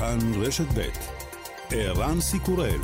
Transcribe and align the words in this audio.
כאן 0.00 0.18
רשת 0.42 0.64
ב' 0.74 0.88
ערן 1.70 2.20
סיקורל 2.20 2.80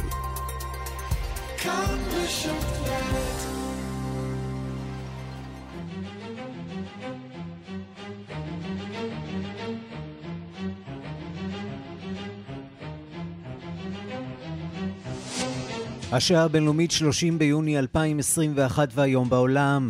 השעה 16.13 16.45
הבינלאומית 16.45 16.91
30 16.91 17.39
ביוני 17.39 17.79
2021 17.79 18.89
והיום 18.95 19.29
בעולם. 19.29 19.89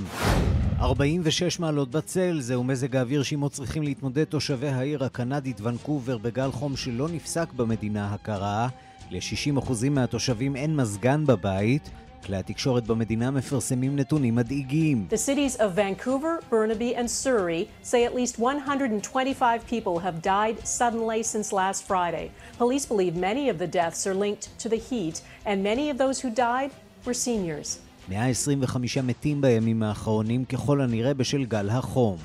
46 0.87 1.61
מעלות 1.61 1.91
בצל, 1.91 2.41
זהו 2.41 2.65
מזג 2.65 2.97
האוויר 2.97 3.23
שעימו 3.23 3.51
צריכים 3.51 3.83
להתמודד 3.83 4.25
תושבי 4.25 4.69
העיר 4.69 5.05
הקנדית 5.05 5.61
ונקובר 5.61 6.19
בגל 6.19 6.51
חום 6.53 6.77
שלא 6.77 7.09
נפסק 7.09 7.53
במדינה 7.53 8.15
הקרה. 8.15 8.69
ל-60% 9.11 9.73
מהתושבים 9.91 10.57
אין 10.57 10.77
מזגן 10.77 11.27
בבית. 11.27 11.91
כלי 12.25 12.37
התקשורת 12.37 12.87
במדינה 12.87 13.31
מפרסמים 13.31 13.97
נתונים 13.97 14.35
מדאיגים. 14.35 15.07
The 15.11 15.17
cities 15.17 15.57
of 15.57 15.75
Vancouver, 15.77 16.43
Burnaby 16.51 16.95
and 16.97 17.11
Surrey 17.11 17.69
say 17.83 18.05
at 18.05 18.15
least 18.15 18.39
125 18.39 19.67
people 19.67 19.99
have 19.99 20.23
died 20.23 20.67
suddenly 20.67 21.23
since 21.23 21.53
last 21.53 21.85
Friday. 21.87 22.31
Police 22.59 22.87
believe 22.87 23.17
many 23.17 23.51
of 23.51 23.59
the 23.59 23.67
deaths 23.67 24.07
are 24.07 24.15
linked 24.15 24.57
to 24.63 24.69
the 24.69 24.81
heat 24.91 25.21
and 25.47 25.63
many 25.63 25.91
of 25.91 25.99
those 25.99 26.21
who 26.21 26.31
died 26.31 26.71
were 27.05 27.15
seniors. 27.15 27.86
125 28.09 28.99
מתים 28.99 29.41
בימים 29.41 29.83
האחרונים 29.83 30.45
ככל 30.45 30.81
הנראה 30.81 31.15
בשל 31.15 31.45
גל 31.45 31.71
החום. 31.71 32.17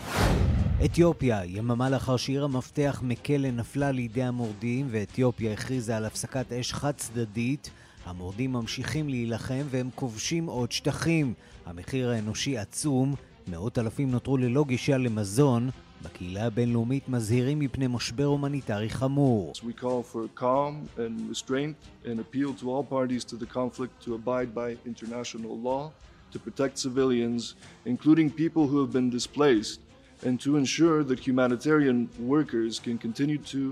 אתיופיה, 0.85 1.45
יממה 1.45 1.89
לאחר 1.89 2.17
שעיר 2.17 2.43
המפתח 2.43 3.01
מקלה 3.05 3.51
נפלה 3.51 3.91
לידי 3.91 4.23
המורדים 4.23 4.87
ואתיופיה 4.91 5.53
הכריזה 5.53 5.97
על 5.97 6.05
הפסקת 6.05 6.53
אש 6.53 6.73
חד 6.73 6.91
צדדית 6.91 7.69
המורדים 8.05 8.53
ממשיכים 8.53 9.09
להילחם 9.09 9.63
והם 9.69 9.89
כובשים 9.95 10.45
עוד 10.45 10.71
שטחים. 10.71 11.33
המחיר 11.65 12.09
האנושי 12.09 12.57
עצום, 12.57 13.15
מאות 13.47 13.79
אלפים 13.79 14.11
נותרו 14.11 14.37
ללא 14.37 14.65
גישה 14.67 14.97
למזון. 14.97 15.69
בקהילה 16.02 16.46
הבינלאומית 16.46 17.08
מזהירים 17.08 17.58
מפני 17.58 17.86
משבר 17.86 18.24
הומניטרי 18.24 18.90
חמור. 18.90 19.52
We 19.62 19.82
call 19.82 20.02
for 20.12 20.40
calm 20.40 20.88
and 20.98 21.30
restraint 21.30 21.74
and 22.04 22.20
appeal 22.20 22.52
to 22.60 22.70
all 22.70 22.84
parties 22.84 23.24
to 23.24 23.36
the 23.36 23.46
conflict 23.46 24.04
to 24.04 24.14
abide 24.14 24.54
by 24.54 24.76
international 24.86 25.58
law, 25.68 25.90
to 26.32 26.38
protect 26.38 26.78
civilians, 26.78 27.54
including 27.86 28.30
people 28.30 28.64
who 28.70 28.78
have 28.82 28.92
been 28.92 29.10
displaced, 29.18 29.80
and 30.26 30.34
to 30.44 30.50
ensure 30.62 30.98
that 31.10 31.18
humanitarian 31.28 31.98
workers 32.34 32.72
can 32.86 32.96
continue 33.06 33.38
to 33.54 33.62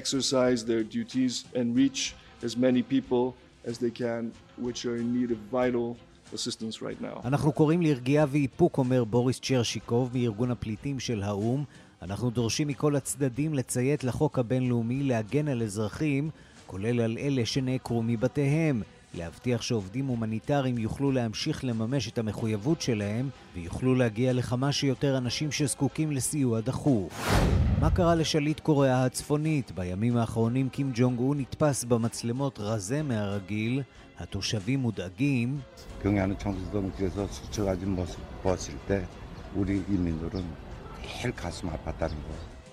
exercise 0.00 0.64
their 0.70 0.82
duties 0.82 1.44
and 1.58 1.66
reach 1.82 2.14
as 2.46 2.52
many 2.66 2.82
people 2.94 3.24
as 3.70 3.74
they 3.82 3.92
can, 4.04 4.32
which 4.66 4.80
are 4.88 4.96
in 5.02 5.08
need 5.18 5.30
of 5.36 5.38
vital 5.58 5.88
right 6.33 7.01
now. 7.01 7.27
אנחנו 7.27 7.51
קוראים 7.51 7.81
לרגיעה 7.81 8.25
ואיפוק, 8.29 8.77
אומר 8.77 9.03
בוריס 9.03 9.39
צ'רשיקוב 9.39 10.09
מארגון 10.13 10.51
הפליטים 10.51 10.99
של 10.99 11.23
האו"ם. 11.23 11.63
אנחנו 12.01 12.29
דורשים 12.29 12.67
מכל 12.67 12.95
הצדדים 12.95 13.53
לציית 13.53 14.03
לחוק 14.03 14.39
הבינלאומי 14.39 15.03
להגן 15.03 15.47
על 15.47 15.63
אזרחים, 15.63 16.29
כולל 16.67 17.01
על 17.01 17.17
אלה 17.17 17.45
שנעקרו 17.45 18.03
מבתיהם. 18.03 18.81
להבטיח 19.13 19.61
שעובדים 19.61 20.05
הומניטריים 20.05 20.77
יוכלו 20.77 21.11
להמשיך 21.11 21.65
לממש 21.65 22.07
את 22.07 22.17
המחויבות 22.17 22.81
שלהם 22.81 23.29
ויוכלו 23.55 23.95
להגיע 23.95 24.33
לכמה 24.33 24.71
שיותר 24.71 25.17
אנשים 25.17 25.51
שזקוקים 25.51 26.11
לסיוע 26.11 26.61
דחוף. 26.61 27.39
מה 27.79 27.89
קרה 27.89 28.15
לשליט 28.15 28.59
קוריאה 28.59 29.05
הצפונית? 29.05 29.71
בימים 29.71 30.17
האחרונים 30.17 30.69
קים 30.69 30.91
ג'ונג 30.95 31.19
און 31.19 31.39
נתפס 31.39 31.83
במצלמות 31.83 32.59
רזה 32.59 33.03
מהרגיל, 33.03 33.81
התושבים 34.19 34.79
מודאגים. 34.79 35.59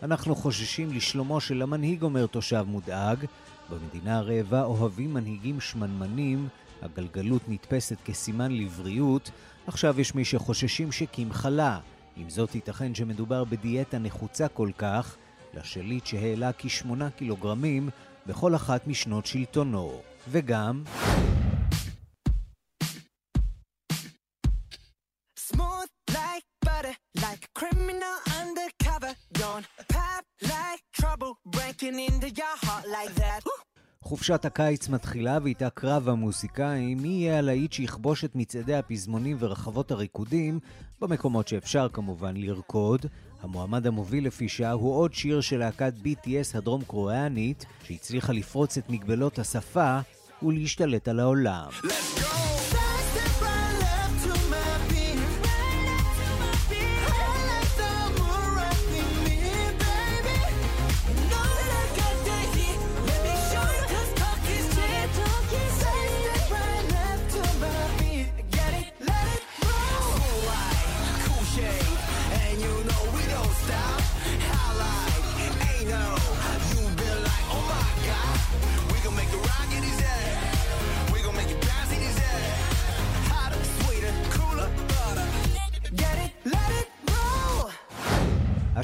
אנחנו 0.02 0.34
חוששים 0.34 0.92
לשלומו 0.92 1.40
של 1.40 1.62
המנהיג, 1.62 2.02
אומר 2.02 2.26
תושב 2.26 2.64
מודאג. 2.68 3.24
במדינה 3.70 4.18
הרעבה 4.18 4.64
אוהבים 4.64 5.14
מנהיגים 5.14 5.60
שמנמנים, 5.60 6.48
הגלגלות 6.82 7.42
נתפסת 7.48 7.96
כסימן 8.04 8.52
לבריאות, 8.52 9.30
עכשיו 9.66 10.00
יש 10.00 10.14
מי 10.14 10.24
שחוששים 10.24 10.92
שקים 10.92 11.32
חלה. 11.32 11.78
עם 12.16 12.30
זאת 12.30 12.54
ייתכן 12.54 12.94
שמדובר 12.94 13.44
בדיאטה 13.44 13.98
נחוצה 13.98 14.48
כל 14.48 14.70
כך, 14.78 15.16
לשליט 15.54 16.06
שהעלה 16.06 16.50
כשמונה 16.58 17.10
קילוגרמים 17.10 17.88
בכל 18.26 18.54
אחת 18.54 18.86
משנות 18.86 19.26
שלטונו. 19.26 20.00
וגם... 20.28 20.84
like 27.34 27.44
criminal 27.60 28.16
undercover, 28.40 29.12
don't 29.40 29.66
pop 29.94 30.24
like 30.42 30.82
trouble, 31.00 31.32
breaking 31.56 31.96
into 32.08 32.28
your 32.40 32.56
heart 32.64 32.86
like 32.96 33.14
that. 33.14 33.42
חופשת 34.02 34.44
הקיץ 34.44 34.88
מתחילה 34.88 35.38
ואיתה 35.42 35.70
קרב 35.70 36.08
המוסיקאים, 36.08 36.98
מי 36.98 37.08
יהיה 37.08 37.38
הלהיט 37.38 37.72
שיכבוש 37.72 38.24
את 38.24 38.30
מצעדי 38.34 38.74
הפזמונים 38.74 39.36
ורחבות 39.40 39.90
הריקודים, 39.90 40.60
במקומות 41.00 41.48
שאפשר 41.48 41.88
כמובן 41.92 42.36
לרקוד. 42.36 43.06
המועמד 43.42 43.86
המוביל 43.86 44.26
לפי 44.26 44.48
שעה 44.48 44.72
הוא 44.72 44.94
עוד 44.94 45.14
שיר 45.14 45.40
של 45.40 45.58
להקת 45.58 45.92
BTS 46.04 46.58
הדרום 46.58 46.84
קוריאנית, 46.84 47.64
שהצליחה 47.84 48.32
לפרוץ 48.32 48.78
את 48.78 48.90
מגבלות 48.90 49.38
השפה 49.38 50.00
ולהשתלט 50.44 51.08
על 51.08 51.20
העולם. 51.20 51.68
Let's 51.82 52.20
go! 52.20 52.43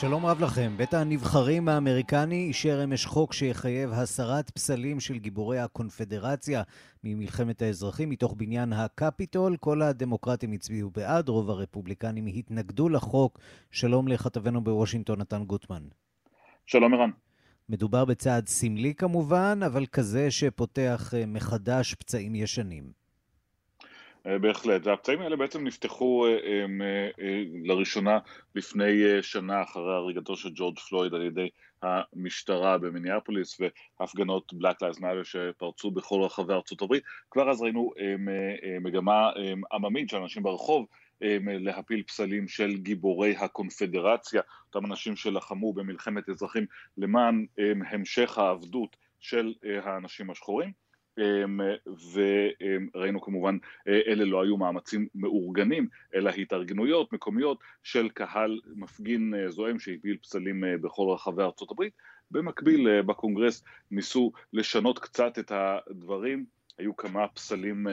שלום 0.00 0.26
רב 0.26 0.40
לכם. 0.40 0.72
בית 0.76 0.94
הנבחרים 0.94 1.68
האמריקני 1.68 2.44
אישר 2.44 2.84
אמש 2.84 3.06
חוק 3.06 3.32
שיחייב 3.32 3.90
הסרת 3.92 4.50
פסלים 4.50 5.00
של 5.00 5.18
גיבורי 5.18 5.58
הקונפדרציה 5.58 6.62
ממלחמת 7.04 7.62
האזרחים 7.62 8.10
מתוך 8.10 8.34
בניין 8.36 8.72
הקפיטול. 8.72 9.56
כל 9.56 9.82
הדמוקרטים 9.82 10.52
הצביעו 10.52 10.90
בעד, 10.90 11.28
רוב 11.28 11.50
הרפובליקנים 11.50 12.26
התנגדו 12.26 12.88
לחוק. 12.88 13.38
שלום 13.70 14.08
לכתבנו 14.08 14.64
בוושינגטון, 14.64 15.20
נתן 15.20 15.44
גוטמן. 15.44 15.82
שלום 16.66 16.94
ערן. 16.94 17.10
מדובר 17.68 18.04
בצעד 18.04 18.48
סמלי 18.48 18.94
כמובן, 18.94 19.60
אבל 19.66 19.86
כזה 19.86 20.30
שפותח 20.30 21.14
אה, 21.16 21.26
מחדש 21.26 21.94
פצעים 21.94 22.34
ישנים. 22.34 22.99
אה, 24.26 24.38
בהחלט, 24.38 24.86
והפצעים 24.86 25.20
האלה 25.20 25.36
בעצם 25.36 25.66
נפתחו 25.66 26.26
אה, 26.26 26.66
אה, 27.20 27.42
לראשונה 27.64 28.18
לפני 28.54 29.22
שנה 29.22 29.62
אחרי 29.62 29.94
הריגתו 29.94 30.36
של 30.36 30.50
ג'ורג' 30.54 30.78
פלויד 30.78 31.14
על 31.14 31.22
ידי 31.22 31.48
המשטרה 31.82 32.78
במיניאפוליס 32.78 33.60
והפגנות 34.00 34.52
Black 34.52 34.76
Lives 34.82 34.98
Matter 34.98 35.24
שפרצו 35.24 35.90
בכל 35.90 36.22
רחבי 36.22 36.52
ארצות 36.52 36.82
הברית. 36.82 37.02
כבר 37.30 37.50
אז 37.50 37.62
ראינו 37.62 37.90
מגמה 38.80 39.30
עממית 39.72 40.10
של 40.10 40.16
אנשים 40.16 40.42
ברחוב 40.42 40.86
להפיל 41.44 42.02
פסלים 42.02 42.48
של 42.48 42.76
גיבורי 42.76 43.36
הקונפדרציה, 43.36 44.42
אותם 44.66 44.86
אנשים 44.86 45.16
שלחמו 45.16 45.72
במלחמת 45.72 46.28
אזרחים 46.28 46.66
למען 46.98 47.46
המשך 47.90 48.38
העבדות 48.38 48.96
של 49.20 49.52
האנשים 49.84 50.30
השחורים. 50.30 50.72
וראינו 52.94 53.20
כמובן, 53.20 53.56
אלה 53.86 54.24
לא 54.24 54.42
היו 54.42 54.56
מאמצים 54.56 55.08
מאורגנים, 55.14 55.88
אלא 56.14 56.30
התארגנויות 56.30 57.12
מקומיות 57.12 57.58
של 57.82 58.08
קהל 58.08 58.60
מפגין 58.74 59.34
זועם 59.48 59.78
שהפיל 59.78 60.16
פסלים 60.16 60.64
בכל 60.80 61.12
רחבי 61.14 61.42
ארצות 61.42 61.70
הברית. 61.70 61.92
במקביל 62.30 63.02
בקונגרס 63.02 63.64
ניסו 63.90 64.32
לשנות 64.52 64.98
קצת 64.98 65.38
את 65.38 65.52
הדברים, 65.54 66.44
היו 66.78 66.96
כמה 66.96 67.28
פסלים 67.28 67.86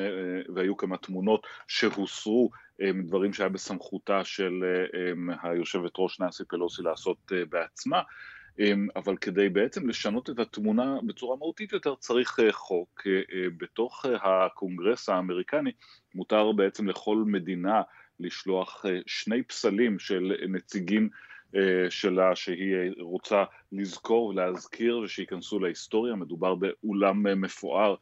והיו 0.56 0.78
כמה 0.78 0.98
תמונות 0.98 1.48
שהוסרו, 1.68 2.50
דברים 3.06 3.34
שהיה 3.34 3.50
בסמכותה 3.50 4.24
של 4.24 4.64
היושבת 5.44 5.92
ראש 5.98 6.19
ננסי 6.19 6.44
פלוסי 6.48 6.81
לעשות 6.81 7.31
בעצמה. 7.50 8.02
אמ, 8.59 8.88
אבל 8.95 9.18
כדי 9.18 9.50
בעצם 9.50 9.89
לשנות 9.89 10.30
את 10.30 10.39
התמונה 10.39 10.98
בצורה 11.04 11.38
מהותית 11.38 11.74
יותר 11.74 11.95
צריך 11.95 12.39
אה, 12.39 12.51
חוק. 12.51 13.01
אה, 13.07 13.12
אה, 13.12 13.48
בתוך 13.57 14.06
הקונגרס 14.24 15.09
האמריקני 15.09 15.71
מותר 16.15 16.51
בעצם 16.51 16.88
לכל 16.88 17.18
מדינה 17.18 17.81
לשלוח 18.19 18.86
שני 19.06 19.44
פסלים 19.44 20.00
של 20.00 20.33
נציגים 20.50 21.09
שלה 21.89 22.36
שהיא 22.36 22.75
רוצה 23.00 23.44
לזכור 23.71 24.25
ולהזכיר 24.27 24.98
ושייכנסו 24.98 25.59
להיסטוריה, 25.59 26.15
מדובר 26.15 26.56
באולם 26.56 27.42
מפואר 27.42 27.95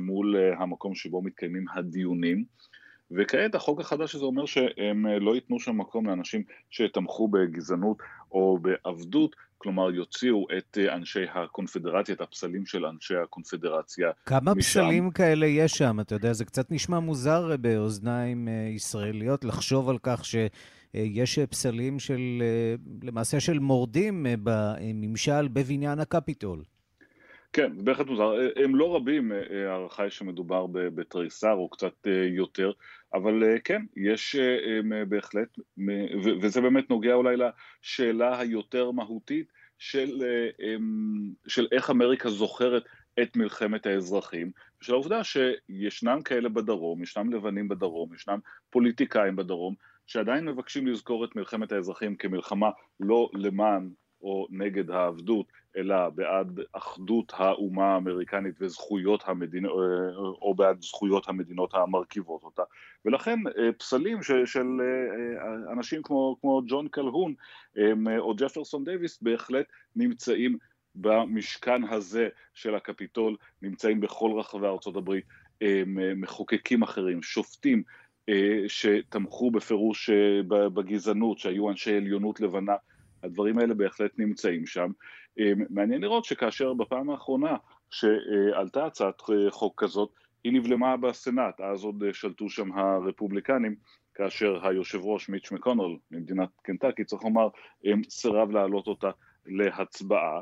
מול 0.00 0.36
המקום 0.58 0.94
שבו 0.94 1.22
מתקיימים 1.22 1.64
הדיונים. 1.74 2.44
וכעת 3.10 3.54
החוק 3.54 3.80
החדש 3.80 4.14
הזה 4.14 4.24
אומר 4.24 4.46
שהם 4.46 5.06
לא 5.06 5.34
ייתנו 5.34 5.60
שם 5.60 5.78
מקום 5.78 6.06
לאנשים 6.06 6.42
שתמכו 6.70 7.28
בגזענות 7.28 7.96
או 8.34 8.58
בעבדות, 8.58 9.36
כלומר 9.58 9.90
יוציאו 9.90 10.46
את 10.58 10.78
אה, 10.78 10.94
אנשי 10.94 11.24
הקונפדרציה, 11.34 12.14
את 12.14 12.20
הפסלים 12.20 12.66
של 12.66 12.86
אנשי 12.86 13.16
הקונפדרציה 13.16 14.10
כמה 14.26 14.54
משם. 14.54 14.60
פסלים 14.60 15.10
כאלה 15.10 15.46
יש 15.46 15.72
שם? 15.72 16.00
אתה 16.00 16.14
יודע, 16.14 16.32
זה 16.32 16.44
קצת 16.44 16.70
נשמע 16.70 16.98
מוזר 16.98 17.50
אה, 17.50 17.56
באוזניים 17.56 18.48
אה, 18.48 18.52
ישראליות 18.74 19.44
לחשוב 19.44 19.88
על 19.88 19.98
כך 20.02 20.24
שיש 20.24 21.38
פסלים 21.38 21.98
של, 21.98 22.42
למעשה 23.02 23.40
של 23.40 23.58
מורדים 23.58 24.26
בממשל 24.42 25.48
בבניין 25.48 26.00
הקפיטול. 26.00 26.62
כן, 27.52 27.72
זה 27.76 27.82
בהחלט 27.82 28.06
מוזר. 28.06 28.32
הם 28.64 28.76
לא 28.76 28.96
רבים, 28.96 29.32
ההערכה 29.66 30.02
היא 30.02 30.10
שמדובר 30.10 30.66
בתריסר 30.72 31.52
או 31.52 31.68
קצת 31.68 32.06
יותר, 32.36 32.72
אבל 33.14 33.58
כן, 33.64 33.82
יש 33.96 34.36
בהחלט, 35.08 35.58
וזה 36.40 36.60
באמת 36.60 36.90
נוגע 36.90 37.14
אולי 37.14 37.36
לשאלה 37.36 38.38
היותר 38.38 38.90
מהותית 38.90 39.52
של, 39.78 40.22
של 41.46 41.68
איך 41.72 41.90
אמריקה 41.90 42.30
זוכרת 42.30 42.82
את 43.22 43.36
מלחמת 43.36 43.86
האזרחים, 43.86 44.50
ושל 44.80 44.92
העובדה 44.92 45.20
שישנם 45.24 46.22
כאלה 46.24 46.48
בדרום, 46.48 47.02
ישנם 47.02 47.32
לבנים 47.32 47.68
בדרום, 47.68 48.14
ישנם 48.14 48.38
פוליטיקאים 48.70 49.36
בדרום, 49.36 49.74
שעדיין 50.06 50.44
מבקשים 50.44 50.86
לזכור 50.86 51.24
את 51.24 51.36
מלחמת 51.36 51.72
האזרחים 51.72 52.16
כמלחמה 52.16 52.70
לא 53.00 53.30
למען 53.34 53.90
או 54.24 54.46
נגד 54.50 54.90
העבדות, 54.90 55.46
אלא 55.76 56.08
בעד 56.08 56.60
אחדות 56.72 57.32
האומה 57.36 57.94
האמריקנית 57.94 58.54
וזכויות 58.60 59.22
המדינות, 59.26 59.72
או 60.42 60.54
בעד 60.54 60.82
זכויות 60.82 61.28
המדינות 61.28 61.74
המרכיבות 61.74 62.42
אותה. 62.42 62.62
ולכן 63.04 63.38
אה, 63.58 63.72
פסלים 63.72 64.22
של, 64.22 64.46
של 64.46 64.66
אה, 64.80 65.72
אנשים 65.72 66.02
כמו, 66.02 66.36
כמו 66.40 66.62
ג'ון 66.66 66.88
קלהון 66.88 67.34
או 68.18 68.34
ג'פרסון 68.36 68.84
דייוויס 68.84 69.22
בהחלט 69.22 69.66
נמצאים 69.96 70.58
במשכן 70.94 71.84
הזה 71.84 72.28
של 72.54 72.74
הקפיטול, 72.74 73.36
נמצאים 73.62 74.00
בכל 74.00 74.30
רחבי 74.38 74.66
ארצות 74.66 74.96
הברית, 74.96 75.24
מחוקקים 76.16 76.82
אחרים, 76.82 77.22
שופטים, 77.22 77.82
אה, 78.28 78.62
שתמכו 78.68 79.50
בפירוש 79.50 80.10
בגזענות, 80.48 81.38
שהיו 81.38 81.70
אנשי 81.70 81.96
עליונות 81.96 82.40
לבנה, 82.40 82.74
הדברים 83.24 83.58
האלה 83.58 83.74
בהחלט 83.74 84.10
נמצאים 84.18 84.66
שם. 84.66 84.90
אה, 85.38 85.52
מעניין 85.70 86.00
לראות 86.00 86.24
שכאשר 86.24 86.74
בפעם 86.74 87.10
האחרונה 87.10 87.56
שעלתה 87.90 88.86
הצעת 88.86 89.22
חוק 89.50 89.84
כזאת, 89.84 90.10
היא 90.44 90.52
נבלמה 90.52 90.96
בסנאט, 90.96 91.60
אז 91.60 91.84
עוד 91.84 92.04
שלטו 92.12 92.48
שם 92.48 92.78
הרפובליקנים, 92.78 93.76
כאשר 94.14 94.66
היושב 94.66 95.00
ראש 95.02 95.28
מיץ' 95.28 95.52
מקונול 95.52 95.98
ממדינת 96.10 96.48
קנטקי, 96.62 97.04
צריך 97.04 97.24
לומר, 97.24 97.48
סירב 98.08 98.50
להעלות 98.50 98.86
אותה 98.86 99.10
להצבעה. 99.46 100.40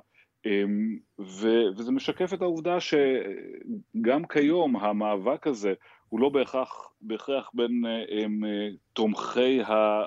ו- 1.18 1.68
וזה 1.76 1.92
משקף 1.92 2.34
את 2.34 2.42
העובדה 2.42 2.76
שגם 2.80 4.26
כיום 4.26 4.76
המאבק 4.76 5.46
הזה 5.46 5.74
הוא 6.08 6.20
לא 6.20 6.28
בהכרח, 6.28 6.92
בהכרח 7.00 7.50
בין 7.54 7.84
תומכי 8.92 9.60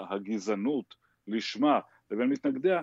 הגזענות 0.09 0.95
לשמה 1.27 1.79
לבין 2.11 2.29
מתנגדיה, 2.29 2.81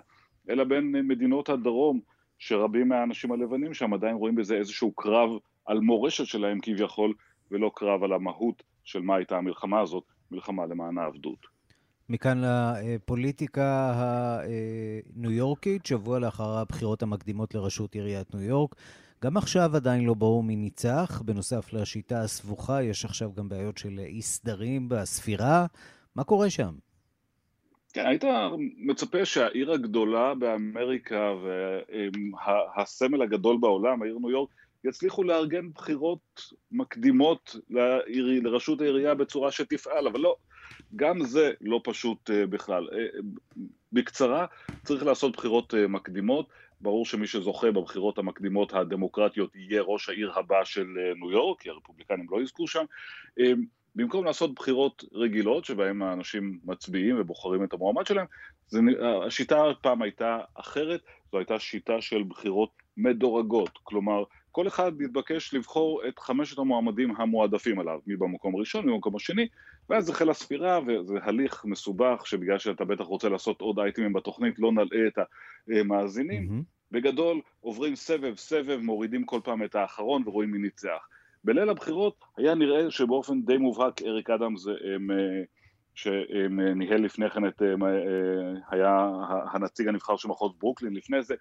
אלא 0.50 0.64
בין 0.64 0.92
מדינות 1.08 1.48
הדרום, 1.48 2.00
שרבים 2.38 2.88
מהאנשים 2.88 3.32
הלבנים 3.32 3.74
שם 3.74 3.94
עדיין 3.94 4.16
רואים 4.16 4.34
בזה 4.34 4.54
איזשהו 4.54 4.92
קרב 4.92 5.30
על 5.66 5.80
מורשת 5.80 6.26
שלהם 6.26 6.58
כביכול, 6.62 7.14
ולא 7.50 7.70
קרב 7.74 8.02
על 8.02 8.12
המהות 8.12 8.62
של 8.84 9.00
מה 9.00 9.16
הייתה 9.16 9.36
המלחמה 9.36 9.80
הזאת, 9.80 10.04
מלחמה 10.30 10.66
למען 10.66 10.98
העבדות. 10.98 11.46
מכאן 12.08 12.42
לפוליטיקה 12.44 13.94
הניו 13.96 15.30
יורקית, 15.30 15.86
שבוע 15.86 16.18
לאחר 16.18 16.58
הבחירות 16.58 17.02
המקדימות 17.02 17.54
לראשות 17.54 17.94
עיריית 17.94 18.34
ניו 18.34 18.42
יורק. 18.42 18.74
גם 19.24 19.36
עכשיו 19.36 19.76
עדיין 19.76 20.04
לא 20.04 20.14
ברור 20.14 20.42
מי 20.42 20.56
ניצח. 20.56 21.22
בנוסף 21.24 21.72
לשיטה 21.72 22.20
הסבוכה, 22.20 22.82
יש 22.82 23.04
עכשיו 23.04 23.32
גם 23.34 23.48
בעיות 23.48 23.78
של 23.78 23.98
אי 23.98 24.22
סדרים 24.22 24.88
בספירה. 24.88 25.66
מה 26.16 26.24
קורה 26.24 26.50
שם? 26.50 26.74
כן, 27.92 28.06
היית 28.06 28.24
מצפה 28.76 29.24
שהעיר 29.24 29.72
הגדולה 29.72 30.34
באמריקה 30.34 31.32
והסמל 32.76 33.22
הגדול 33.22 33.56
בעולם, 33.60 34.02
העיר 34.02 34.18
ניו 34.18 34.30
יורק, 34.30 34.50
יצליחו 34.84 35.24
לארגן 35.24 35.70
בחירות 35.70 36.42
מקדימות 36.72 37.56
לעיר, 37.70 38.26
לראשות 38.42 38.80
העירייה 38.80 39.14
בצורה 39.14 39.52
שתפעל, 39.52 40.06
אבל 40.06 40.20
לא, 40.20 40.36
גם 40.96 41.24
זה 41.24 41.52
לא 41.60 41.80
פשוט 41.84 42.30
uh, 42.30 42.46
בכלל. 42.46 42.88
Uh, 42.88 43.22
בקצרה, 43.92 44.46
צריך 44.84 45.02
לעשות 45.02 45.36
בחירות 45.36 45.74
uh, 45.74 45.88
מקדימות, 45.88 46.48
ברור 46.80 47.06
שמי 47.06 47.26
שזוכה 47.26 47.70
בבחירות 47.70 48.18
המקדימות 48.18 48.74
הדמוקרטיות 48.74 49.56
יהיה 49.56 49.82
ראש 49.82 50.08
העיר 50.08 50.32
הבא 50.38 50.64
של 50.64 50.86
ניו 51.16 51.30
יורק, 51.30 51.60
כי 51.60 51.70
הרפובליקנים 51.70 52.26
לא 52.30 52.42
יזכו 52.42 52.66
שם. 52.66 52.84
במקום 53.94 54.24
לעשות 54.24 54.54
בחירות 54.54 55.04
רגילות, 55.12 55.64
שבהן 55.64 56.02
האנשים 56.02 56.58
מצביעים 56.64 57.16
ובוחרים 57.20 57.64
את 57.64 57.72
המועמד 57.72 58.06
שלהם, 58.06 58.26
זה, 58.68 58.80
השיטה 59.26 59.62
פעם 59.82 60.02
הייתה 60.02 60.38
אחרת, 60.54 61.00
זו 61.32 61.38
הייתה 61.38 61.58
שיטה 61.58 62.00
של 62.00 62.22
בחירות 62.22 62.70
מדורגות, 62.96 63.78
כלומר, 63.82 64.24
כל 64.52 64.68
אחד 64.68 64.92
מתבקש 64.98 65.54
לבחור 65.54 66.02
את 66.08 66.18
חמשת 66.18 66.58
המועמדים 66.58 67.16
המועדפים 67.16 67.78
עליו, 67.78 67.98
מי 68.06 68.16
במקום 68.16 68.54
הראשון, 68.54 68.86
מי 68.86 68.92
במקום 68.92 69.16
השני, 69.16 69.48
ואז 69.90 70.08
החלה 70.08 70.34
ספירה, 70.34 70.80
וזה 70.86 71.18
הליך 71.22 71.64
מסובך, 71.64 72.22
שבגלל 72.26 72.58
שאתה 72.58 72.84
בטח 72.84 73.04
רוצה 73.04 73.28
לעשות 73.28 73.60
עוד 73.60 73.78
אייטמים 73.78 74.12
בתוכנית, 74.12 74.58
לא 74.58 74.72
נלאה 74.72 75.06
את 75.06 75.18
המאזינים. 75.68 76.48
Mm-hmm. 76.48 76.82
בגדול, 76.92 77.40
עוברים 77.60 77.96
סבב 77.96 78.36
סבב, 78.36 78.80
מורידים 78.82 79.24
כל 79.24 79.40
פעם 79.44 79.64
את 79.64 79.74
האחרון 79.74 80.22
ורואים 80.26 80.50
מי 80.50 80.58
ניצח. 80.58 81.08
בליל 81.44 81.68
הבחירות 81.68 82.24
היה 82.36 82.54
נראה 82.54 82.90
שבאופן 82.90 83.42
די 83.42 83.56
מובהק 83.56 84.02
אריק 84.02 84.30
אדמס 84.30 84.66
שניהל 85.94 87.04
לפני 87.04 87.30
כן 87.30 87.46
את, 87.46 87.62
היה 88.70 89.08
הנציג 89.52 89.88
הנבחר 89.88 90.16
של 90.16 90.28
מחוז 90.28 90.52
ברוקלין 90.58 90.94
לפני 90.94 91.22
זה, 91.22 91.34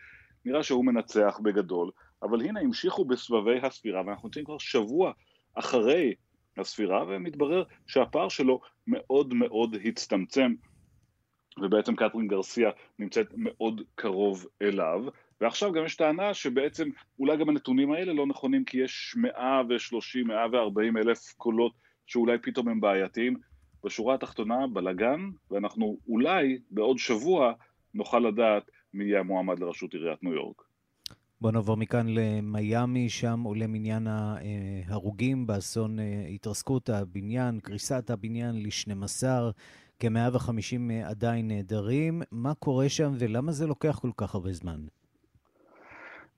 נראה 0.45 0.63
שהוא 0.63 0.85
מנצח 0.85 1.39
בגדול, 1.43 1.91
אבל 2.23 2.41
הנה 2.41 2.59
המשיכו 2.59 3.05
בסבבי 3.05 3.59
הספירה 3.63 4.01
ואנחנו 4.05 4.27
נמצאים 4.27 4.45
כבר 4.45 4.57
שבוע 4.57 5.11
אחרי 5.55 6.15
הספירה 6.57 7.03
ומתברר 7.07 7.63
שהפער 7.87 8.29
שלו 8.29 8.61
מאוד 8.87 9.33
מאוד 9.33 9.75
הצטמצם. 9.85 10.53
ובעצם 11.61 11.95
קטרין 11.95 12.27
גרסיה 12.27 12.69
נמצאת 12.99 13.27
מאוד 13.35 13.81
קרוב 13.95 14.45
אליו 14.61 15.05
ועכשיו 15.41 15.71
גם 15.71 15.85
יש 15.85 15.95
טענה 15.95 16.33
שבעצם 16.33 16.89
אולי 17.19 17.37
גם 17.37 17.49
הנתונים 17.49 17.91
האלה 17.91 18.13
לא 18.13 18.27
נכונים 18.27 18.65
כי 18.65 18.77
יש 18.77 19.15
130, 19.17 20.27
140 20.27 20.97
אלף 20.97 21.33
קולות 21.37 21.73
שאולי 22.05 22.37
פתאום 22.37 22.67
הם 22.67 22.81
בעייתיים. 22.81 23.37
בשורה 23.83 24.15
התחתונה, 24.15 24.67
בלאגן, 24.67 25.29
ואנחנו 25.51 25.97
אולי 26.07 26.57
בעוד 26.71 26.97
שבוע 26.97 27.53
נוכל 27.93 28.19
לדעת 28.19 28.63
מי 28.93 29.03
יהיה 29.03 29.19
המועמד 29.19 29.59
לראשות 29.59 29.93
עיריית 29.93 30.23
ניו 30.23 30.33
יורק. 30.33 30.61
בוא 31.41 31.51
נעבור 31.51 31.77
מכאן 31.77 32.07
למיאמי, 32.07 33.09
שם 33.09 33.41
עולה 33.43 33.67
מניין 33.67 34.07
ההרוגים 34.07 35.47
באסון 35.47 35.99
אה, 35.99 36.25
התרסקות 36.29 36.89
הבניין, 36.89 37.59
קריסת 37.59 38.09
הבניין 38.09 38.63
ל-12, 38.63 39.23
כ-150 39.99 40.91
עדיין 41.03 41.47
נעדרים. 41.47 42.21
מה 42.31 42.53
קורה 42.53 42.89
שם 42.89 43.11
ולמה 43.19 43.51
זה 43.51 43.67
לוקח 43.67 43.99
כל 44.01 44.11
כך 44.17 44.35
הרבה 44.35 44.53
זמן? 44.53 44.81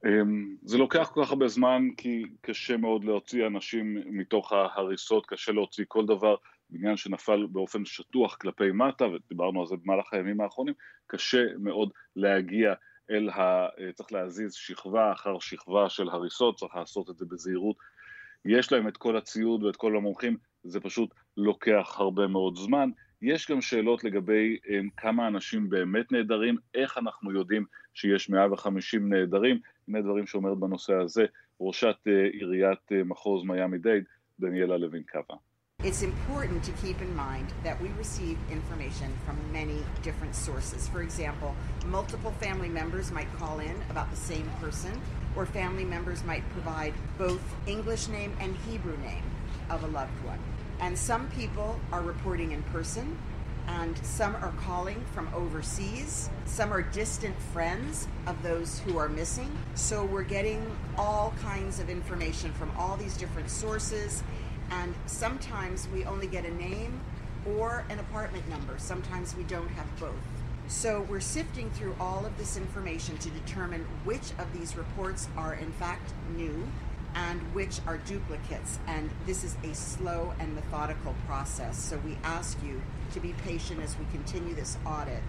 אמ, 0.06 0.56
זה 0.62 0.78
לוקח 0.78 1.12
כל 1.14 1.24
כך 1.24 1.32
הרבה 1.32 1.48
זמן 1.48 1.88
כי 1.98 2.24
קשה 2.42 2.78
מאוד 2.78 3.04
להוציא 3.04 3.48
אנשים 3.48 3.98
מתוך 4.06 4.52
ההריסות, 4.52 5.26
קשה 5.26 5.52
להוציא 5.52 5.86
כל 5.88 6.06
דבר, 6.06 6.36
בניין 6.70 6.98
שנפל 6.98 7.46
באופן 7.46 7.86
שטוח 7.86 8.36
כלפי 8.36 8.72
מטה, 8.72 9.06
ודיברנו 9.08 9.62
על 9.62 9.68
זה 9.68 9.76
במהלך 9.84 10.14
הימים 10.14 10.42
האחרונים, 10.42 10.74
קשה 11.08 11.46
מאוד 11.60 11.90
להגיע 12.16 12.74
אל 13.12 13.30
ה... 13.30 13.68
צריך 13.94 14.12
להזיז 14.12 14.54
שכבה 14.54 15.12
אחר 15.12 15.40
שכבה 15.40 15.90
של 15.90 16.10
הריסות, 16.10 16.58
צריך 16.58 16.76
לעשות 16.76 17.10
את 17.10 17.18
זה 17.18 17.26
בזהירות. 17.26 17.76
יש 18.46 18.72
להם 18.72 18.88
את 18.88 18.98
כל 18.98 19.18
הציוד 19.18 19.64
ואת 19.64 19.76
כל 19.76 19.98
המומחים, 19.98 20.38
זה 20.64 20.80
פשוט 20.80 21.14
לוקח 21.38 21.96
הרבה 21.98 22.28
מאוד 22.28 22.56
זמן. 22.56 22.90
יש 23.22 23.52
גם 23.52 23.62
שאלות 23.62 24.04
לגבי 24.04 24.58
um, 24.64 24.90
כמה 24.98 25.28
אנשים 25.28 25.70
באמת 25.70 26.12
נעדרים, 26.12 26.58
איך 26.74 26.98
אנחנו 26.98 27.32
יודעים 27.32 27.66
שיש 27.94 28.30
150 28.30 29.14
נעדרים, 29.14 29.60
הנה 29.89 30.03
דברים 30.03 30.27
שאומרת 30.27 30.59
בנושא 30.59 30.93
הזה 30.95 31.25
ראשת 31.61 31.97
uh, 32.07 32.11
עיריית 32.33 32.93
uh, 32.93 33.05
מחוז 33.05 33.45
מיאמי 33.45 33.79
דייד, 33.79 34.05
דניאלה 34.41 34.77
לוין 34.77 35.03
קאבה. 35.03 35.35
It's 35.85 36.03
important 36.03 36.65
to 36.65 36.73
keep 36.83 37.01
in 37.01 37.15
mind 37.15 37.53
that 37.63 37.81
we 37.81 37.89
receive 37.91 38.37
information 38.51 39.11
from 39.25 39.37
many 39.53 39.79
different 40.03 40.35
sources. 40.35 40.89
For 40.89 41.03
example, 41.03 41.55
multiple 41.87 42.33
family 42.41 42.69
members 42.69 43.13
might 43.13 43.33
call 43.39 43.61
in 43.61 43.77
about 43.89 44.11
the 44.11 44.17
same 44.17 44.51
person, 44.61 45.01
or 45.37 45.47
family 45.47 45.85
members 45.85 46.25
might 46.25 46.43
provide 46.51 46.95
both 47.17 47.41
English 47.69 48.09
name 48.09 48.33
and 48.41 48.57
Hebrew 48.67 48.97
name 48.97 49.23
of 49.71 49.85
a 49.85 49.87
loved 49.87 50.19
one. 50.25 50.41
And 50.81 50.99
some 50.99 51.29
people 51.31 51.79
are 51.93 52.03
reporting 52.03 52.51
in 52.51 52.63
person, 52.75 53.17
and 53.68 53.98
some 54.06 54.36
are 54.38 54.54
calling 54.66 55.04
from 55.14 55.30
overseas. 55.34 56.30
Some 56.46 56.74
are 56.74 56.82
distant 56.82 57.36
friends 57.54 58.08
of 58.28 58.42
those 58.44 58.80
who 58.80 58.98
are 58.98 59.10
missing. 59.10 59.52
So 59.76 60.06
we're 60.06 60.24
getting 60.24 60.66
all 60.98 61.34
kinds 61.42 61.80
of 61.80 61.90
information 61.90 62.52
from 62.54 62.72
all 62.78 62.98
these 62.98 63.18
different 63.18 63.50
sources, 63.50 64.24
and 64.72 64.94
sometimes 65.06 65.88
we 65.94 66.06
only 66.06 66.28
get 66.28 66.46
a 66.46 66.54
name 66.56 67.00
or 67.58 67.86
an 67.90 68.00
apartment 68.00 68.48
number. 68.50 68.76
Sometimes 68.78 69.36
we 69.36 69.44
don't 69.44 69.70
have 69.70 70.00
both. 70.00 70.14
So 70.68 71.06
we're 71.10 71.20
sifting 71.20 71.70
through 71.72 71.96
all 72.00 72.26
of 72.26 72.38
this 72.38 72.56
information 72.56 73.18
to 73.18 73.30
determine 73.30 73.86
which 74.06 74.32
of 74.40 74.52
these 74.54 74.78
reports 74.78 75.28
are 75.38 75.56
in 75.56 75.72
fact 75.74 76.14
new 76.36 76.66
and 77.16 77.40
which 77.54 77.76
are 77.88 77.98
duplicates. 78.14 78.80
And 78.88 79.10
this 79.26 79.44
is 79.44 79.56
a 79.64 79.74
slow 79.74 80.34
and 80.40 80.56
methodical 80.56 81.16
process. 81.28 81.78
So 81.78 81.98
we 82.06 82.18
ask 82.24 82.58
you 82.68 82.82
to 83.14 83.20
be 83.20 83.34
patient 83.50 83.80
as 83.82 83.98
we 84.00 84.06
continue 84.12 84.56
this 84.56 84.78
audit. 84.86 85.24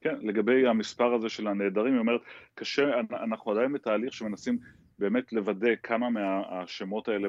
כן, 0.00 0.16
לגבי 0.22 0.66
המספר 0.68 1.14
הזה 1.14 1.28
של 1.28 1.46
הנעדרים, 1.48 1.92
היא 1.92 2.00
אומרת, 2.00 2.20
קשה, 2.54 3.00
אנחנו 3.24 3.52
עדיין 3.52 3.72
בתהליך 3.72 4.12
שמנסים 4.12 4.58
באמת 4.98 5.32
לוודא 5.32 5.70
כמה 5.82 6.10
מהשמות 6.10 7.08
האלה 7.08 7.28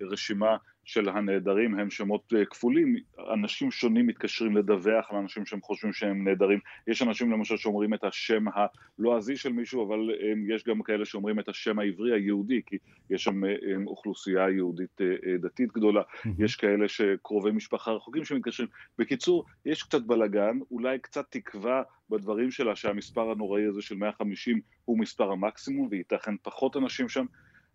ברשימה 0.00 0.56
של 0.88 1.08
הנעדרים 1.08 1.78
הם 1.78 1.90
שמות 1.90 2.32
אה, 2.36 2.44
כפולים, 2.44 2.96
אנשים 3.32 3.70
שונים 3.70 4.06
מתקשרים 4.06 4.56
לדווח 4.56 5.10
על 5.10 5.16
אנשים 5.16 5.46
שהם 5.46 5.60
חושבים 5.62 5.92
שהם 5.92 6.28
נעדרים, 6.28 6.58
יש 6.86 7.02
אנשים 7.02 7.32
למשל 7.32 7.56
שאומרים 7.56 7.94
את 7.94 8.04
השם 8.04 8.44
הלועזי 8.98 9.36
של 9.36 9.52
מישהו, 9.52 9.86
אבל 9.86 9.98
הם, 10.20 10.50
יש 10.50 10.64
גם 10.64 10.82
כאלה 10.82 11.04
שאומרים 11.04 11.40
את 11.40 11.48
השם 11.48 11.78
העברי 11.78 12.12
היהודי, 12.12 12.60
כי 12.66 12.76
יש 13.10 13.24
שם 13.24 13.44
אה, 13.44 13.50
אוכלוסייה 13.86 14.50
יהודית 14.50 15.00
אה, 15.00 15.36
דתית 15.38 15.72
גדולה. 15.72 16.02
יש 16.38 16.56
כאלה 16.56 16.88
שקרובי 16.88 17.50
משפחה 17.50 17.92
רחוקים 17.92 18.24
שמתקשרים, 18.24 18.68
בקיצור, 18.98 19.44
יש 19.66 19.82
קצת 19.82 20.02
בלאגן, 20.02 20.58
אולי 20.70 20.98
קצת 20.98 21.26
תקווה 21.30 21.82
בדברים 22.10 22.50
שלה 22.50 22.76
שהמספר 22.76 23.30
הנוראי 23.30 23.64
הזה 23.64 23.82
של 23.82 23.96
150 23.96 24.60
הוא 24.84 24.98
מספר 24.98 25.32
המקסימום, 25.32 25.88
וייתכן 25.90 26.34
פחות 26.42 26.76
אנשים 26.76 27.08
שם, 27.08 27.24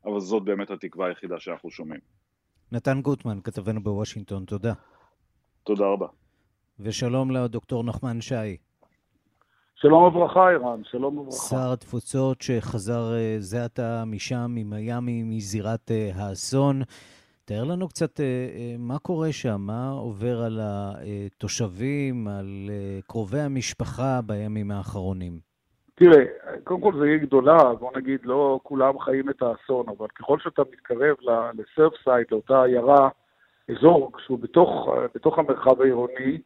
אבל 0.05 0.20
זאת 0.20 0.43
באמת 0.43 0.72
התקווה 0.72 1.08
היחידה 1.08 1.39
שאנחנו 1.39 1.72
שומעים. 1.72 2.23
נתן 2.74 3.01
גוטמן, 3.01 3.39
כתבנו 3.44 3.84
בוושינגטון, 3.84 4.46
תודה. 4.46 4.74
תודה 5.63 5.86
רבה. 5.86 6.08
ושלום 6.80 7.32
לדוקטור 7.32 7.84
נחמן 7.84 8.22
שי. 8.22 8.58
שלום 9.75 10.03
וברכה, 10.03 10.51
ערן, 10.51 10.82
שלום 10.84 11.18
וברכה. 11.18 11.38
שר 11.38 11.72
התפוצות 11.74 12.42
שחזר 12.42 13.13
אה, 13.13 13.36
זה 13.39 13.65
עתה 13.65 14.03
משם, 14.06 14.51
ממיאמי, 14.56 15.24
מזירת 15.24 15.92
אה, 15.92 16.12
האסון. 16.15 16.82
תאר 17.46 17.63
לנו 17.63 17.88
קצת 17.88 18.20
אה, 18.20 18.75
מה 18.80 19.00
קורה 19.00 19.32
שם, 19.32 19.62
מה 19.62 19.89
עובר 19.89 20.42
על 20.42 20.60
התושבים, 20.63 22.27
על 22.27 22.70
קרובי 23.08 23.42
המשפחה 23.42 24.22
בימים 24.22 24.72
האחרונים. 24.72 25.53
תראה, 25.96 26.26
קודם 26.64 26.82
כל 26.82 26.94
זו 26.98 27.04
עיר 27.04 27.18
גדולה, 27.18 27.74
בוא 27.80 27.92
נגיד, 27.96 28.20
לא 28.24 28.60
כולם 28.64 29.00
חיים 29.00 29.30
את 29.30 29.42
האסון, 29.42 29.86
אבל 29.98 30.08
ככל 30.08 30.40
שאתה 30.40 30.62
מתקרב 30.72 31.16
לסרפסייד, 31.54 32.32
לאותה 32.32 32.64
עיירה, 32.64 33.10
אזור 33.70 34.12
שהוא 34.26 34.40
בתוך, 34.40 34.90
בתוך 35.16 35.40
המרחב 35.40 35.82
העירוני, 35.82 36.42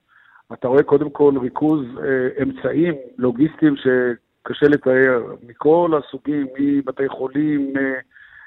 אתה 0.53 0.67
רואה 0.67 0.83
קודם 0.83 1.09
כל 1.09 1.33
ריכוז 1.41 1.85
אה, 2.03 2.43
אמצעים 2.43 2.93
לוגיסטיים 3.17 3.75
שקשה 3.75 4.65
לתאר, 4.67 5.35
מכל 5.47 5.91
הסוגים, 5.97 6.47
מבתי 6.59 7.09
חולים, 7.09 7.73
אה, 7.77 7.99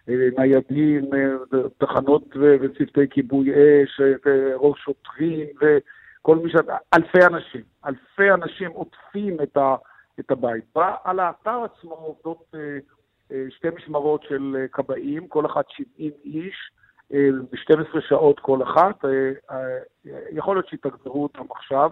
אה 0.09 0.28
ניידים, 0.38 1.04
אה, 1.14 1.59
תחנות 1.78 2.37
וצוותי 2.37 3.09
כיבוי 3.11 3.50
אש, 3.50 4.00
אה, 4.00 4.57
ראש 4.57 4.80
שוטרים 4.80 5.47
וכל 5.61 6.37
מי 6.37 6.50
ש... 6.50 6.54
אלפי 6.95 7.26
אנשים, 7.26 7.62
אלפי 7.87 8.30
אנשים 8.30 8.71
עוטפים 8.71 9.37
את 9.42 9.57
ה... 9.57 9.75
את 10.20 10.30
הבית. 10.30 10.64
על 11.04 11.20
האתר 11.20 11.64
עצמו 11.64 11.94
עובדות 11.94 12.44
אה, 12.54 12.78
אה, 13.32 13.44
שתי 13.50 13.68
משמרות 13.76 14.22
של 14.22 14.56
אה, 14.60 14.68
כבאים, 14.68 15.28
כל 15.28 15.46
אחת 15.46 15.64
70 15.68 16.10
איש, 16.24 16.70
ב-12 17.50 18.00
שעות 18.08 18.40
כל 18.40 18.62
אחת. 18.62 19.04
יכול 20.30 20.56
להיות 20.56 20.68
שיתגברו 20.68 21.22
אותם 21.22 21.44
עכשיו. 21.50 21.90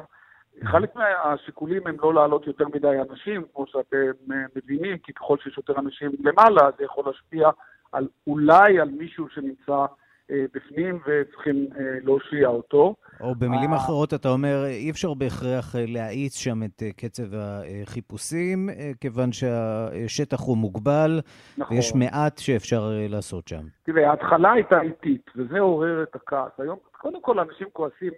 חלק 0.64 0.96
מהשיקולים 0.96 1.86
הם 1.86 1.96
לא 2.02 2.14
להעלות 2.14 2.46
יותר 2.46 2.64
מדי 2.74 2.96
אנשים, 3.10 3.42
כמו 3.54 3.66
שאתם 3.66 4.10
מבינים, 4.56 4.98
כי 4.98 5.12
ככל 5.12 5.36
שיש 5.38 5.56
יותר 5.56 5.78
אנשים 5.78 6.10
למעלה, 6.20 6.70
זה 6.78 6.84
יכול 6.84 7.04
להשפיע 7.06 7.50
על, 7.92 8.08
אולי 8.26 8.80
על 8.80 8.88
מישהו 8.88 9.28
שנמצא 9.28 9.86
בפנים 10.30 10.98
וצריכים 11.06 11.66
אה, 11.76 11.98
להושיע 12.02 12.48
אותו. 12.48 12.94
או 13.20 13.34
במילים 13.34 13.72
אחרות, 13.72 14.14
אתה 14.14 14.28
אומר, 14.28 14.64
אי 14.66 14.90
אפשר 14.90 15.14
בהכרח 15.14 15.76
אה, 15.76 15.84
להאיץ 15.88 16.36
שם 16.36 16.62
את 16.62 16.82
קצב 16.96 17.34
החיפושים, 17.34 18.68
כיוון 19.00 19.32
שהשטח 19.32 20.40
הוא 20.40 20.56
מוגבל, 20.56 21.20
נכון. 21.58 21.76
ויש 21.76 21.94
מעט 21.94 22.38
שאפשר 22.38 22.90
לעשות 23.08 23.48
שם. 23.48 23.62
תראה, 23.82 24.10
ההתחלה 24.10 24.52
הייתה 24.52 24.80
איטית, 24.80 25.30
וזה 25.36 25.60
עורר 25.60 26.02
את 26.02 26.14
הכעס. 26.14 26.52
היום, 26.58 26.78
קודם 26.92 27.22
כל, 27.22 27.38
אנשים 27.38 27.66
כועסים 27.72 28.12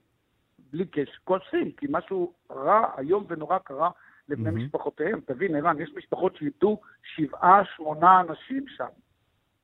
בלי 0.72 0.86
קשר, 0.86 1.12
כועסים, 1.24 1.70
כי 1.76 1.86
משהו 1.90 2.32
רע, 2.50 2.84
איום 2.98 3.24
ונורא 3.28 3.58
קרה 3.58 3.90
לבני 4.28 4.48
mm-hmm. 4.48 4.52
משפחותיהם. 4.52 5.20
תבין, 5.26 5.56
ערן, 5.56 5.80
יש 5.80 5.90
משפחות 5.96 6.36
שאיבדו 6.36 6.80
שבעה, 7.16 7.62
שמונה 7.76 8.20
אנשים 8.20 8.64
שם. 8.76 8.84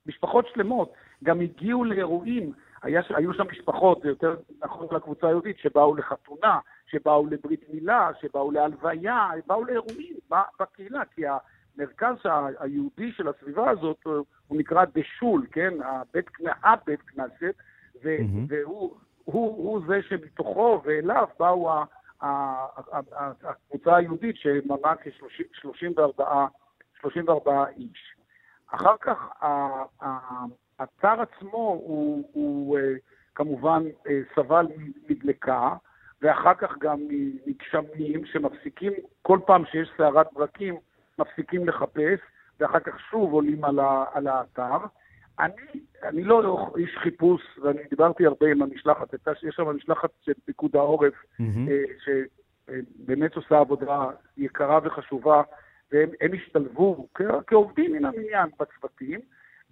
משפחות 0.07 0.47
שלמות. 0.53 0.93
גם 1.23 1.41
הגיעו 1.41 1.83
לאירועים, 1.83 2.51
היה, 2.83 3.01
היו 3.09 3.33
שם 3.33 3.43
משפחות, 3.51 4.01
זה 4.01 4.09
יותר 4.09 4.35
נכון 4.63 4.87
לקבוצה 4.91 5.27
היהודית, 5.27 5.59
שבאו 5.59 5.95
לחתונה, 5.95 6.59
שבאו 6.87 7.25
לברית 7.25 7.61
מילה, 7.73 8.09
שבאו 8.21 8.51
להלוויה, 8.51 9.29
באו 9.47 9.63
לאירועים 9.63 10.15
בקהילה, 10.59 11.05
כי 11.05 11.21
המרכז 11.27 12.15
היהודי 12.59 13.11
של 13.11 13.27
הסביבה 13.27 13.69
הזאת 13.69 14.03
הוא 14.47 14.57
נקרא 14.57 14.85
דשול, 14.93 15.47
כן? 15.51 15.73
הבית, 15.83 16.25
הבית 16.63 17.01
כנסת, 17.01 17.55
ו, 18.03 18.17
mm-hmm. 18.17 18.45
והוא 18.47 18.95
הוא, 19.27 19.57
הוא 19.57 19.81
זה 19.87 19.99
שמתוכו 20.09 20.81
ואליו 20.85 21.27
באו 21.39 21.71
הקבוצה 22.21 23.95
היהודית 23.95 24.35
שמנה 24.37 24.95
כ-34 24.95 27.49
איש. 27.77 28.16
אחר 28.67 28.95
כך 29.01 29.17
האתר 30.79 31.21
עצמו 31.21 31.81
הוא, 31.83 32.29
הוא 32.33 32.77
אה, 32.77 32.93
כמובן 33.35 33.83
אה, 34.07 34.19
סבל 34.35 34.67
מדלקה, 35.09 35.75
ואחר 36.21 36.53
כך 36.53 36.77
גם 36.77 36.97
מגשמים 37.47 38.25
שמפסיקים, 38.25 38.93
כל 39.21 39.39
פעם 39.45 39.65
שיש 39.65 39.89
סערת 39.97 40.27
ברקים, 40.33 40.75
מפסיקים 41.19 41.67
לחפש, 41.67 42.19
ואחר 42.59 42.79
כך 42.79 42.99
שוב 42.99 43.33
עולים 43.33 43.65
על, 43.65 43.79
ה, 43.79 44.05
על 44.13 44.27
האתר. 44.27 44.77
אני, 45.39 45.53
אני 46.03 46.23
לא 46.23 46.67
איש 46.77 46.97
חיפוש, 46.97 47.41
ואני 47.63 47.81
דיברתי 47.89 48.25
הרבה 48.25 48.47
עם 48.51 48.61
המשלחת, 48.61 49.13
יש 49.47 49.55
שם 49.55 49.75
משלחת 49.75 50.09
של 50.21 50.33
פיקוד 50.45 50.75
העורף, 50.75 51.13
mm-hmm. 51.13 51.69
שבאמת 52.03 53.35
עושה 53.35 53.59
עבודה 53.59 54.05
יקרה 54.37 54.79
וחשובה, 54.83 55.41
והם 55.91 56.33
השתלבו 56.33 57.07
כעובדים 57.47 57.93
מן 57.93 58.05
המניין 58.05 58.49
בצוותים, 58.59 59.19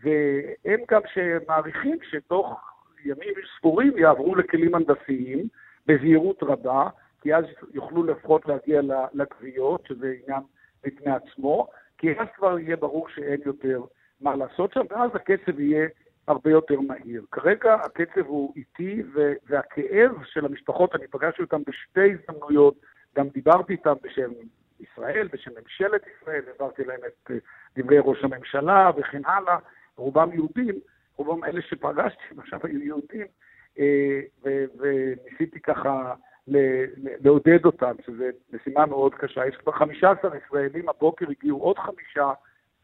והם 0.04 0.80
גם 0.92 1.02
שמעריכים 1.14 1.98
שתוך 2.10 2.76
ימים 3.06 3.34
ספורים 3.58 3.98
יעברו 3.98 4.36
לכלים 4.36 4.76
הנדסיים 4.76 5.48
בזהירות 5.86 6.44
רבה, 6.44 6.90
כי 7.22 7.36
אז 7.36 7.46
יוכלו 7.74 8.04
לפחות 8.04 8.46
להגיע 8.46 8.82
לגוויות, 9.14 9.86
שזה 9.88 10.14
עניין 10.24 10.42
בפני 10.84 11.12
עצמו, 11.12 11.68
כי 11.98 12.20
אז 12.20 12.28
כבר 12.36 12.60
יהיה 12.60 12.76
ברור 12.76 13.10
שאין 13.10 13.42
יותר 13.46 13.82
מה 14.22 14.36
לעשות 14.36 14.74
שם, 14.74 14.86
ואז 14.90 15.12
הקצב 15.14 15.60
יהיה 15.60 15.88
הרבה 16.28 16.52
יותר 16.52 16.80
מהיר. 16.82 17.26
כרגע 17.32 17.74
הקצב 17.74 18.26
הוא 18.26 18.54
איטי, 18.56 19.04
והכאב 19.48 20.12
של 20.24 20.46
המשפחות, 20.46 20.96
אני 20.96 21.08
פגשתי 21.08 21.42
אותם 21.42 21.62
בשתי 21.68 22.14
הזדמנויות, 22.14 22.76
גם 23.18 23.28
דיברתי 23.28 23.74
איתם 23.74 23.94
בשם 24.02 24.32
ישראל, 24.80 25.28
בשם 25.34 25.52
ממשלת 25.62 26.02
ישראל, 26.08 26.42
העברתי 26.48 26.84
להם 26.84 27.00
את 27.08 27.32
אה, 27.32 27.36
דברי 27.78 27.98
ראש 28.00 28.24
הממשלה 28.24 28.92
וכן 28.98 29.22
הלאה, 29.26 29.58
רובם 29.96 30.34
יהודים, 30.34 30.76
רובם 31.18 31.44
אלה 31.44 31.62
שפגשתי, 31.62 32.24
עכשיו 32.38 32.60
היו 32.64 32.84
יהודים, 32.84 33.28
אה, 33.80 34.20
וניסיתי 34.78 35.60
ככה 35.60 36.14
לעודד 37.22 37.66
אותם, 37.66 37.96
שזו 38.06 38.24
משימה 38.54 38.86
מאוד 38.86 39.16
קשה. 39.16 39.48
יש 39.48 39.56
כבר 39.56 39.72
15 39.72 40.38
ישראלים, 40.38 40.90
הבוקר 40.90 41.26
הגיעו 41.30 41.60
עוד 41.60 41.80
חמישה, 41.80 42.32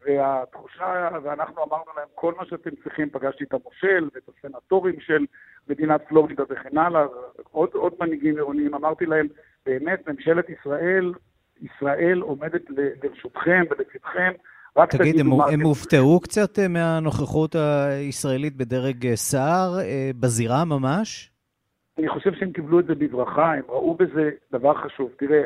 והתחושה, 0.04 1.08
ואנחנו 1.22 1.64
אמרנו 1.64 1.92
להם, 1.96 2.08
כל 2.14 2.34
מה 2.34 2.46
שאתם 2.46 2.70
צריכים, 2.82 3.10
פגשתי 3.10 3.44
את 3.44 3.54
המושל 3.54 4.08
ואת 4.14 4.28
הסנטורים 4.28 5.00
של 5.00 5.26
מדינת 5.68 6.00
פלורידה 6.08 6.42
וכן 6.48 6.78
הלאה, 6.78 7.06
עוד, 7.50 7.70
עוד 7.72 7.94
מנהיגים 8.00 8.36
עירוניים, 8.36 8.74
אמרתי 8.74 9.06
להם, 9.06 9.26
באמת, 9.66 10.08
ממשלת 10.08 10.48
ישראל, 10.50 11.12
ישראל 11.62 12.20
עומדת 12.20 12.62
לרשותכם 13.02 13.62
ולצדכם, 13.70 14.32
רק 14.76 14.96
תגיד, 14.96 15.20
הם, 15.20 15.26
הם 15.52 15.60
הופתעו 15.60 16.20
קצת 16.20 16.58
אה, 16.58 16.68
מהנוכחות 16.68 17.54
הישראלית 17.54 18.56
בדרג 18.56 19.06
אה, 19.06 19.16
סער, 19.16 19.78
אה, 19.80 20.10
בזירה 20.20 20.64
ממש? 20.64 21.30
אני 21.98 22.08
חושב 22.08 22.34
שהם 22.34 22.52
קיבלו 22.52 22.80
את 22.80 22.86
זה 22.86 22.94
בברכה, 22.94 23.54
הם 23.54 23.62
ראו 23.68 23.94
בזה 23.94 24.30
דבר 24.52 24.74
חשוב. 24.74 25.10
תראה, 25.16 25.42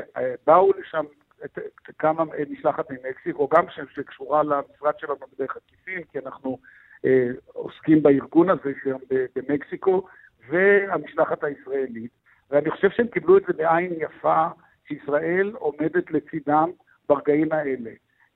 באו 0.46 0.70
לשם 0.78 1.04
את, 1.44 1.58
את, 1.58 1.94
כמה 1.99 2.25
משלחת 2.50 2.90
ממקסיקו, 2.90 3.49
גם 3.56 3.64
שקשורה 3.94 4.42
למשרד 4.42 4.92
שלנו 4.99 5.16
בדרך 5.35 5.56
עקיפין, 5.56 6.02
כי 6.12 6.18
אנחנו 6.18 6.58
אה, 7.04 7.28
עוסקים 7.52 8.02
בארגון 8.02 8.50
הזה 8.50 8.73
שם 8.85 8.96
במקסיקו, 9.37 10.06
והמשלחת 10.49 11.44
הישראלית. 11.44 12.11
ואני 12.50 12.70
חושב 12.70 12.90
שהם 12.90 13.06
קיבלו 13.06 13.38
את 13.38 13.42
זה 13.46 13.52
בעין 13.52 13.92
יפה, 13.99 14.46
שישראל 14.88 15.52
עומדת 15.59 16.11
לצידם 16.11 16.71
ברגעים 17.09 17.52
האלה. 17.52 17.90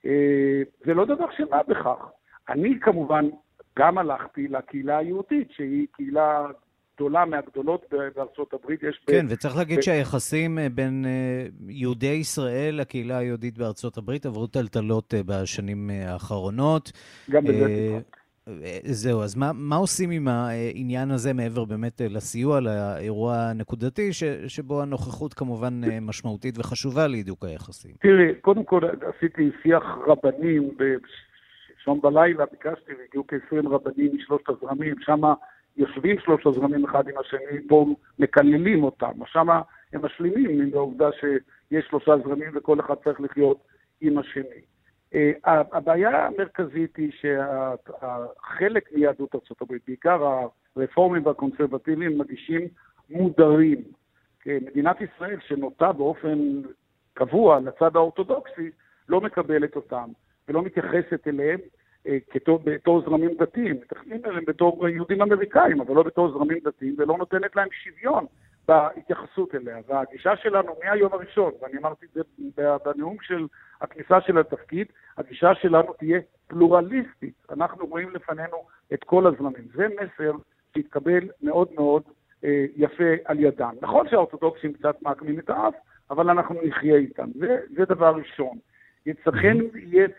אה, 0.06 0.62
זה 0.86 0.94
לא 0.94 1.04
דבר 1.04 1.26
של 1.36 1.44
מה 1.50 1.62
בכך. 1.68 1.98
אני 2.48 2.80
כמובן 2.80 3.28
גם 3.78 3.98
הלכתי 3.98 4.48
לקהילה 4.48 4.98
היהודית, 4.98 5.48
שהיא 5.50 5.86
קהילה 5.92 6.46
גדולה 6.94 7.24
מהגדולות 7.24 7.84
בארצות 8.16 8.54
הברית. 8.54 8.82
יש 8.82 9.00
כן, 9.06 9.26
ב... 9.26 9.32
וצריך 9.32 9.56
להגיד 9.56 9.78
ב... 9.78 9.82
שהיחסים 9.82 10.58
אה, 10.58 10.68
בין 10.68 11.04
אה, 11.04 11.46
יהודי 11.68 12.06
ישראל 12.06 12.74
לקהילה 12.80 13.18
היהודית 13.18 13.58
בארצות 13.58 13.98
הברית 13.98 14.26
עברו 14.26 14.46
טלטלות 14.46 15.14
בשנים 15.26 15.90
האחרונות. 15.90 16.92
גם 17.30 17.44
בזה 17.44 18.00
זהו, 18.84 19.22
אז 19.22 19.36
מה, 19.36 19.50
מה 19.54 19.76
עושים 19.76 20.10
עם 20.10 20.28
העניין 20.28 21.10
הזה 21.10 21.32
מעבר 21.32 21.64
באמת 21.64 22.00
לסיוע, 22.00 22.60
לאירוע 22.60 23.36
הנקודתי, 23.36 24.12
ש, 24.12 24.24
שבו 24.48 24.82
הנוכחות 24.82 25.34
כמובן 25.34 25.80
משמעותית 26.00 26.58
וחשובה 26.58 27.06
להידוק 27.06 27.44
היחסים? 27.44 27.90
תראי, 28.00 28.34
קודם 28.40 28.64
כל 28.64 28.80
עשיתי 29.16 29.50
שיח 29.62 29.82
רבנים, 30.06 30.70
בשעון 30.76 32.00
בלילה 32.00 32.44
ביקשתי, 32.50 32.92
והגיעו 32.98 33.24
כ-20 33.28 33.68
רבנים 33.68 34.10
משלושת 34.16 34.48
הזרמים, 34.48 34.94
שם 35.00 35.20
יושבים 35.76 36.16
שלושת 36.18 36.46
הזרמים 36.46 36.84
אחד 36.84 37.08
עם 37.08 37.14
השני, 37.20 37.68
פה 37.68 37.94
מקללים 38.18 38.84
אותם, 38.84 39.12
שם 39.26 39.48
הם 39.92 40.04
משלימים 40.04 40.60
עם 40.60 40.70
העובדה 40.74 41.08
שיש 41.20 41.84
שלושה 41.90 42.12
זרמים 42.24 42.50
וכל 42.54 42.80
אחד 42.80 42.94
צריך 43.04 43.20
לחיות 43.20 43.58
עם 44.00 44.18
השני. 44.18 44.60
Uh, 45.14 45.18
הבעיה 45.72 46.26
המרכזית 46.26 46.96
היא 46.96 47.12
שחלק 47.12 48.92
מיהדות 48.92 49.34
ארה"ב, 49.34 49.74
בעיקר 49.86 50.46
הרפורמים 50.76 51.26
והקונסרבטיבים, 51.26 52.18
מגישים 52.18 52.68
מודרים. 53.10 53.82
מדינת 54.46 54.96
ישראל, 55.00 55.36
שנוטה 55.46 55.92
באופן 55.92 56.62
קבוע 57.14 57.60
לצד 57.60 57.96
האורתודוקסי, 57.96 58.70
לא 59.08 59.20
מקבלת 59.20 59.76
אותם 59.76 60.08
ולא 60.48 60.62
מתייחסת 60.62 61.28
אליהם 61.28 61.58
uh, 62.06 62.10
בתור 62.64 63.02
זרמים 63.04 63.30
דתיים. 63.38 63.74
מתייחסים 63.74 64.20
אליהם 64.26 64.44
בתור 64.46 64.88
יהודים 64.88 65.22
אמריקאים, 65.22 65.80
אבל 65.80 65.94
לא 65.94 66.02
בתור 66.02 66.30
זרמים 66.32 66.58
דתיים, 66.64 66.94
ולא 66.98 67.18
נותנת 67.18 67.56
להם 67.56 67.68
שוויון 67.72 68.26
בהתייחסות 68.70 69.54
אליה. 69.54 69.76
והגישה 69.88 70.36
שלנו 70.36 70.76
מהיום 70.84 71.12
הראשון, 71.12 71.52
ואני 71.62 71.78
אמרתי 71.78 72.06
את 72.06 72.10
זה 72.14 72.22
בנאום 72.84 73.16
של 73.22 73.46
הכניסה 73.80 74.20
של 74.20 74.38
התפקיד, 74.38 74.86
הגישה 75.18 75.54
שלנו 75.54 75.92
תהיה 75.92 76.20
פלורליסטית. 76.46 77.34
אנחנו 77.50 77.86
רואים 77.86 78.10
לפנינו 78.10 78.56
את 78.92 79.04
כל 79.04 79.26
הזמנים. 79.26 79.64
זה 79.74 79.86
מסר 79.88 80.32
שהתקבל 80.74 81.28
מאוד 81.42 81.68
מאוד 81.74 82.02
אה, 82.44 82.64
יפה 82.76 83.12
על 83.24 83.40
ידם. 83.40 83.74
נכון 83.82 84.08
שהאורתודוקסים 84.08 84.72
קצת 84.72 85.02
מעקמים 85.02 85.38
את 85.38 85.50
האף, 85.50 85.74
אבל 86.10 86.30
אנחנו 86.30 86.60
נחיה 86.62 86.96
איתם. 86.96 87.28
זה, 87.34 87.60
זה 87.76 87.84
דבר 87.84 88.14
ראשון. 88.14 88.58
יצטרכן, 89.06 89.56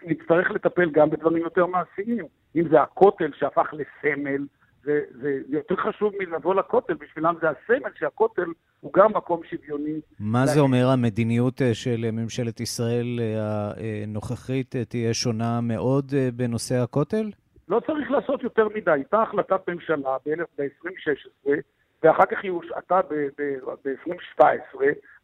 נצטרך 0.04 0.52
לטפל 0.52 0.90
גם 0.90 1.10
בדברים 1.10 1.44
יותר 1.44 1.66
מעשיים. 1.66 2.26
אם 2.56 2.68
זה 2.70 2.82
הכותל 2.82 3.32
שהפך 3.36 3.74
לסמל, 3.74 4.46
זה, 4.84 5.02
זה 5.22 5.40
יותר 5.48 5.76
חשוב 5.76 6.14
מלבוא 6.20 6.56
לכותל, 6.56 6.94
בשבילם 6.94 7.36
זה 7.42 7.48
הסמל 7.50 7.90
שהכותל 8.00 8.52
הוא 8.80 8.94
גם 8.94 9.14
מקום 9.14 9.42
שוויוני. 9.50 10.02
מה 10.20 10.46
זה 10.46 10.60
אומר 10.60 10.88
המדיניות 10.94 11.62
אה, 11.62 11.74
של 11.74 12.10
ממשלת 12.12 12.60
ישראל 12.60 13.20
אה, 13.20 13.72
הנוכחית 14.04 14.76
אה, 14.76 14.86
תהיה 14.86 15.14
שונה 15.14 15.62
מאוד 15.62 16.14
בנושא 16.36 16.76
הכותל? 16.76 17.32
לא 17.70 17.80
צריך 17.80 18.12
לעשות 18.12 18.44
יותר 18.44 18.68
מדי. 18.76 18.92
הייתה 18.92 19.22
החלטת 19.22 19.70
ממשלה 19.70 20.18
ב-2016, 20.26 21.50
ואחר 22.04 22.26
כך 22.26 22.44
היא 22.44 22.52
הושעתה 22.52 23.00
ב-2017 23.10 24.44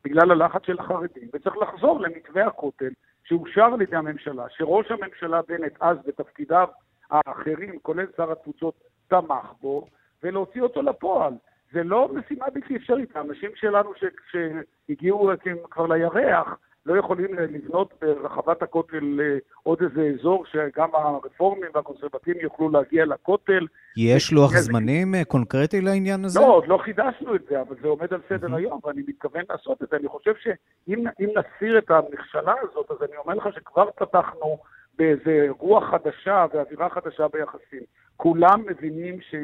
בגלל 0.04 0.32
הלחץ 0.32 0.62
של 0.66 0.80
החרדים, 0.80 1.28
וצריך 1.34 1.58
לחזור 1.58 2.00
למתווה 2.00 2.48
הכותל 2.48 2.90
שאושר 3.24 3.64
על 3.74 3.82
ידי 3.82 3.96
הממשלה, 3.96 4.46
שראש 4.50 4.92
הממשלה 4.92 5.42
בנט 5.48 5.78
אז 5.80 5.98
בתפקידיו 6.06 6.68
האחרים, 7.12 7.80
כולל 7.82 8.06
שר 8.18 8.32
התפוצות, 8.32 8.74
תמך 9.08 9.54
בו, 9.62 9.88
ולהוציא 10.24 10.62
אותו 10.62 10.82
לפועל. 10.82 11.34
זה 11.74 11.84
לא 11.84 12.10
משימה 12.14 12.46
בלתי 12.54 12.76
אפשרית. 12.76 13.16
האנשים 13.16 13.52
שלנו 13.56 13.92
שהגיעו 14.32 15.32
כבר 15.72 15.88
לירח, 15.88 16.58
לא 16.88 17.00
יכולים 17.00 17.34
לבנות 17.34 17.94
ברחבת 18.02 18.62
הכותל 18.62 19.20
אה, 19.22 19.38
עוד 19.64 19.82
איזה 19.82 20.12
אזור 20.20 20.46
שגם 20.46 20.90
הרפורמים 20.94 21.70
והקונסרבטיבים 21.76 22.42
יוכלו 22.42 22.70
להגיע 22.70 23.06
לכותל. 23.06 23.68
יש 23.98 24.34
לוח 24.34 24.52
זמנים 24.56 25.16
אה, 25.16 25.26
קונקרטי 25.26 25.82
לעניין 25.82 26.26
הזה? 26.26 26.40
לא, 26.40 26.46
עוד 26.46 26.68
לא 26.68 26.78
חידשנו 26.84 27.36
את 27.36 27.42
זה, 27.50 27.62
אבל 27.62 27.76
זה 27.82 27.88
עומד 27.88 28.14
על 28.14 28.22
סדר 28.30 28.56
היום, 28.56 28.80
ואני 28.84 29.02
מתכוון 29.08 29.42
לעשות 29.50 29.84
את 29.84 29.88
זה. 29.92 29.98
אני 29.98 30.08
חושב 30.08 30.34
שאם 30.36 31.04
נסיר 31.20 31.78
את 31.78 31.92
המכשלה 31.92 32.54
הזאת, 32.62 32.92
אז 32.92 32.98
אני 33.10 33.18
אומר 33.18 33.34
לך 33.34 33.56
שכבר 33.56 33.90
פתחנו 33.96 34.58
באיזה 34.98 35.48
רוח 35.60 35.84
חדשה 35.92 36.46
ואווירה 36.54 36.90
חדשה 36.90 37.28
ביחסים. 37.28 37.82
כולם 38.18 38.64
מבינים 38.66 39.22
ש, 39.22 39.36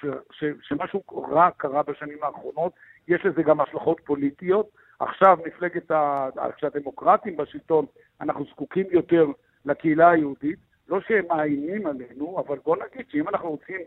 ש, 0.00 0.06
ש, 0.30 0.44
שמשהו 0.62 1.02
רע 1.30 1.50
קרה 1.56 1.82
בשנים 1.82 2.18
האחרונות, 2.22 2.72
יש 3.08 3.24
לזה 3.24 3.42
גם 3.42 3.60
השלכות 3.60 4.00
פוליטיות. 4.04 4.70
עכשיו 4.98 5.38
מפלגת 5.46 5.90
ה... 5.90 6.28
כשהדמוקרטים 6.56 7.36
בשלטון, 7.36 7.86
אנחנו 8.20 8.44
זקוקים 8.44 8.86
יותר 8.90 9.26
לקהילה 9.64 10.10
היהודית. 10.10 10.58
לא 10.88 11.00
שהם 11.00 11.24
מאיימים 11.28 11.86
עלינו, 11.86 12.42
אבל 12.46 12.58
בוא 12.64 12.76
נגיד 12.76 13.06
שאם 13.10 13.28
אנחנו 13.28 13.50
רוצים 13.50 13.80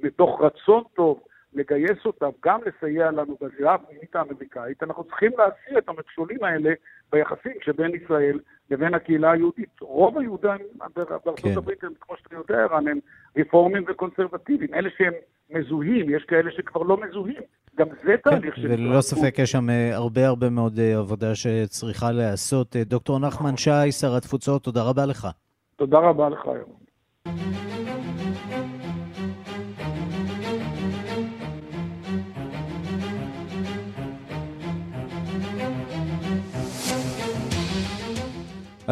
בתוך 0.00 0.40
רצון 0.40 0.82
טוב 0.94 1.20
לגייס 1.54 2.06
אותם, 2.06 2.30
גם 2.44 2.60
לסייע 2.66 3.10
לנו 3.10 3.36
בזירה 3.40 3.74
הפנימית 3.74 4.16
האמריקאית, 4.16 4.82
אנחנו 4.82 5.04
צריכים 5.04 5.32
להסיר 5.38 5.78
את 5.78 5.88
המכשולים 5.88 6.44
האלה 6.44 6.72
ביחסים 7.12 7.52
שבין 7.60 7.94
ישראל 7.94 8.40
לבין 8.70 8.94
הקהילה 8.94 9.32
היהודית. 9.32 9.80
רוב 9.80 10.18
היהודים 10.18 10.50
בארצות 10.96 11.40
כן. 11.40 11.56
הברית 11.56 11.84
הם, 11.84 11.92
כמו 12.00 12.16
שאתה 12.16 12.34
יודע, 12.34 12.62
ערן, 12.62 12.88
הם 12.88 12.98
רפורמים 13.38 13.84
וקונסרבטיביים. 13.88 14.74
אלה 14.74 14.88
שהם 14.98 15.12
מזוהים, 15.50 16.10
יש 16.10 16.24
כאלה 16.24 16.50
שכבר 16.50 16.82
לא 16.82 16.96
מזוהים. 17.00 17.42
גם 17.78 17.86
זה 18.04 18.14
כן, 18.24 18.30
תהליך 18.30 18.54
כן, 18.54 18.62
ש... 18.62 18.64
וללא 18.64 19.00
ספק 19.00 19.38
יש 19.38 19.52
שם 19.52 19.70
אה, 19.70 19.94
הרבה 19.94 20.26
הרבה 20.26 20.50
מאוד 20.50 20.78
אה, 20.78 20.98
עבודה 20.98 21.34
שצריכה 21.34 22.12
להיעשות. 22.12 22.76
אה, 22.76 22.84
דוקטור 22.84 23.18
נחמן 23.18 23.56
שי, 23.56 23.92
שר 23.92 24.16
התפוצות, 24.16 24.62
תודה 24.62 24.82
רבה 24.82 25.06
לך. 25.06 25.28
תודה 25.76 25.98
רבה 25.98 26.28
לך, 26.28 26.44
ירון. 26.44 27.73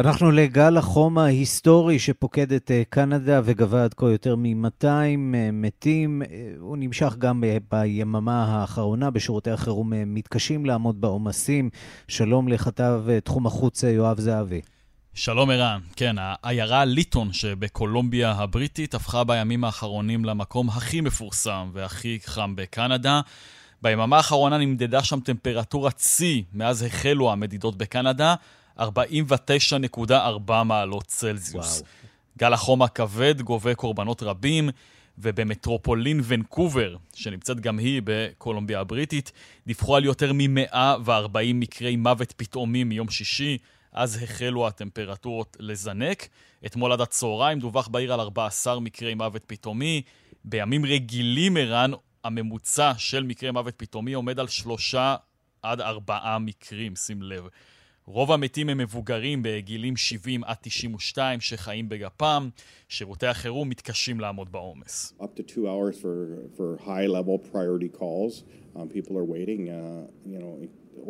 אנחנו 0.03 0.31
לגל 0.31 0.77
החום 0.77 1.17
ההיסטורי 1.17 1.99
שפוקד 1.99 2.53
את 2.53 2.71
אה, 2.71 2.83
קנדה 2.89 3.41
וגבה 3.43 3.83
עד 3.83 3.93
כה 3.93 4.05
יותר 4.05 4.35
מ-200 4.35 4.85
אה, 4.85 5.49
מתים. 5.53 6.21
אה, 6.21 6.27
הוא 6.59 6.77
נמשך 6.77 7.15
גם 7.17 7.43
ביממה 7.71 8.45
האחרונה. 8.45 9.09
בשירותי 9.09 9.51
החירום 9.51 9.93
מתקשים 10.05 10.65
לעמוד 10.65 11.01
בעומסים. 11.01 11.69
שלום 12.07 12.47
לכתב 12.47 13.03
תחום 13.23 13.45
החוץ 13.45 13.83
יואב 13.83 14.19
זהבי. 14.19 14.61
שלום 15.13 15.49
ערן. 15.49 15.79
כן, 15.95 16.15
העיירה 16.19 16.85
ליטון 16.85 17.33
שבקולומביה 17.33 18.31
הבריטית 18.31 18.93
הפכה 18.93 19.23
בימים 19.23 19.63
האחרונים 19.63 20.25
למקום 20.25 20.69
הכי 20.69 21.01
מפורסם 21.01 21.69
והכי 21.73 22.19
חם 22.25 22.55
בקנדה. 22.55 23.21
ביממה 23.81 24.17
האחרונה 24.17 24.57
נמדדה 24.57 25.03
שם 25.03 25.19
טמפרטורת 25.19 25.99
שיא 25.99 26.43
מאז 26.53 26.83
החלו 26.83 27.31
המדידות 27.31 27.77
בקנדה, 27.77 28.35
49.4 28.79 30.63
מעלות 30.65 31.03
צלזיוס. 31.07 31.81
וואו. 31.81 31.87
גל 32.37 32.53
החום 32.53 32.81
הכבד 32.81 33.41
גובה 33.41 33.75
קורבנות 33.75 34.23
רבים, 34.23 34.69
ובמטרופולין 35.17 36.21
ונקובר, 36.23 36.95
שנמצאת 37.13 37.59
גם 37.59 37.79
היא 37.79 38.01
בקולומביה 38.03 38.79
הבריטית, 38.79 39.31
דיווחו 39.67 39.95
על 39.95 40.05
יותר 40.05 40.31
מ-140 40.33 41.53
מקרי 41.53 41.95
מוות 41.95 42.33
פתאומי 42.37 42.83
מיום 42.83 43.09
שישי, 43.09 43.57
אז 43.91 44.23
החלו 44.23 44.67
הטמפרטורות 44.67 45.57
לזנק. 45.59 46.27
אתמול 46.65 46.91
עד 46.91 47.01
הצהריים 47.01 47.59
דווח 47.59 47.87
בעיר 47.87 48.13
על 48.13 48.19
14 48.19 48.79
מקרי 48.79 49.13
מוות 49.13 49.43
פתאומי. 49.47 50.01
בימים 50.45 50.85
רגילים, 50.85 51.57
ערן, 51.57 51.91
הממוצע 52.23 52.91
של 52.97 53.23
מקרי 53.23 53.51
מוות 53.51 53.73
פתאומי 53.77 54.13
עומד 54.13 54.39
על 54.39 54.47
שלושה 54.47 55.15
עד 55.61 55.81
ארבעה 55.81 56.39
מקרים, 56.39 56.95
שים 56.95 57.21
לב. 57.21 57.47
רוב 58.05 58.31
המתים 58.31 58.69
הם 58.69 58.77
מבוגרים 58.77 59.39
בגילים 59.43 59.97
70 59.97 60.43
עד 60.43 60.55
92 60.61 61.39
שחיים 61.39 61.89
בגפם. 61.89 62.49
שירותי 62.89 63.27
החירום 63.27 63.69
מתקשים 63.69 64.19
לעמוד 64.19 64.51
בעומס. 64.51 65.13
Up 65.19 65.23
to 65.23 65.43
two 65.43 65.67
hours 65.67 65.97
for, 66.01 66.57
for 66.57 66.83
high 66.85 67.07
level 67.07 67.37
priority 67.51 67.89
calls. 67.99 68.43
Um, 68.75 68.89
people 68.89 69.15
are 69.21 69.27
waiting, 69.35 69.61
uh, 69.69 70.07
you 70.25 70.39
know, 70.39 70.53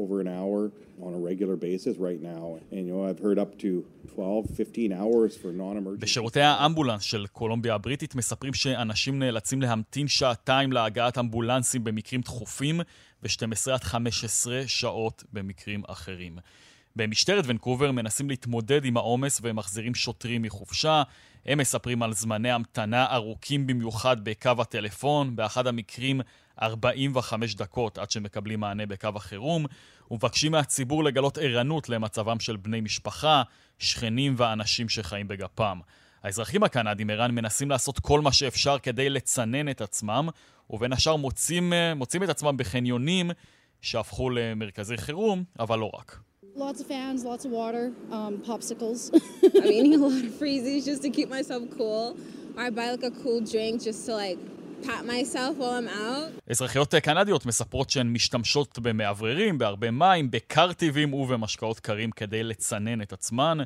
over 0.02 0.16
an 0.24 0.28
hour 0.28 0.72
on 1.06 1.12
a 1.14 1.20
regular 1.30 1.56
basis 1.56 1.98
right 1.98 2.22
now. 2.22 2.44
And 2.72 2.82
you 2.88 2.94
know, 2.94 3.04
I've 3.08 3.22
heard 3.28 3.40
up 3.44 3.52
to 3.64 3.70
12, 4.14 4.50
15 4.56 4.92
hours 4.92 5.38
for 5.38 5.52
non-emergency. 5.52 6.02
בשירותי 6.02 6.42
האמבולנס 6.42 7.02
של 7.02 7.28
קולומביה 7.28 7.76
הבריטית 7.76 8.16
מספרים 8.16 8.54
שאנשים 8.54 9.20
נאלצים 9.20 9.62
להמתין 9.62 10.08
שעתיים 10.08 10.72
להגעת 10.72 11.18
אמבולנסים 11.18 11.84
במקרים 11.84 12.22
דחופים 12.22 12.82
ו-12 13.24 13.72
עד 13.74 13.84
15 13.84 14.62
שעות 14.68 15.24
במקרים 15.34 15.82
אחרים. 15.88 16.38
במשטרת 16.96 17.44
ונקובר 17.48 17.92
מנסים 17.92 18.30
להתמודד 18.30 18.86
עם 18.86 18.98
העומס 18.98 19.40
והם 19.44 19.56
מחזירים 19.56 19.96
שוטרים 19.96 20.42
מחופשה. 20.42 21.04
הם 21.46 21.58
מספרים 21.58 22.04
על 22.04 22.14
זמני 22.14 22.52
המתנה 22.52 23.14
ארוכים 23.14 23.68
במיוחד 23.68 24.18
בקו 24.24 24.52
הטלפון, 24.60 25.36
באחד 25.36 25.68
המקרים 25.68 26.22
45 26.62 27.56
דקות 27.56 27.98
עד 27.98 28.12
שמקבלים 28.12 28.60
מענה 28.60 28.86
בקו 28.86 29.10
החירום, 29.16 29.66
ומבקשים 30.12 30.52
מהציבור 30.52 31.04
לגלות 31.04 31.38
ערנות 31.38 31.90
למצבם 31.90 32.40
של 32.40 32.58
בני 32.58 32.82
משפחה, 32.82 33.44
שכנים 33.80 34.36
ואנשים 34.38 34.90
שחיים 34.90 35.28
בגפם. 35.28 35.80
האזרחים 36.24 36.64
הקנדים, 36.64 37.10
ערן, 37.10 37.32
מנסים 37.32 37.70
לעשות 37.70 38.00
כל 38.00 38.22
מה 38.22 38.32
שאפשר 38.32 38.80
כדי 38.80 39.10
לצנן 39.10 39.70
את 39.70 39.82
עצמם, 39.82 40.30
ובין 40.70 40.94
השאר 40.94 41.16
מוצאים, 41.16 41.74
מוצאים 41.96 42.24
את 42.24 42.30
עצמם 42.30 42.58
בחניונים 42.58 43.32
שהפכו 43.82 44.30
למרכזי 44.30 44.98
חירום, 44.98 45.44
אבל 45.60 45.80
לא 45.80 45.92
רק. 45.94 46.20
Lots 46.56 46.82
of 46.82 46.88
fans, 46.88 47.24
lots 47.24 47.46
of 47.46 47.52
water, 47.52 47.92
um, 48.12 48.38
popsicles. 48.38 49.10
I'm 49.64 49.72
eating 49.72 49.96
a 49.96 49.98
lot 49.98 50.24
of 50.24 50.32
freezies 50.40 50.86
just 50.86 51.02
to 51.02 51.10
keep 51.10 51.30
myself 51.30 51.64
cool. 51.78 52.16
Or 52.56 52.64
I 52.64 52.70
buy 52.70 52.92
like 52.92 53.04
a 53.04 53.12
cool 53.24 53.42
drink 53.42 53.82
just 53.82 54.06
to 54.06 54.14
like 54.14 54.38
pat 54.86 55.04
myself 55.06 55.58
while 55.58 55.74
I'm 55.80 55.88
out. 55.88 56.32
אזרחיות 56.50 56.96
קנדיות 56.96 57.46
מספרות 57.46 57.90
שהן 57.90 58.14
משתמשות 58.14 58.80
במאווררים, 58.80 59.58
בהרבה 59.58 59.92
מים, 59.92 60.32
בקרטיבים 60.32 61.14
ובמשקאות 61.14 61.80
קרים 61.80 62.12
כדי 62.12 62.44
לצנן 62.44 63.02
את 63.02 63.14
עצמן. 63.14 63.58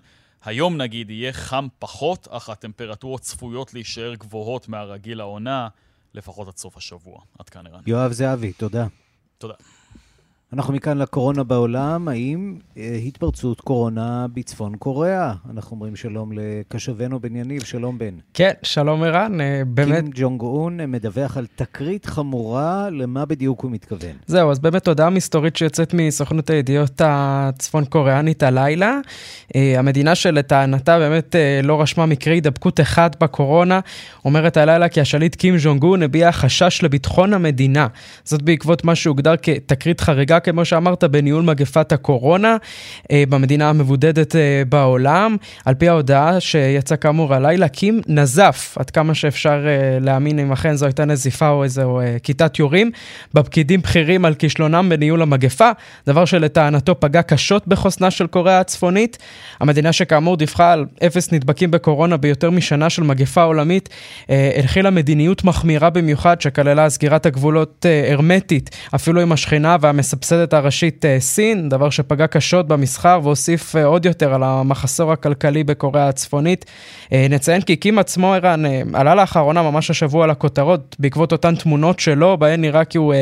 היום 0.43 0.78
נגיד 0.78 1.10
יהיה 1.10 1.34
חם 1.34 1.67
פחות, 1.80 2.28
אך 2.32 2.50
הטמפרטורות 2.50 3.21
צפויות 3.21 3.73
להישאר 3.73 4.15
גבוהות 4.15 4.69
מהרגיל 4.69 5.21
העונה, 5.21 5.67
לפחות 6.13 6.47
עד 6.47 6.58
סוף 6.58 6.78
השבוע. 6.78 7.19
עד 7.39 7.50
כאן 7.50 7.67
ערן. 7.67 7.82
יואב 7.88 8.12
זהבי, 8.12 8.54
תודה. 8.54 8.88
תודה. 9.38 9.54
אנחנו 10.54 10.74
מכאן 10.74 10.98
לקורונה 10.98 11.44
בעולם, 11.44 12.08
האם 12.08 12.56
אה, 12.78 13.00
התפרצות 13.08 13.62
קורונה 13.62 14.26
בצפון 14.34 14.76
קוריאה? 14.76 15.34
אנחנו 15.50 15.76
אומרים 15.76 15.96
שלום 15.96 16.32
לקשבנו 16.34 17.20
בן 17.20 17.36
יניב, 17.36 17.64
שלום 17.64 17.98
בן. 17.98 18.14
כן, 18.34 18.52
שלום 18.64 19.04
ערן, 19.04 19.42
אה, 19.42 19.62
באמת... 19.68 20.04
קים 20.04 20.12
ג'ונג 20.14 20.42
און 20.42 20.80
מדווח 20.92 21.38
על 21.38 21.46
תקרית 21.56 22.06
חמורה, 22.06 22.90
למה 22.90 23.26
בדיוק 23.26 23.62
הוא 23.62 23.72
מתכוון? 23.72 24.12
זהו, 24.28 24.52
אז 24.52 24.60
באמת 24.60 24.88
הודעה 24.88 25.10
מסתורית 25.10 25.56
שיוצאת 25.56 25.94
מסוכנות 25.94 26.50
הידיעות 26.50 27.02
הצפון 27.04 27.86
קוריאנית 27.86 28.44
הלילה. 28.44 29.00
אה, 29.56 29.80
המדינה 29.80 30.16
שלטענתה 30.16 31.00
באמת 31.00 31.36
לא 31.64 31.82
רשמה 31.82 32.06
מקרה 32.06 32.34
הידבקות 32.34 32.80
אחד 32.80 33.10
בקורונה, 33.20 33.80
אומרת 34.26 34.58
הלילה 34.58 34.90
כי 34.90 35.02
השליט 35.02 35.36
קים 35.36 35.56
ג'ונג 35.60 35.84
און 35.84 36.04
הביע 36.04 36.32
חשש 36.32 36.84
לביטחון 36.84 37.34
המדינה. 37.34 37.88
זאת 38.24 38.42
בעקבות 38.42 38.84
מה 38.84 38.96
שהוגדר 38.96 39.34
כתקרית 39.42 40.02
חריגה 40.02 40.37
כמו 40.39 40.65
שאמרת, 40.65 41.04
בניהול 41.04 41.43
מגפת 41.43 41.91
הקורונה 41.91 42.58
אה, 43.12 43.23
במדינה 43.30 43.69
המבודדת 43.69 44.36
אה, 44.36 44.63
בעולם. 44.69 45.38
על 45.65 45.73
פי 45.73 45.89
ההודעה 45.89 46.39
שיצא 46.39 46.95
כאמור 46.95 47.34
הלילה, 47.34 47.67
קים 47.67 48.02
נזף, 48.08 48.78
עד 48.80 48.89
כמה 48.89 49.13
שאפשר 49.13 49.65
אה, 49.67 50.00
להאמין 50.02 50.39
אם 50.39 50.52
אכן 50.52 50.76
זו 50.76 50.86
הייתה 50.86 51.06
נזיפה 51.06 51.50
או 51.50 51.63
איזו 51.63 52.00
כיתת 52.23 52.60
יורים, 52.60 52.91
בפקידים 53.34 53.82
בכירים 53.82 54.26
על 54.26 54.34
כישלונם 54.34 54.89
בניהול 54.89 55.21
המגפה, 55.21 55.71
דבר 56.08 56.26
שלטענתו 56.26 57.00
פגע 57.00 57.21
קשות 57.21 57.67
בחוסנה 57.67 58.12
של 58.12 58.28
קוריאה 58.28 58.60
הצפונית. 58.60 59.17
המדינה 59.60 59.93
שכאמור 59.93 60.38
דיווחה 60.38 60.73
על 60.73 60.86
אפס 61.06 61.32
נדבקים 61.32 61.71
בקורונה 61.71 62.17
ביותר 62.17 62.50
משנה 62.52 62.89
של 62.89 63.04
מגפה 63.04 63.43
עולמית, 63.43 63.89
הנחילה 64.30 64.89
מדיניות 64.89 65.43
מחמירה 65.43 65.89
במיוחד 65.89 66.41
שכללה 66.41 66.89
סגירת 66.89 67.26
הגבולות 67.26 67.86
הרמטית, 68.12 68.69
אפילו 68.95 69.21
עם 69.21 69.32
השכנה 69.32 69.78
והמספסת. 69.82 70.27
המסבסדת 70.32 70.54
הראשית 70.54 71.06
אה, 71.06 71.20
סין, 71.20 71.70
דבר 71.70 71.90
שפגע 71.90 72.28
קשות 72.28 72.68
במסחר 72.68 73.20
והוסיף 73.24 73.76
אה, 73.76 73.86
עוד 73.86 74.06
יותר 74.06 74.34
על 74.34 74.44
המחסור 74.44 75.12
הכלכלי 75.12 75.63
בקוריאה 75.63 76.08
הצפונית. 76.08 76.66
אה, 77.13 77.28
נציין 77.30 77.62
כי 77.62 77.76
קים 77.76 78.00
עצמו, 78.00 78.34
ערן, 78.34 78.63
עלה 78.94 79.16
לאחרונה 79.16 79.62
ממש 79.62 79.90
השבוע 79.90 80.28
לכותרות 80.28 80.96
בעקבות 81.00 81.32
אותן 81.32 81.56
תמונות 81.56 82.00
שלו, 82.00 82.38
בהן 82.38 82.62
נראה 82.62 82.86
כי 82.86 82.98
הוא 82.98 83.13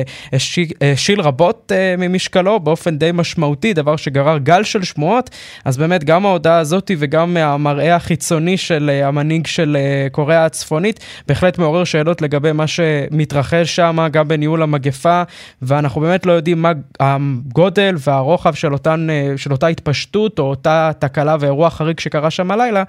השיל 0.82 1.22
רבות 1.22 1.72
ממשקלו 1.98 2.60
באופן 2.60 2.98
די 2.98 3.12
משמעותי, 3.13 3.74
דבר 3.74 3.96
שגרר 3.96 4.38
גל 4.38 4.63
של 4.63 4.84
שמועות. 4.84 5.30
אז 5.65 5.78
באמת 5.78 6.04
גם 6.04 6.26
ההודעה 6.26 6.58
הזאת 6.58 6.91
וגם 6.98 7.38
המראה 7.38 7.96
החיצוני 7.96 8.58
של 8.58 9.02
המנהיג 9.04 9.48
של 9.48 9.78
קוריאה 10.12 10.46
הצפונית, 10.46 11.00
בהחלט 11.28 11.58
מעורר 11.58 11.84
שאלות 11.84 12.22
לגבי 12.22 12.52
מה 12.52 12.68
שמתרחש 12.68 13.76
שם, 13.76 14.08
גם 14.12 14.28
בניהול 14.28 14.63
המגפה, 14.63 15.24
ואנחנו 15.62 16.02
באמת 16.02 16.26
לא 16.26 16.32
יודעים 16.32 16.62
מה 16.62 16.72
הגודל 17.00 17.96
והרוחב 18.00 18.54
של, 18.54 18.74
אותן, 18.74 19.08
אה, 19.10 19.34
של 19.38 19.52
אותה 19.52 19.68
התפשטות 19.68 20.40
או 20.40 20.44
אותה 20.44 20.92
תקלה 21.00 21.36
ואירוע 21.40 21.70
חריג 21.70 22.00
שקרה 22.00 22.32
שם 22.32 22.52
הלילה, 22.52 22.84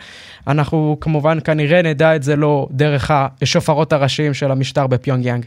אנחנו 0.47 0.97
כמובן 1.01 1.39
כנראה 1.45 1.83
נדע 1.83 2.17
את 2.17 2.23
זה 2.23 2.37
לא 2.37 2.69
דרך 2.71 3.11
השופרות 3.15 3.93
הראשיים 3.93 4.35
של 4.35 4.51
המשטר 4.51 4.87
בפיונג 4.87 5.27
יאנג. 5.27 5.45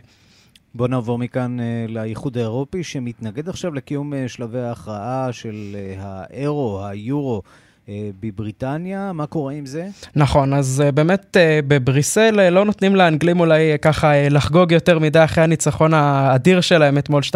בואו 0.75 0.87
נעבור 0.87 1.17
מכאן 1.17 1.57
uh, 1.59 1.91
לאיחוד 1.91 2.37
האירופי, 2.37 2.83
שמתנגד 2.83 3.49
עכשיו 3.49 3.73
לקיום 3.73 4.13
uh, 4.13 4.15
שלבי 4.27 4.59
ההכרעה 4.59 5.27
של 5.31 5.75
uh, 5.75 6.01
האירו, 6.01 6.85
היורו. 6.85 7.41
אה, 7.89 8.09
בבריטניה, 8.19 9.11
מה 9.13 9.25
קורה 9.25 9.53
עם 9.53 9.65
זה? 9.65 9.87
נכון, 10.15 10.53
אז 10.53 10.83
אה, 10.85 10.91
באמת 10.91 11.37
אה, 11.37 11.59
בבריסל 11.67 12.49
לא 12.49 12.65
נותנים 12.65 12.95
לאנגלים 12.95 13.39
אולי 13.39 13.77
ככה 13.81 14.29
לחגוג 14.29 14.71
יותר 14.71 14.99
מדי 14.99 15.23
אחרי 15.23 15.43
הניצחון 15.43 15.93
האדיר 15.93 16.61
שלהם 16.61 16.97
אתמול 16.97 17.21
2-0 17.31 17.33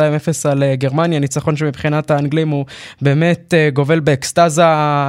על 0.50 0.64
גרמניה, 0.74 1.20
ניצחון 1.20 1.56
שמבחינת 1.56 2.12
האנגלים 2.12 2.50
הוא 2.50 2.66
באמת 3.02 3.54
גובל 3.74 4.00
באקסטזה 4.00 4.64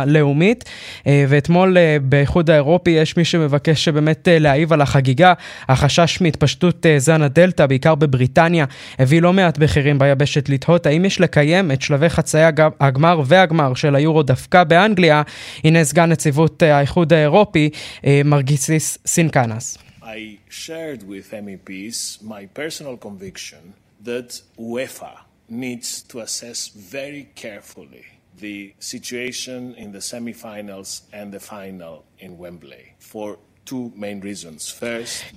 לאומית, 0.07 0.65
ואתמול 1.07 1.77
באיחוד 2.03 2.51
האירופי 2.51 2.91
יש 2.91 3.17
מי 3.17 3.25
שמבקש 3.25 3.89
באמת 3.89 4.29
להעיב 4.31 4.73
על 4.73 4.81
החגיגה. 4.81 5.33
החשש 5.69 6.21
מהתפשטות 6.21 6.87
זן 6.99 7.23
הדלתא, 7.23 7.67
בעיקר 7.67 7.95
בבריטניה, 7.95 8.65
הביא 8.99 9.23
לא 9.23 9.33
מעט 9.33 9.59
בכירים 9.59 9.99
ביבשת 9.99 10.49
לתהות 10.49 10.87
האם 10.87 11.05
יש 11.05 11.21
לקיים 11.21 11.71
את 11.71 11.83
שלבי 11.83 12.09
חצאי 12.09 12.43
הגמר 12.81 13.23
והגמר 13.25 13.75
של 13.75 13.95
היורו 13.97 14.23
דווקא 14.23 14.65
באנגליה. 14.65 15.23
הנה 15.64 15.84
סגן 15.84 16.10
נציבות 16.10 16.62
האיחוד 16.62 17.14
האירופי, 17.14 17.70
מרגיסיס 18.26 18.98
סינקנס. 19.06 19.78
I 20.02 20.40
shared 20.50 21.04
with 21.04 21.28
MEPs 21.46 22.24
my 22.24 22.46
personal 22.62 22.98
conviction 22.98 23.74
that 24.04 24.42
UEFA 24.58 25.16
needs 25.50 26.02
to 26.10 26.20
assess 26.22 26.60
very 26.96 27.24
carefully 27.36 28.06
the 28.46 28.74
situation 28.80 29.76
in 29.76 29.92
the 29.92 30.02
semi-finals 30.02 30.90
and 31.14 31.32
the 31.32 31.40
final 31.40 32.06
in 32.20 32.38
Wembley 32.38 32.86
for 33.12 33.38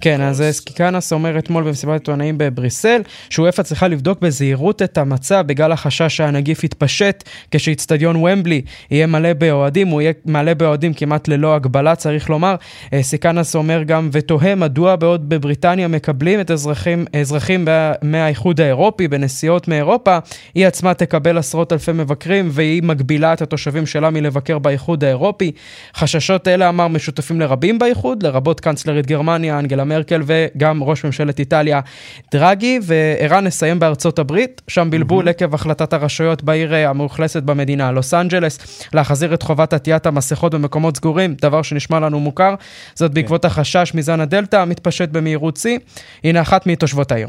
כן, 0.01 0.21
אז 0.21 0.43
סכינאס 0.51 1.13
אומר 1.13 1.39
אתמול 1.39 1.63
במסיבת 1.63 1.93
עיתונאים 1.93 2.37
בבריסל, 2.37 3.01
שאופ"א 3.29 3.63
צריכה 3.63 3.87
לבדוק 3.87 4.21
בזהירות 4.21 4.81
את 4.81 4.97
המצב 4.97 5.43
בגלל 5.47 5.71
החשש 5.71 6.17
שהנגיף 6.17 6.63
יתפשט 6.63 7.23
כשאצטדיון 7.51 8.15
וומבלי 8.15 8.61
יהיה 8.91 9.07
מלא 9.07 9.33
באוהדים, 9.33 9.87
הוא 9.87 10.01
יהיה 10.01 10.13
מלא 10.25 10.53
באוהדים 10.53 10.93
כמעט 10.93 11.27
ללא 11.27 11.55
הגבלה, 11.55 11.95
צריך 11.95 12.29
לומר. 12.29 12.55
סכינאס 13.01 13.55
אומר 13.55 13.83
גם 13.83 14.09
ותוהה 14.11 14.55
מדוע 14.55 14.95
בעוד 14.95 15.29
בבריטניה 15.29 15.87
מקבלים 15.87 16.39
את 16.39 16.51
אזרחים, 16.51 17.05
אזרחים 17.13 17.67
מהאיחוד 18.01 18.61
האירופי 18.61 19.07
בנסיעות 19.07 19.67
מאירופה, 19.67 20.17
היא 20.55 20.67
עצמה 20.67 20.93
תקבל 20.93 21.37
עשרות 21.37 21.73
אלפי 21.73 21.91
מבקרים 21.91 22.49
והיא 22.51 22.83
מגבילה 22.83 23.33
את 23.33 23.41
התושבים 23.41 23.85
שלה 23.85 24.09
מלבקר 24.09 24.59
באיחוד 24.59 25.03
האירופי. 25.03 25.51
חששות 25.95 26.47
אלה, 26.47 26.69
אמר, 26.69 26.87
משותפים 26.87 27.39
לרבים 27.39 27.79
באיחוד. 27.79 28.16
הליכוד, 28.17 28.23
לרבות 28.23 28.59
קאנצלרית 28.59 29.05
גרמניה, 29.05 29.59
אנגלה 29.59 29.83
מרקל, 29.83 30.21
וגם 30.25 30.83
ראש 30.83 31.05
ממשלת 31.05 31.39
איטליה, 31.39 31.81
דרגי. 32.31 32.79
וערן 32.83 33.43
נסיים 33.43 33.79
בארצות 33.79 34.19
הברית, 34.19 34.61
שם 34.67 34.89
בלבול 34.89 35.27
mm-hmm. 35.27 35.29
עקב 35.29 35.53
החלטת 35.53 35.93
הרשויות 35.93 36.43
בעיר 36.43 36.73
אה, 36.73 36.89
המאוכלסת 36.89 37.43
במדינה, 37.43 37.91
לוס 37.91 38.13
אנג'לס, 38.13 38.83
להחזיר 38.93 39.33
את 39.33 39.43
חובת 39.43 39.73
עטיית 39.73 40.05
המסכות 40.05 40.53
במקומות 40.53 40.97
סגורים, 40.97 41.35
דבר 41.41 41.61
שנשמע 41.61 41.99
לנו 41.99 42.19
מוכר. 42.19 42.55
זאת 42.95 43.13
בעקבות 43.13 43.41
כן. 43.41 43.47
החשש 43.47 43.91
מזן 43.95 44.19
הדלתא 44.19 44.55
המתפשט 44.55 45.09
במהירות 45.09 45.57
שיא. 45.57 45.79
הנה 46.23 46.41
אחת 46.41 46.67
מתושבות 46.67 47.11
העיר. 47.11 47.27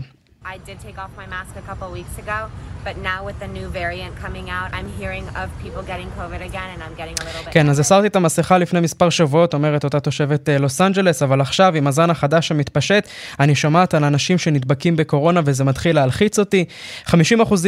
I 0.54 0.56
did 0.68 0.78
take 0.86 0.98
off 1.02 1.12
my 1.22 1.26
mask 1.34 1.52
a 1.62 1.64
couple 1.68 1.86
weeks 1.98 2.16
ago, 2.24 2.38
but 2.86 2.96
now 3.10 3.20
with 3.28 3.38
the 3.44 3.50
new 3.58 3.68
variant 3.80 4.12
coming 4.24 4.46
out, 4.56 4.68
I'm 4.76 4.88
hearing 5.00 5.26
of 5.40 5.46
people 5.64 5.82
getting 5.92 6.10
COVID 6.20 6.40
again, 6.50 6.68
and 6.74 6.80
I'm 6.86 6.94
getting 7.00 7.16
a 7.20 7.24
little 7.24 7.44
bit... 7.44 7.52
כן, 7.52 7.68
אז 7.68 7.78
הסרתי 7.78 8.06
את 8.06 8.16
המסכה 8.16 8.58
לפני 8.58 8.80
מספר 8.80 9.10
שבועות, 9.10 9.54
אומרת 9.54 9.84
אותה 9.84 10.00
תושבת 10.00 10.48
לוס 10.60 10.80
אנג'לס, 10.80 11.22
אבל 11.22 11.40
עכשיו, 11.40 11.74
עם 11.76 11.86
הזן 11.86 12.10
החדש 12.10 12.50
המתפשט, 12.50 13.08
אני 13.40 13.54
שומעת 13.54 13.94
על 13.94 14.04
אנשים 14.04 14.38
שנדבקים 14.38 14.96
בקורונה 14.96 15.40
וזה 15.44 15.64
מתחיל 15.64 15.96
להלחיץ 15.96 16.38
אותי. 16.38 16.64
50% 17.06 17.12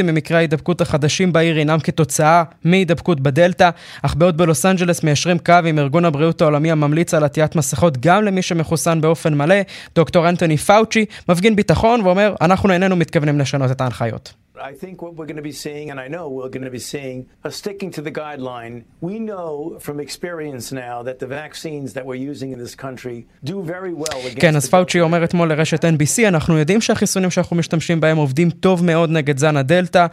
ממקרי 0.05 0.37
ההידבקות 0.37 0.81
החדשים 0.81 1.33
בעיר 1.33 1.57
הינם 1.57 1.81
כתוצאה 1.81 2.43
מהידבקות 2.65 3.21
בדלתא, 3.21 3.71
אך 4.03 4.15
בעוד 4.15 4.37
בלוס 4.37 4.67
אנג'לס 4.67 5.03
מיישרים 5.03 5.39
קו 5.39 5.55
עם 5.67 5.79
ארגון 5.79 6.05
הבריאות 6.05 6.43
העולמי 6.43 6.71
הממליץ 6.71 7.15
על 7.15 7.25
עטיית 7.25 7.57
מסכות 7.57 7.97
גם 8.01 8.25
למי 8.25 8.43
שמחוסן 8.43 9.01
באופן 9.01 9.35
מלא, 9.35 9.57
דוקטור 9.95 10.29
אנטוני 10.29 10.57
פאוצ'י 10.57 11.05
מפגין 11.29 11.57
ביטחון 11.57 12.01
ואומר, 12.01 12.35
אנחנו 12.41 12.70
איננו 12.73 12.97
מתכוונים 12.97 13.39
לשנות 13.39 13.71
את 13.71 13.81
ההנחיות. 13.81 14.35
I 14.63 14.75
think 14.75 15.01
what 15.01 15.15
we're 15.17 15.31
going 15.33 15.43
to 15.45 15.49
be 15.53 15.59
seeing, 15.67 15.91
and 15.91 15.99
I 15.99 16.09
know 16.15 16.29
we're 16.29 16.53
going 16.57 16.69
to 16.71 16.77
be 16.81 16.85
seing, 16.93 17.19
a 17.45 17.51
sticking 17.51 17.91
to 17.97 18.03
the 18.03 18.13
guideline. 18.13 18.85
We 19.01 19.19
know 19.19 19.79
from 19.87 19.97
experience 20.01 20.67
now 20.71 20.97
that 21.09 21.19
the 21.19 21.27
vaccines 21.27 21.95
that 21.95 22.05
we're 22.05 22.23
using 22.31 22.53
in 22.53 22.59
this 22.59 22.75
country 22.75 23.27
do 23.45 23.63
very 23.63 23.95
well 23.95 24.21
against... 24.27 24.41
כן, 24.41 24.57
אז 24.57 24.69
פאוצ'י 24.69 25.01
אומר 25.01 25.25
אתמול 25.25 25.49
לרשת 25.49 25.85
NBC, 25.85 26.29
אנחנו 26.29 26.59
יודעים 26.59 26.81
שהחיסונים 26.81 27.31
שאנחנו 27.31 27.57
משתמשים 27.57 28.01
בהם 28.01 28.17
עובדים 28.17 28.51
טוב 28.51 28.85
מאוד 28.85 29.11
נגד 29.11 29.39
זן 29.39 29.57
הדלתא. 29.57 30.07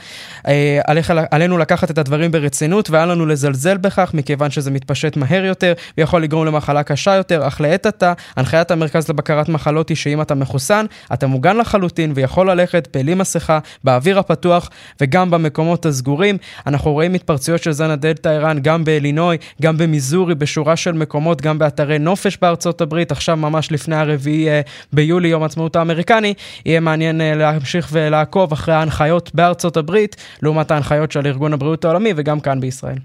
אה, 0.48 0.80
עליך, 0.88 1.14
עלינו 1.32 1.58
לקחת 1.58 1.92
את 1.92 1.98
הדברים 1.98 2.32
ברצינות 2.32 2.90
ואל 2.90 3.12
לנו 3.12 3.26
לזלזל 3.26 3.78
בכך, 3.78 4.14
מכיוון 4.14 4.52
שזה 4.52 4.72
מתפשט 4.72 5.18
מהר 5.18 5.46
יותר 5.46 5.74
ויכול 5.98 6.24
לגרום 6.24 6.46
למחלה 6.46 6.84
קשה 6.84 7.16
יותר, 7.16 7.48
אך 7.48 7.62
לעת 7.62 7.86
עתה, 7.86 8.14
הנחיית 8.36 8.72
המרכז 8.72 9.10
לבקרת 9.10 9.50
מחלות 9.50 9.90
היא 9.90 9.98
שאם 9.98 10.22
אתה 10.22 10.36
מחוסן, 10.36 10.86
אתה 11.14 11.28
מוגן 11.28 11.58
לחלוטין 11.58 12.12
ויכול 12.16 12.52
ללכת 12.52 12.88
בלי 12.98 13.14
מסכה, 13.14 13.60
באוויר 13.84 14.20
הפתוח. 14.20 14.37
הפתוח 14.38 14.70
וגם 15.02 15.32
במקומות 15.32 15.86
הסגורים. 15.86 16.38
אנחנו 16.68 16.92
רואים 16.92 17.14
התפרצויות 17.14 17.64
של 17.64 17.72
זן 17.72 17.90
הדלתא 17.90 18.30
איראן 18.30 18.60
גם 18.62 18.84
באלינוי, 18.84 19.38
גם 19.62 19.78
במיזורי, 19.78 20.36
בשורה 20.36 20.76
של 20.76 20.92
מקומות, 20.92 21.42
גם 21.42 21.60
באתרי 21.60 22.00
נופש 22.00 22.38
בארצות 22.42 22.82
הברית, 22.82 23.12
עכשיו 23.12 23.38
ממש 23.38 23.72
לפני 23.72 23.96
הרביעי 23.96 24.50
אה, 24.50 24.62
ביולי, 24.94 25.28
יום 25.28 25.44
העצמאות 25.44 25.76
האמריקני. 25.76 26.34
יהיה 26.66 26.80
מעניין 26.80 27.22
אה, 27.22 27.36
להמשיך 27.36 27.90
ולעקוב 27.92 28.52
אחרי 28.52 28.74
ההנחיות 28.74 29.32
בארצות 29.34 29.78
הברית, 29.78 30.16
לעומת 30.42 30.72
ההנחיות 30.72 31.12
של 31.12 31.28
ארגון 31.28 31.54
הבריאות 31.54 31.86
העולמי 31.86 32.14
וגם 32.16 32.40
כאן 32.40 32.60
בישראל. 32.60 32.98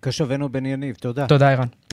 קשבנו 0.00 0.48
בן 0.48 0.66
יניב, 0.66 0.96
תודה. 1.00 1.26
תודה, 1.26 1.50
ערן. 1.50 1.87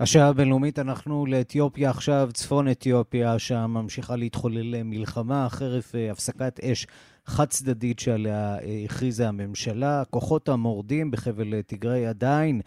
השעה 0.00 0.28
הבינלאומית, 0.28 0.78
אנחנו 0.78 1.26
לאתיופיה 1.26 1.90
עכשיו, 1.90 2.28
צפון 2.32 2.68
אתיופיה, 2.68 3.38
שם 3.38 3.70
ממשיכה 3.70 4.16
להתחולל 4.16 4.82
מלחמה 4.82 5.46
חרף 5.48 5.94
אה, 5.94 6.10
הפסקת 6.10 6.60
אש 6.60 6.86
חד 7.26 7.44
צדדית 7.44 7.98
שעליה 7.98 8.58
אה, 8.58 8.82
הכריזה 8.84 9.28
הממשלה. 9.28 10.02
כוחות 10.10 10.48
המורדים 10.48 11.10
בחבל 11.10 11.54
אה, 11.54 11.62
תיגראי 11.62 12.06
עדיין 12.06 12.60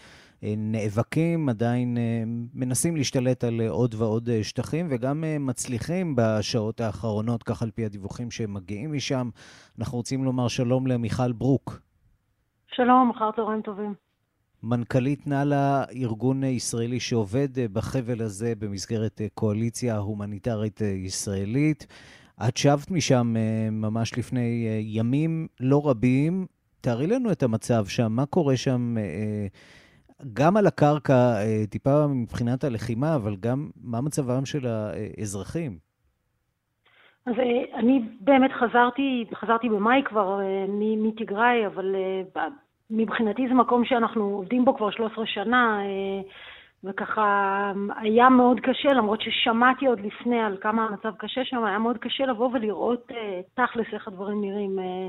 נאבקים, 0.44 1.50
עדיין 1.50 1.98
מנסים 2.54 2.96
להשתלט 2.96 3.44
על 3.44 3.62
עוד 3.70 3.96
ועוד 3.98 4.30
שטחים, 4.42 4.88
וגם 4.89 5.24
מצליחים 5.39 6.15
בשעות 6.18 6.82
האחרונות, 6.82 7.44
כך 7.44 7.62
על 7.62 7.72
פי 7.72 7.86
הדיווחים 7.86 8.32
שהם 8.32 8.54
מגיעים 8.54 8.94
משם. 8.94 9.30
אנחנו 9.80 9.98
רוצים 9.98 10.24
לומר 10.24 10.48
שלום 10.48 10.88
למיכל 10.88 11.32
ברוק. 11.32 11.80
שלום, 12.76 13.12
אחר 13.15 13.32
צהריים 13.36 13.62
טובים. 13.62 14.09
מנכ"לית 14.63 15.28
נאלה, 15.28 15.84
ארגון 15.95 16.43
ישראלי 16.43 17.00
שעובד 17.00 17.48
בחבל 17.74 18.22
הזה 18.22 18.54
במסגרת 18.60 19.22
קואליציה 19.34 19.98
הומניטרית 19.98 20.82
ישראלית. 20.82 21.88
את 22.48 22.58
שבת 22.58 22.91
משם 22.91 23.34
אה, 23.38 23.69
ממש 23.72 24.17
לפני 24.17 24.67
אה, 24.67 24.80
ימים 24.82 25.48
לא 25.60 25.82
רבים. 25.89 26.45
תארי 26.82 27.08
לנו 27.08 27.32
את 27.32 27.43
המצב 27.43 27.86
שם, 27.86 28.12
מה 28.12 28.26
קורה 28.26 28.58
שם 28.58 28.98
אה, 28.98 29.48
גם 30.34 30.58
על 30.58 30.67
הקרקע, 30.67 31.36
טיפה 31.69 32.08
מבחינת 32.08 32.63
הלחימה, 32.63 33.15
אבל 33.15 33.36
גם 33.36 33.69
מה 33.84 34.02
מצבם 34.02 34.45
של 34.45 34.67
האזרחים? 34.67 35.78
אז 37.26 37.34
אני 37.76 38.02
באמת 38.22 38.52
חזרתי, 38.52 39.26
חזרתי 39.36 39.69
במאי 39.69 40.02
כבר 40.06 40.39
מתיגראי, 40.98 41.67
אבל 41.67 41.95
מבחינתי 42.89 43.47
זה 43.47 43.54
מקום 43.54 43.86
שאנחנו 43.86 44.23
עובדים 44.23 44.65
בו 44.65 44.75
כבר 44.78 44.91
13 44.91 45.25
שנה, 45.25 45.82
אה, 45.82 46.21
וככה 46.84 47.71
היה 47.95 48.30
מאוד 48.30 48.60
קשה, 48.60 48.89
למרות 48.89 49.21
ששמעתי 49.21 49.88
עוד 49.88 49.99
לפני 49.99 50.39
על 50.39 50.58
כמה 50.62 50.86
המצב 50.86 51.12
קשה 51.17 51.45
שם, 51.45 51.63
היה 51.63 51.80
מאוד 51.80 51.97
קשה 51.97 52.25
לבוא 52.25 52.49
ולראות 52.54 53.12
אה, 53.12 53.41
תכלס 53.54 53.88
איך 53.93 54.08
הדברים 54.08 54.41
נראים. 54.41 54.80
אה, 54.80 55.08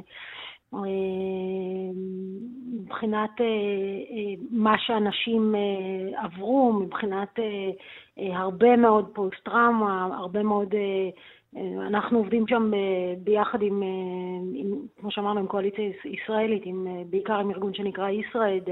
מבחינת 2.82 3.30
מה 4.50 4.78
שאנשים 4.78 5.54
עברו, 6.16 6.72
מבחינת 6.72 7.38
הרבה 8.16 8.76
מאוד 8.76 9.10
פוסט-טראומה, 9.14 10.08
הרבה 10.12 10.42
מאוד 10.42 10.74
אנחנו 11.56 12.18
עובדים 12.18 12.46
שם 12.48 12.70
אה, 12.74 13.14
ביחד 13.24 13.62
עם, 13.62 13.82
אה, 13.82 13.88
עם 14.54 14.66
כמו 14.96 15.10
שאמרנו, 15.10 15.40
עם 15.40 15.46
קואליציה 15.46 15.90
ישראלית, 16.04 16.62
עם, 16.64 16.86
אה, 16.86 17.02
בעיקר 17.10 17.38
עם 17.38 17.50
ארגון 17.50 17.74
שנקרא 17.74 18.10
ישרד, 18.10 18.62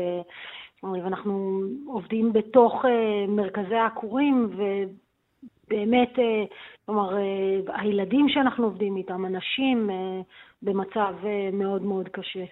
ואנחנו 0.83 1.63
עובדים 1.87 2.33
בתוך 2.33 2.85
מרכזי 3.29 3.75
העקורים, 3.75 4.51
ובאמת, 5.67 6.13
כלומר, 6.87 7.17
הילדים 7.69 8.29
שאנחנו 8.29 8.65
עובדים 8.65 8.97
איתם, 8.97 9.27
אנשים 9.27 9.91
במצב 10.63 11.15
מאוד 11.53 11.83
מאוד 11.83 12.09
קשה. 12.09 12.45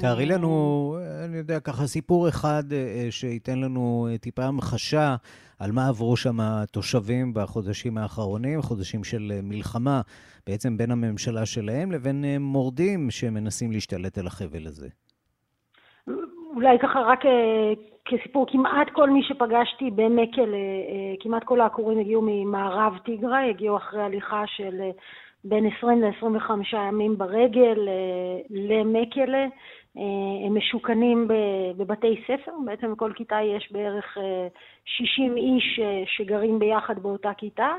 תארי 0.00 0.26
לנו, 0.26 0.96
אני 1.24 1.36
יודע, 1.36 1.60
ככה 1.60 1.86
סיפור 1.86 2.28
אחד 2.28 2.62
שייתן 3.10 3.58
לנו 3.58 4.08
טיפה 4.20 4.44
המחשה 4.44 5.16
על 5.60 5.72
מה 5.72 5.88
עברו 5.88 6.16
שם 6.16 6.40
התושבים 6.40 7.34
בחודשים 7.34 7.98
האחרונים, 7.98 8.62
חודשים 8.62 9.04
של 9.04 9.32
אה, 9.32 9.40
מלחמה 9.42 10.00
בעצם 10.46 10.76
בין 10.76 10.90
הממשלה 10.90 11.46
שלהם 11.46 11.92
לבין 11.92 12.24
אה, 12.24 12.36
מורדים 12.38 13.10
שמנסים 13.10 13.72
להשתלט 13.72 14.18
על 14.18 14.26
החבל 14.26 14.66
הזה. 14.66 14.88
אולי 16.54 16.78
ככה 16.78 17.00
רק 17.00 17.26
אה, 17.26 17.72
כסיפור, 18.04 18.46
כמעט 18.50 18.88
כל 18.92 19.10
מי 19.10 19.22
שפגשתי 19.22 19.90
במקל, 19.90 20.54
כמעט 21.20 21.44
כל 21.44 21.60
העקורים 21.60 21.98
הגיעו 21.98 22.22
ממערב 22.26 22.98
טיגרה, 23.04 23.44
הגיעו 23.50 23.76
אחרי 23.76 24.02
הליכה 24.02 24.42
של 24.46 24.80
בין 25.44 25.66
20 25.66 26.02
ל-25 26.02 26.50
ימים 26.76 27.18
ברגל 27.18 27.88
למקלה. 28.50 29.46
אה, 29.98 30.46
הם 30.46 30.56
משוכנים 30.56 31.28
בבתי 31.76 32.22
ספר, 32.26 32.52
בעצם 32.64 32.92
בכל 32.92 33.12
כיתה 33.16 33.38
יש 33.42 33.72
בערך 33.72 34.18
60 34.84 35.32
אה, 35.32 35.36
איש 35.36 35.80
אה, 35.82 36.02
שגרים 36.06 36.58
ביחד 36.58 36.98
באותה 36.98 37.30
כיתה. 37.36 37.74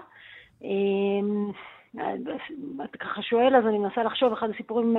אתה 2.84 2.98
ככה 3.00 3.22
שואל, 3.22 3.56
אז 3.56 3.66
אני 3.66 3.78
מנסה 3.78 4.04
לחשוב, 4.04 4.34
אחד 4.34 4.50
הסיפורים 4.50 4.98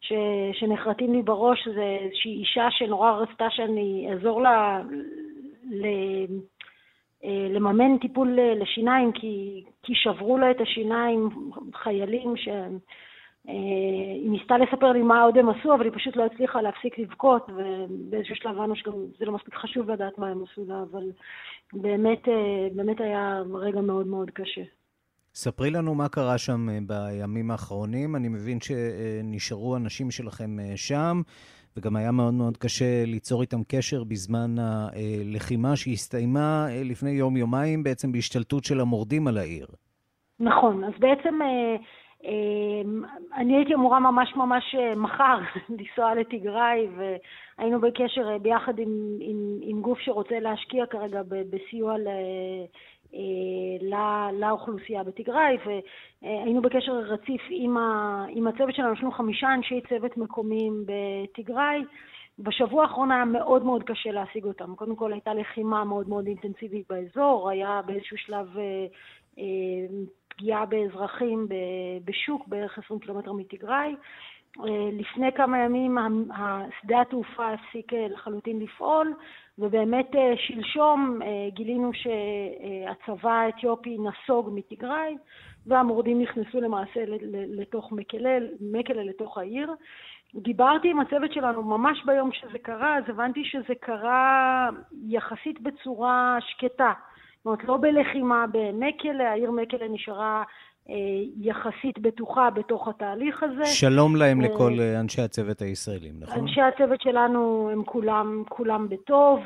ש, 0.00 0.12
שנחרטים 0.52 1.12
לי 1.12 1.22
בראש 1.22 1.68
זה 1.68 1.96
איזושהי 2.00 2.32
אישה 2.32 2.70
שנורא 2.70 3.10
רצתה 3.10 3.46
שאני 3.50 4.08
אעזור 4.10 4.42
לה 4.42 4.80
ל, 5.70 5.86
לממן 7.24 7.98
טיפול 7.98 8.38
לשיניים, 8.60 9.12
כי, 9.12 9.64
כי 9.82 9.92
שברו 9.94 10.38
לה 10.38 10.50
את 10.50 10.60
השיניים 10.60 11.28
חיילים 11.74 12.36
שהם... 12.36 12.78
היא 13.44 14.30
ניסתה 14.30 14.58
לספר 14.58 14.92
לי 14.92 15.02
מה 15.02 15.22
עוד 15.22 15.38
הם 15.38 15.48
עשו, 15.48 15.74
אבל 15.74 15.84
היא 15.84 15.92
פשוט 15.94 16.16
לא 16.16 16.24
הצליחה 16.24 16.62
להפסיק 16.62 16.98
לבכות, 16.98 17.50
ובאיזשהו 17.56 18.36
שלב 18.36 18.50
הבנו 18.50 18.76
שגם 18.76 18.92
זה 19.18 19.24
לא 19.24 19.32
מספיק 19.32 19.54
חשוב 19.54 19.90
לדעת 19.90 20.18
מה 20.18 20.28
הם 20.28 20.42
עשו 20.42 20.64
לה, 20.68 20.82
אבל 20.90 21.02
באמת, 21.72 22.28
באמת 22.74 23.00
היה 23.00 23.42
רגע 23.54 23.80
מאוד 23.80 24.06
מאוד 24.06 24.30
קשה. 24.30 24.62
ספרי 25.34 25.70
לנו 25.70 25.94
מה 25.94 26.08
קרה 26.08 26.38
שם 26.38 26.66
בימים 26.86 27.50
האחרונים. 27.50 28.16
אני 28.16 28.28
מבין 28.28 28.58
שנשארו 28.60 29.76
אנשים 29.76 30.10
שלכם 30.10 30.56
שם, 30.76 31.20
וגם 31.76 31.96
היה 31.96 32.12
מאוד 32.12 32.34
מאוד 32.34 32.56
קשה 32.56 33.04
ליצור 33.06 33.42
איתם 33.42 33.62
קשר 33.68 34.04
בזמן 34.04 34.54
הלחימה 34.58 35.76
שהסתיימה 35.76 36.66
לפני 36.84 37.10
יום-יומיים 37.10 37.82
בעצם 37.82 38.12
בהשתלטות 38.12 38.64
של 38.64 38.80
המורדים 38.80 39.26
על 39.26 39.38
העיר. 39.38 39.66
נכון, 40.40 40.84
אז 40.84 40.92
בעצם 40.98 41.38
אני 43.36 43.56
הייתי 43.56 43.74
אמורה 43.74 44.00
ממש 44.00 44.36
ממש 44.36 44.74
מחר 44.96 45.38
לנסוע 45.68 46.14
לתיגראי, 46.14 46.86
והיינו 46.96 47.80
בקשר 47.80 48.38
ביחד 48.38 48.78
עם, 48.78 48.90
עם, 49.20 49.36
עם 49.62 49.80
גוף 49.80 49.98
שרוצה 49.98 50.40
להשקיע 50.40 50.86
כרגע 50.86 51.22
בסיוע 51.28 51.98
ל... 51.98 52.08
לאוכלוסייה 54.32 55.04
בתיגראי, 55.04 55.56
והיינו 55.66 56.62
בקשר 56.62 56.92
רציף 56.92 57.42
עם, 57.50 57.76
ה, 57.76 58.24
עם 58.28 58.46
הצוות 58.46 58.74
שלנו, 58.74 58.92
יש 58.92 59.00
לנו 59.00 59.12
חמישה 59.12 59.54
אנשי 59.54 59.80
צוות 59.88 60.16
מקומיים 60.16 60.84
בתיגראי. 60.86 61.84
בשבוע 62.38 62.82
האחרון 62.82 63.10
היה 63.10 63.24
מאוד 63.24 63.64
מאוד 63.64 63.82
קשה 63.82 64.10
להשיג 64.10 64.44
אותם. 64.44 64.74
קודם 64.74 64.96
כל 64.96 65.12
הייתה 65.12 65.34
לחימה 65.34 65.84
מאוד 65.84 66.08
מאוד 66.08 66.26
אינטנסיבית 66.26 66.86
באזור, 66.88 67.50
היה 67.50 67.80
באיזשהו 67.86 68.18
שלב 68.18 68.58
אה, 68.58 68.62
אה, 69.38 69.44
פגיעה 70.28 70.66
באזרחים 70.66 71.48
בשוק 72.04 72.48
בערך 72.48 72.78
20 72.78 73.00
קילומטר 73.00 73.32
מתיגראי. 73.32 73.94
אה, 74.60 74.88
לפני 74.92 75.32
כמה 75.32 75.58
ימים 75.58 75.98
שדה 76.80 77.00
התעופה 77.00 77.52
הפסיק 77.52 77.92
לחלוטין 77.92 78.58
לפעול, 78.58 79.14
ובאמת 79.58 80.16
אה, 80.16 80.32
שלשום 80.36 81.20
אה, 81.22 81.50
גילינו 81.50 81.90
שהצבא 81.94 83.30
האתיופי 83.30 83.98
נסוג 83.98 84.50
מתיגראי, 84.54 85.16
והמורדים 85.66 86.22
נכנסו 86.22 86.60
למעשה 86.60 87.00
לתוך 87.48 87.92
מקלה, 87.92 88.38
מקלה 88.60 89.02
לתוך 89.02 89.38
העיר. 89.38 89.74
דיברתי 90.34 90.90
עם 90.90 91.00
הצוות 91.00 91.32
שלנו 91.32 91.62
ממש 91.62 92.04
ביום 92.04 92.32
שזה 92.32 92.58
קרה, 92.58 92.96
אז 92.96 93.04
הבנתי 93.08 93.44
שזה 93.44 93.74
קרה 93.80 94.68
יחסית 95.08 95.60
בצורה 95.60 96.38
שקטה. 96.40 96.92
זאת 97.36 97.46
אומרת, 97.46 97.64
לא 97.64 97.76
בלחימה 97.76 98.44
במקלה, 98.52 99.30
העיר 99.30 99.50
מקלה 99.50 99.88
נשארה 99.88 100.38
אה, 100.38 100.44
יחסית 101.36 101.98
בטוחה 101.98 102.50
בתוך 102.50 102.88
התהליך 102.88 103.42
הזה. 103.42 103.64
שלום 103.64 104.16
להם 104.16 104.40
אה, 104.40 104.48
לכל 104.48 104.72
אה, 104.80 105.00
אנשי 105.00 105.22
הצוות 105.22 105.62
הישראלים, 105.62 106.14
נכון? 106.20 106.38
אנשי 106.38 106.60
הצוות 106.60 107.00
שלנו 107.00 107.70
הם 107.72 107.84
כולם, 107.84 108.42
כולם 108.48 108.88
בטוב, 108.88 109.40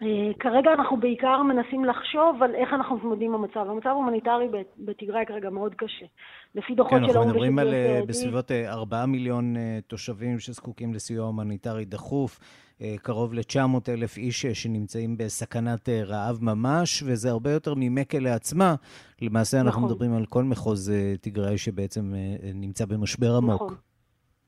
וכרגע 0.00 0.72
אנחנו 0.72 0.96
בעיקר 0.96 1.42
מנסים 1.42 1.84
לחשוב 1.84 2.42
על 2.42 2.54
איך 2.54 2.72
אנחנו 2.72 2.96
מתמודדים 2.96 3.34
עם 3.34 3.44
המצב. 3.44 3.88
ההומניטרי 3.88 4.48
בתיגראי 4.78 5.26
כרגע 5.26 5.50
מאוד 5.50 5.74
קשה. 5.74 6.06
לפי 6.54 6.74
דוחות 6.74 6.92
כן, 6.92 7.04
אנחנו 7.04 7.24
מדברים 7.24 7.58
על 7.58 7.74
בסביבות 8.06 8.50
4 8.52 9.06
מיליון 9.06 9.54
תושבים 9.86 10.38
שזקוקים 10.38 10.94
לסיוע 10.94 11.26
הומניטרי 11.26 11.84
דחוף. 11.84 12.40
אה, 12.82 12.94
קרוב 13.02 13.34
ל-900 13.34 13.92
אלף 13.92 14.16
איש 14.16 14.44
אה, 14.44 14.54
שנמצאים 14.54 15.16
בסכנת 15.16 15.88
אה, 15.88 16.02
רעב 16.04 16.38
ממש, 16.42 17.02
וזה 17.02 17.30
הרבה 17.30 17.50
יותר 17.50 17.74
ממקה 17.76 18.18
לעצמה. 18.18 18.74
למעשה 19.22 19.60
אנחנו 19.60 19.80
נכון. 19.80 19.84
מדברים 19.92 20.14
על 20.14 20.26
כל 20.26 20.44
מחוז 20.44 20.92
תיגראי 21.20 21.58
שבעצם 21.58 22.12
נמצא 22.54 22.84
במשבר 22.84 23.36
עמוק. 23.36 23.62
נכון. 23.62 23.74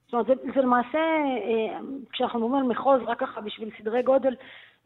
זאת 0.07 0.12
אומרת, 0.12 0.27
זה, 0.27 0.33
זה 0.55 0.61
למעשה, 0.61 0.99
כשאנחנו 2.12 2.38
מדברים 2.41 2.62
על 2.64 2.71
מחוז, 2.71 3.01
רק 3.07 3.21
ככה 3.21 3.41
בשביל 3.41 3.71
סדרי 3.81 4.03
גודל, 4.03 4.35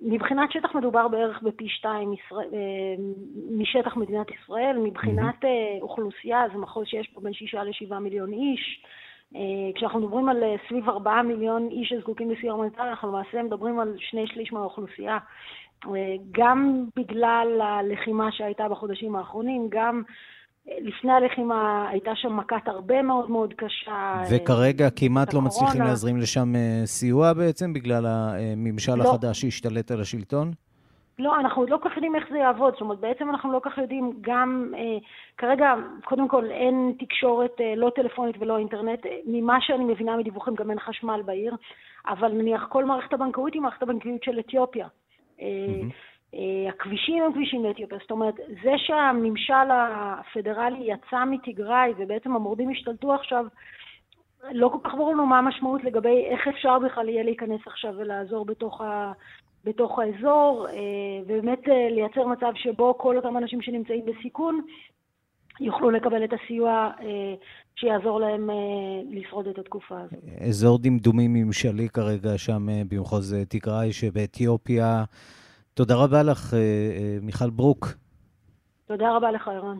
מבחינת 0.00 0.52
שטח 0.52 0.74
מדובר 0.74 1.09
בערך 1.09 1.42
בפי 1.42 1.68
שתיים 1.68 2.12
ישראל, 2.12 2.48
משטח 3.50 3.96
מדינת 3.96 4.26
ישראל, 4.31 4.76
מבחינת 4.78 5.44
mm-hmm. 5.44 5.83
אוכלוסייה 5.83 6.40
זה 6.52 6.59
מחוז 6.59 6.87
שיש 6.87 7.09
פה 7.09 7.20
בין 7.20 7.33
שישה 7.33 7.64
לשבעה 7.64 8.00
מיליון 8.00 8.33
איש. 8.33 8.85
אה, 9.37 9.40
כשאנחנו 9.75 10.01
מדברים 10.01 10.29
על 10.29 10.42
אה, 10.42 10.55
סביב 10.68 10.88
ארבעה 10.88 11.23
מיליון 11.23 11.68
איש 11.71 11.88
שזקוקים 11.88 12.31
לסיוע 12.31 12.53
הומניטרי, 12.53 12.88
אנחנו 12.90 13.09
למעשה 13.09 13.42
מדברים 13.42 13.81
על 13.81 13.95
שני 13.99 14.27
שליש 14.27 14.53
מהאוכלוסייה. 14.53 15.18
אה, 15.87 15.90
גם 16.33 16.85
בגלל 16.97 17.61
הלחימה 17.62 18.33
שהייתה 18.33 18.68
בחודשים 18.68 19.16
האחרונים, 19.16 19.68
גם 19.71 20.03
לפני 20.81 21.12
הלחימה 21.12 21.88
הייתה 21.88 22.11
שם 22.14 22.37
מכת 22.37 22.68
הרבה 22.68 23.03
מאוד 23.03 23.31
מאוד 23.31 23.55
קשה. 23.57 24.23
וכרגע 24.31 24.90
כמעט 24.90 25.35
לא 25.35 25.40
מצליחים 25.40 25.83
להזרים 25.83 26.16
לשם 26.16 26.53
סיוע 26.85 27.33
בעצם, 27.33 27.73
בגלל 27.73 28.07
הממשל 28.07 28.95
לא. 28.95 29.03
החדש 29.03 29.40
שהשתלט 29.40 29.90
על 29.90 30.01
השלטון? 30.01 30.53
לא, 31.18 31.40
אנחנו 31.40 31.62
עוד 31.62 31.70
לא 31.70 31.77
כל 31.77 31.88
כך 31.88 31.96
יודעים 31.96 32.16
איך 32.16 32.25
זה 32.31 32.38
יעבוד, 32.38 32.72
זאת 32.72 32.81
אומרת, 32.81 32.98
בעצם 32.98 33.31
אנחנו 33.31 33.53
לא 33.53 33.59
כל 33.59 33.70
כך 33.70 33.79
יודעים 33.79 34.12
גם, 34.20 34.72
אה, 34.77 34.98
כרגע, 35.38 35.75
קודם 36.05 36.29
כל 36.29 36.51
אין 36.51 36.94
תקשורת 36.98 37.61
אה, 37.61 37.75
לא 37.77 37.90
טלפונית 37.94 38.37
ולא 38.38 38.59
אינטרנט, 38.59 39.07
אה, 39.07 39.18
ממה 39.27 39.61
שאני 39.61 39.85
מבינה 39.85 40.16
מדיווחים 40.16 40.55
גם 40.55 40.70
אין 40.70 40.81
חשמל 40.81 41.22
בעיר, 41.25 41.57
אבל 42.09 42.33
נניח 42.33 42.66
כל 42.68 42.85
מערכת 42.85 43.12
הבנקאות 43.12 43.55
היא 43.55 43.62
מערכת 43.62 43.83
הבנקאות 43.83 44.22
של 44.25 44.38
אתיופיה. 44.38 44.87
Mm-hmm. 45.38 45.42
אה, 46.35 46.68
הכבישים 46.68 47.22
הם 47.22 47.33
כבישים 47.33 47.64
לאתיופיה, 47.64 47.98
זאת 48.01 48.11
אומרת, 48.11 48.35
זה 48.62 48.72
שהממשל 48.77 49.70
הפדרלי 49.70 50.92
יצא 50.92 51.25
מתיגראי 51.25 51.92
ובעצם 51.98 52.37
המורדים 52.37 52.70
השתלטו 52.70 53.14
עכשיו, 53.14 53.46
לא 54.53 54.68
כל 54.68 54.79
כך 54.85 54.94
ברור 54.94 55.12
לנו 55.12 55.27
מה 55.27 55.38
המשמעות 55.38 55.85
לגבי 55.85 56.27
איך 56.27 56.48
אפשר 56.48 56.79
בכלל 56.79 57.09
יהיה 57.09 57.22
להיכנס 57.22 57.61
עכשיו 57.66 57.94
ולעזור 57.96 58.44
בתוך, 58.44 58.81
ה, 58.81 59.12
בתוך 59.64 59.98
האזור, 59.98 60.66
אה, 60.70 60.75
ובאמת 61.27 61.68
אה, 61.68 61.88
לייצר 61.90 62.27
מצב 62.27 62.53
שבו 62.55 62.98
כל 62.98 63.16
אותם 63.16 63.37
אנשים 63.37 63.62
שנמצאים 63.62 64.05
בסיכון 64.07 64.61
יוכלו 65.61 65.90
לקבל 65.90 66.25
את 66.25 66.31
הסיוע 66.33 66.90
אה, 67.01 67.35
שיעזור 67.77 68.20
להם 68.20 68.51
לשרוד 69.11 69.46
את 69.46 69.59
התקופה 69.59 70.01
הזאת. 70.01 70.25
אזור 70.48 70.79
דמדומי 70.79 71.29
ממשלי 71.29 71.88
כרגע 71.88 72.38
שם 72.38 72.66
במחוז 72.88 73.37
תיגראי 73.48 73.92
שבאתיופיה. 73.92 75.05
תודה 75.75 75.94
רבה 75.96 76.22
לך, 76.22 76.55
מיכל 77.22 77.51
ברוק. 77.51 77.88
תודה 78.87 79.16
רבה 79.16 79.31
לך, 79.31 79.48
ערן. 79.48 79.79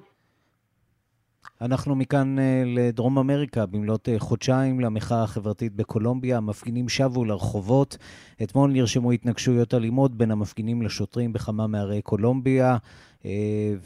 אנחנו 1.65 1.95
מכאן 1.95 2.39
אה, 2.39 2.63
לדרום 2.67 3.19
אמריקה, 3.19 3.67
במלאת 3.67 4.09
אה, 4.09 4.19
חודשיים 4.19 4.81
למחאה 4.81 5.23
החברתית 5.23 5.75
בקולומביה. 5.75 6.37
המפגינים 6.37 6.89
שבו 6.89 7.25
לרחובות. 7.25 7.97
אתמול 8.43 8.71
נרשמו 8.71 9.13
התנגשויות 9.13 9.75
אלימות 9.75 10.15
בין 10.15 10.31
המפגינים 10.31 10.83
לשוטרים 10.83 11.33
בכמה 11.33 11.67
מערי 11.67 12.03
קולומביה, 12.03 12.77
אה, 13.25 13.31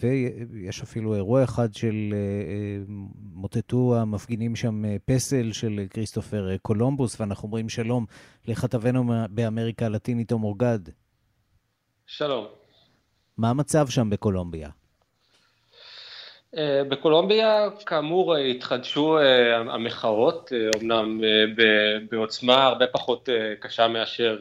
ויש 0.01 0.83
אפילו 0.83 1.15
אירוע 1.15 1.45
אחד 1.45 1.75
של 1.75 2.15
מוטטו 3.19 3.97
המפגינים 3.97 4.57
שם 4.57 4.83
פסל 5.05 5.53
של 5.53 5.87
כריסטופר 5.91 6.57
קולומבוס, 6.63 7.21
ואנחנו 7.21 7.47
אומרים 7.47 7.69
שלום 7.69 8.07
לכתבנו 8.49 9.05
באמריקה 9.31 9.87
הלטינית 9.87 10.33
עומר 10.33 10.53
גד. 10.57 10.79
שלום. 12.07 12.47
מה 13.39 13.51
המצב 13.51 13.89
שם 13.89 14.11
בקולומביה? 14.11 14.71
אה, 16.57 16.85
בקולומביה 16.89 17.69
כאמור 17.87 18.37
התחדשו 18.37 19.19
אה, 19.19 19.57
המחאות, 19.57 20.53
אה, 20.53 21.03
בעוצמה 22.11 22.65
הרבה 22.65 22.87
פחות 22.87 23.29
קשה 23.61 23.89
מאשר 23.89 24.39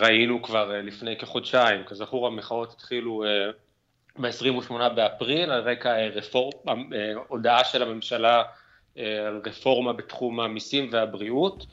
ראינו 0.00 0.42
כבר 0.42 0.72
לפני 0.82 1.16
כחודשיים. 1.16 1.84
כזכור 1.84 2.26
המחאות 2.26 2.72
התחילו 2.72 3.24
ב-28 4.18 4.88
באפריל 4.94 5.50
על 5.50 5.60
רקע 5.60 5.96
רפורמה, 5.96 6.72
הודעה 7.28 7.64
של 7.64 7.82
הממשלה 7.82 8.42
על 8.96 9.40
רפורמה 9.46 9.92
בתחום 9.92 10.40
המיסים 10.40 10.88
והבריאות, 10.92 11.66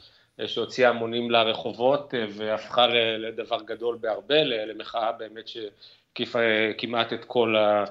שהוציאה 0.46 0.90
המונים 0.90 1.32
לרחובות 1.32 2.14
והפכה 2.30 2.88
לדבר 3.18 3.58
גדול 3.66 3.98
בהרבה, 4.02 4.44
למחאה 4.44 5.12
באמת 5.12 5.48
שהקיפה 5.48 6.40
כמעט 6.78 7.14
את 7.14 7.26
כל 7.26 7.56
ה... 7.56 7.86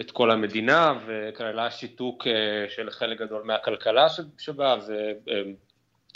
את 0.00 0.10
כל 0.10 0.30
המדינה 0.30 0.92
וכללה 1.06 1.70
שיתוק 1.70 2.26
אה, 2.26 2.32
של 2.68 2.90
חלק 2.90 3.20
גדול 3.20 3.42
מהכלכלה 3.42 4.06
שבה 4.38 4.76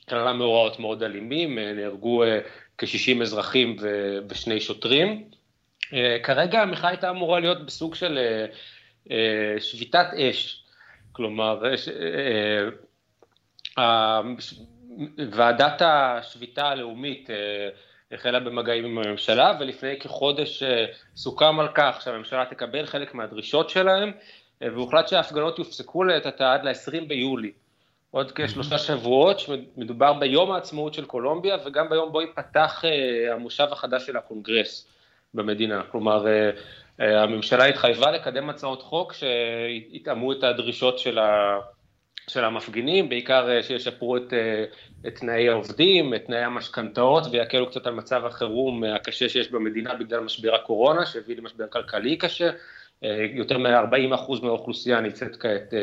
וכללה 0.06 0.32
מאורעות 0.32 0.78
מאוד 0.78 1.02
אלימים, 1.02 1.58
אה, 1.58 1.72
נהרגו 1.72 2.22
אה, 2.22 2.38
כ-60 2.78 3.22
אזרחים 3.22 3.76
ושני 4.28 4.60
שוטרים. 4.60 5.30
כרגע 6.22 6.62
המחאה 6.62 6.90
הייתה 6.90 7.10
אמורה 7.10 7.40
להיות 7.40 7.66
בסוג 7.66 7.94
של 7.94 8.18
שביתת 9.58 10.06
אש, 10.14 10.64
כלומר 11.12 11.62
ועדת 15.32 15.82
השביתה 15.82 16.68
הלאומית 16.68 17.30
החלה 18.12 18.40
במגעים 18.40 18.84
עם 18.84 18.98
הממשלה, 18.98 19.56
ולפני 19.60 19.98
כחודש 20.00 20.62
אה, 20.62 20.84
סוכם 21.16 21.60
על 21.60 21.68
כך 21.74 22.00
שהממשלה 22.04 22.44
תקבל 22.50 22.86
חלק 22.86 23.14
מהדרישות 23.14 23.70
שלהם, 23.70 24.12
והוחלט 24.60 25.08
שההפגנות 25.08 25.58
יופסקו 25.58 26.04
לעת 26.04 26.26
עתה 26.26 26.52
עד 26.52 26.64
ל-20 26.64 27.04
ביולי. 27.08 27.52
עוד 28.10 28.32
כשלושה 28.32 28.78
שבועות, 28.78 29.40
שמדובר 29.40 30.12
ביום 30.12 30.52
העצמאות 30.52 30.94
של 30.94 31.04
קולומביה 31.04 31.56
וגם 31.64 31.88
ביום 31.88 32.12
בו 32.12 32.20
ייפתח 32.20 32.84
המושב 33.32 33.66
החדש 33.70 34.06
של 34.06 34.16
הקונגרס 34.16 34.88
במדינה. 35.34 35.82
כלומר, 35.90 36.26
הממשלה 36.98 37.64
התחייבה 37.64 38.10
לקדם 38.10 38.50
הצעות 38.50 38.82
חוק 38.82 39.12
שיתאמו 39.12 40.32
את 40.32 40.44
הדרישות 40.44 40.98
של, 40.98 41.18
ה, 41.18 41.58
של 42.28 42.44
המפגינים, 42.44 43.08
בעיקר 43.08 43.62
שישפרו 43.62 44.16
את, 44.16 44.32
את 45.06 45.14
תנאי 45.14 45.48
העובדים, 45.48 46.14
את 46.14 46.24
תנאי 46.24 46.42
המשכנתאות 46.42 47.22
ויקלו 47.30 47.70
קצת 47.70 47.86
על 47.86 47.94
מצב 47.94 48.26
החירום 48.26 48.84
הקשה 48.84 49.28
שיש 49.28 49.50
במדינה 49.50 49.94
בגלל 49.94 50.20
משבר 50.20 50.54
הקורונה, 50.54 51.06
שהביא 51.06 51.36
למשבר 51.36 51.66
כלכלי 51.68 52.16
קשה. 52.16 52.50
יותר 53.34 53.58
מ-40% 53.58 54.42
מהאוכלוסייה 54.42 55.00
נמצאת 55.00 55.36
כעת 55.36 55.74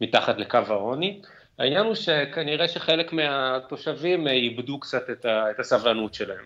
מתחת 0.00 0.38
לקו 0.38 0.58
העוני. 0.68 1.20
העניין 1.58 1.84
הוא 1.84 1.94
שכנראה 1.94 2.68
שחלק 2.68 3.12
מהתושבים 3.12 4.28
איבדו 4.28 4.80
קצת 4.80 5.10
את 5.24 5.58
הסבלנות 5.58 6.14
שלהם. 6.14 6.44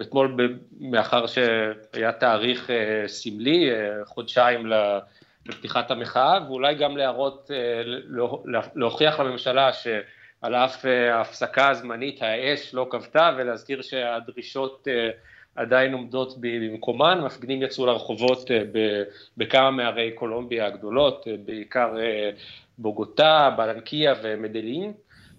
אתמול, 0.00 0.36
מאחר 0.80 1.26
שהיה 1.26 2.12
תאריך 2.12 2.70
סמלי, 3.06 3.70
חודשיים 4.04 4.66
לפתיחת 5.46 5.90
המחאה, 5.90 6.38
ואולי 6.46 6.74
גם 6.74 6.96
להראות, 6.96 7.50
להוכיח 8.74 9.20
לממשלה 9.20 9.72
שעל 9.72 10.54
אף 10.54 10.84
ההפסקה 10.84 11.70
הזמנית 11.70 12.22
האש 12.22 12.74
לא 12.74 12.86
כבתה, 12.90 13.30
ולהזכיר 13.36 13.82
שהדרישות 13.82 14.88
עדיין 15.56 15.92
עומדות 15.92 16.34
במקומן, 16.40 17.20
מפגינים 17.20 17.62
יצאו 17.62 17.86
לרחובות 17.86 18.50
בכמה 19.36 19.70
מערי 19.70 20.12
קולומביה 20.12 20.66
הגדולות, 20.66 21.26
בעיקר 21.44 21.94
בוגוטה, 22.78 23.50
בלנקיה 23.56 24.14
ומדלין, 24.22 24.92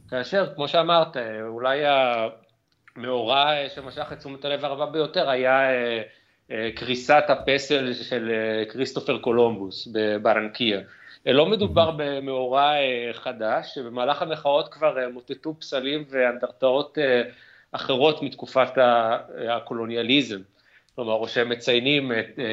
כאשר 0.10 0.54
כמו 0.56 0.68
שאמרת, 0.68 1.18
אולי 1.48 1.84
המאורע 2.96 3.52
שמשך 3.76 4.10
את 4.14 4.18
תשומת 4.18 4.46
הלב 4.46 4.66
הרבה 4.66 4.86
ביותר 4.86 5.30
היה 5.30 5.68
קריסת 6.76 7.24
הפסל 7.28 7.94
של 7.94 8.32
כריסטופר 8.70 9.18
קולומבוס 9.18 9.88
בברנקיה. 9.92 10.80
לא 11.26 11.46
מדובר 11.46 11.92
במאורע 11.98 12.74
חדש, 13.14 13.76
שבמהלך 13.76 14.22
המחאות 14.22 14.74
כבר 14.74 14.98
מוטטו 15.14 15.56
פסלים 15.60 16.06
ואנדרטאות 16.10 16.98
אחרות 17.72 18.24
מתקופת 18.24 18.72
הקולוניאליזם. 19.50 20.40
כלומר, 20.96 21.14
או 21.14 21.28
שהם 21.28 21.50
מציינים 21.50 22.12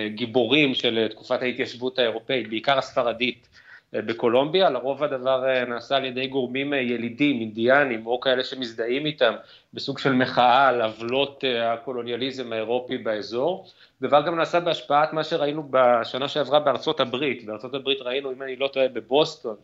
גיבורים 0.09 0.74
של 0.74 1.07
תקופת 1.11 1.42
ההתיישבות 1.42 1.98
האירופאית, 1.98 2.48
בעיקר 2.48 2.78
הספרדית 2.78 3.48
בקולומביה, 3.93 4.70
לרוב 4.70 5.05
הדבר 5.05 5.64
נעשה 5.68 5.97
על 5.97 6.05
ידי 6.05 6.26
גורמים 6.26 6.72
ילידים, 6.72 7.41
אינדיאנים, 7.41 8.07
או 8.07 8.20
כאלה 8.20 8.45
שמזדהים 8.45 9.07
איתם, 9.07 9.34
בסוג 9.74 9.99
של 9.99 10.12
מחאה 10.12 10.68
על 10.68 10.82
עוולות 10.82 11.45
הקולוניאליזם 11.62 12.53
האירופי 12.53 12.99
באזור. 12.99 13.66
דבר 14.03 14.26
גם 14.26 14.36
נעשה 14.36 14.61
בהשפעת 14.61 15.12
מה 15.12 15.24
שראינו 15.24 15.68
בשנה 15.70 16.28
שעברה 16.28 16.61
בארצות 16.61 17.01
הברית. 17.01 17.45
בארצות 17.45 17.74
הברית 17.74 18.01
ראינו, 18.01 18.32
אם 18.32 18.43
אני 18.43 18.57
לא 18.57 18.68
טועה, 18.68 18.88
בבוסטון 18.88 19.57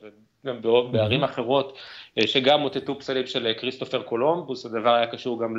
וגם 0.45 0.61
בערים 0.93 1.25
אחרות, 1.25 1.79
שגם 2.21 2.61
מוטטו 2.61 2.99
פסלים 2.99 3.27
של 3.27 3.53
כריסטופר 3.59 4.03
קולומבוס, 4.03 4.67
הדבר 4.67 4.95
היה 4.95 5.07
קשור 5.07 5.43
גם 5.43 5.55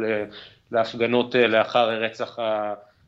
להפגנות 0.71 1.35
לאחר 1.35 1.89
רצח 1.89 2.39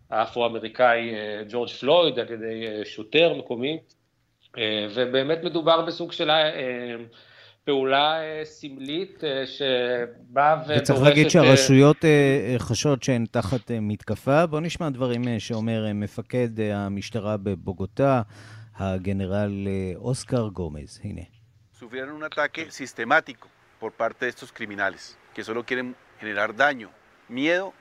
האפרו-אמריקאי 0.09 1.11
ג'ורג' 1.49 1.69
פלויד 1.69 2.19
על 2.19 2.31
ידי 2.31 2.85
שוטר 2.85 3.33
מקומי, 3.33 3.79
ובאמת 4.95 5.43
מדובר 5.43 5.85
בסוג 5.85 6.11
של 6.11 6.29
פעולה 7.65 8.19
סמלית 8.43 9.23
שבאה 9.45 10.61
ודורשת... 10.63 10.81
וצריך 10.81 11.01
להגיד 11.01 11.29
שהרשויות 11.29 11.97
חשות 12.57 13.03
שהן 13.03 13.25
תחת 13.31 13.71
מתקפה. 13.81 14.45
בואו 14.45 14.61
נשמע 14.61 14.89
דברים 14.89 15.39
שאומר 15.39 15.85
מפקד 15.93 16.59
המשטרה 16.73 17.37
בבוגוטה, 17.37 18.21
הגנרל 18.77 19.67
אוסקר 19.95 20.47
גומז. 20.47 20.99
הנה. 21.03 21.21
Sufrieron 21.79 22.15
un 22.21 22.23
ataque 22.23 22.61
sistemático 22.69 23.47
por 23.79 23.91
parte 23.93 24.25
de 24.25 24.31
estos 24.31 24.51
criminales, 24.51 25.17
que 25.33 25.41
solo 25.43 25.63
quieren 25.65 25.95
generar 26.19 26.49
daño, 26.53 26.89
miedo 27.29 27.73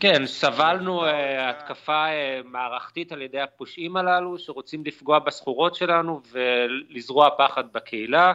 כן, 0.00 0.26
סבלנו 0.26 1.06
התקפה 1.38 2.04
מערכתית 2.44 3.12
על 3.12 3.22
ידי 3.22 3.40
הפושעים 3.40 3.96
הללו 3.96 4.38
שרוצים 4.38 4.84
לפגוע 4.84 5.18
בסחורות 5.18 5.74
שלנו 5.74 6.20
ולזרוע 6.32 7.28
פחד 7.38 7.64
בקהילה. 7.72 8.32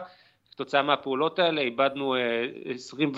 כתוצאה 0.50 0.82
מהפעולות 0.82 1.38
האלה 1.38 1.60
איבדנו, 1.60 2.14
20, 2.74 3.12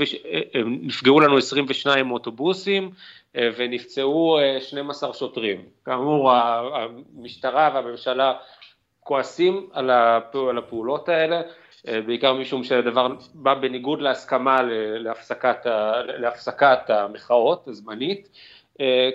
נפגעו 0.66 1.20
לנו 1.20 1.38
22 1.38 2.10
אוטובוסים 2.10 2.90
ונפצעו 3.34 4.38
12 4.60 5.14
שוטרים. 5.14 5.60
כאמור, 5.84 6.32
המשטרה 6.32 7.70
והממשלה 7.74 8.32
כועסים 9.00 9.68
על 9.72 10.58
הפעולות 10.58 11.08
האלה. 11.08 11.40
בעיקר 11.84 12.34
משום 12.34 12.64
שהדבר 12.64 13.08
בא 13.34 13.54
בניגוד 13.54 14.00
להסכמה 14.00 14.62
להפסקת, 14.98 15.66
להפסקת 16.18 16.90
המחאות 16.90 17.68
הזמנית. 17.68 18.28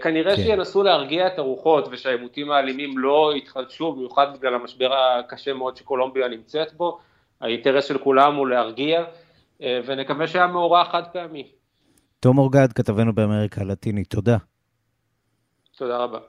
כנראה 0.03 0.35
כן. 0.35 0.41
שינסו 0.43 0.83
להרגיע 0.83 1.27
את 1.27 1.39
הרוחות 1.39 1.87
ושהעימותים 1.91 2.51
האלימים 2.51 2.97
לא 2.97 3.31
יתחדשו, 3.35 3.91
במיוחד 3.91 4.37
בגלל 4.37 4.53
המשבר 4.53 4.93
הקשה 4.93 5.53
מאוד 5.53 5.77
שקולומביה 5.77 6.27
נמצאת 6.27 6.73
בו. 6.73 6.99
האינטרס 7.41 7.85
של 7.85 7.97
כולם 7.97 8.35
הוא 8.35 8.47
להרגיע, 8.47 9.03
ונקווה 9.59 10.27
שהיה 10.27 10.47
מאורע 10.47 10.83
חד 10.85 11.03
פעמי. 11.13 11.47
תום 12.19 12.37
אורגד, 12.37 12.73
כתבנו 12.73 13.13
באמריקה 13.13 13.61
הלטינית, 13.61 14.09
תודה. 14.09 14.37
תודה 15.77 15.97
רבה. 15.97 16.19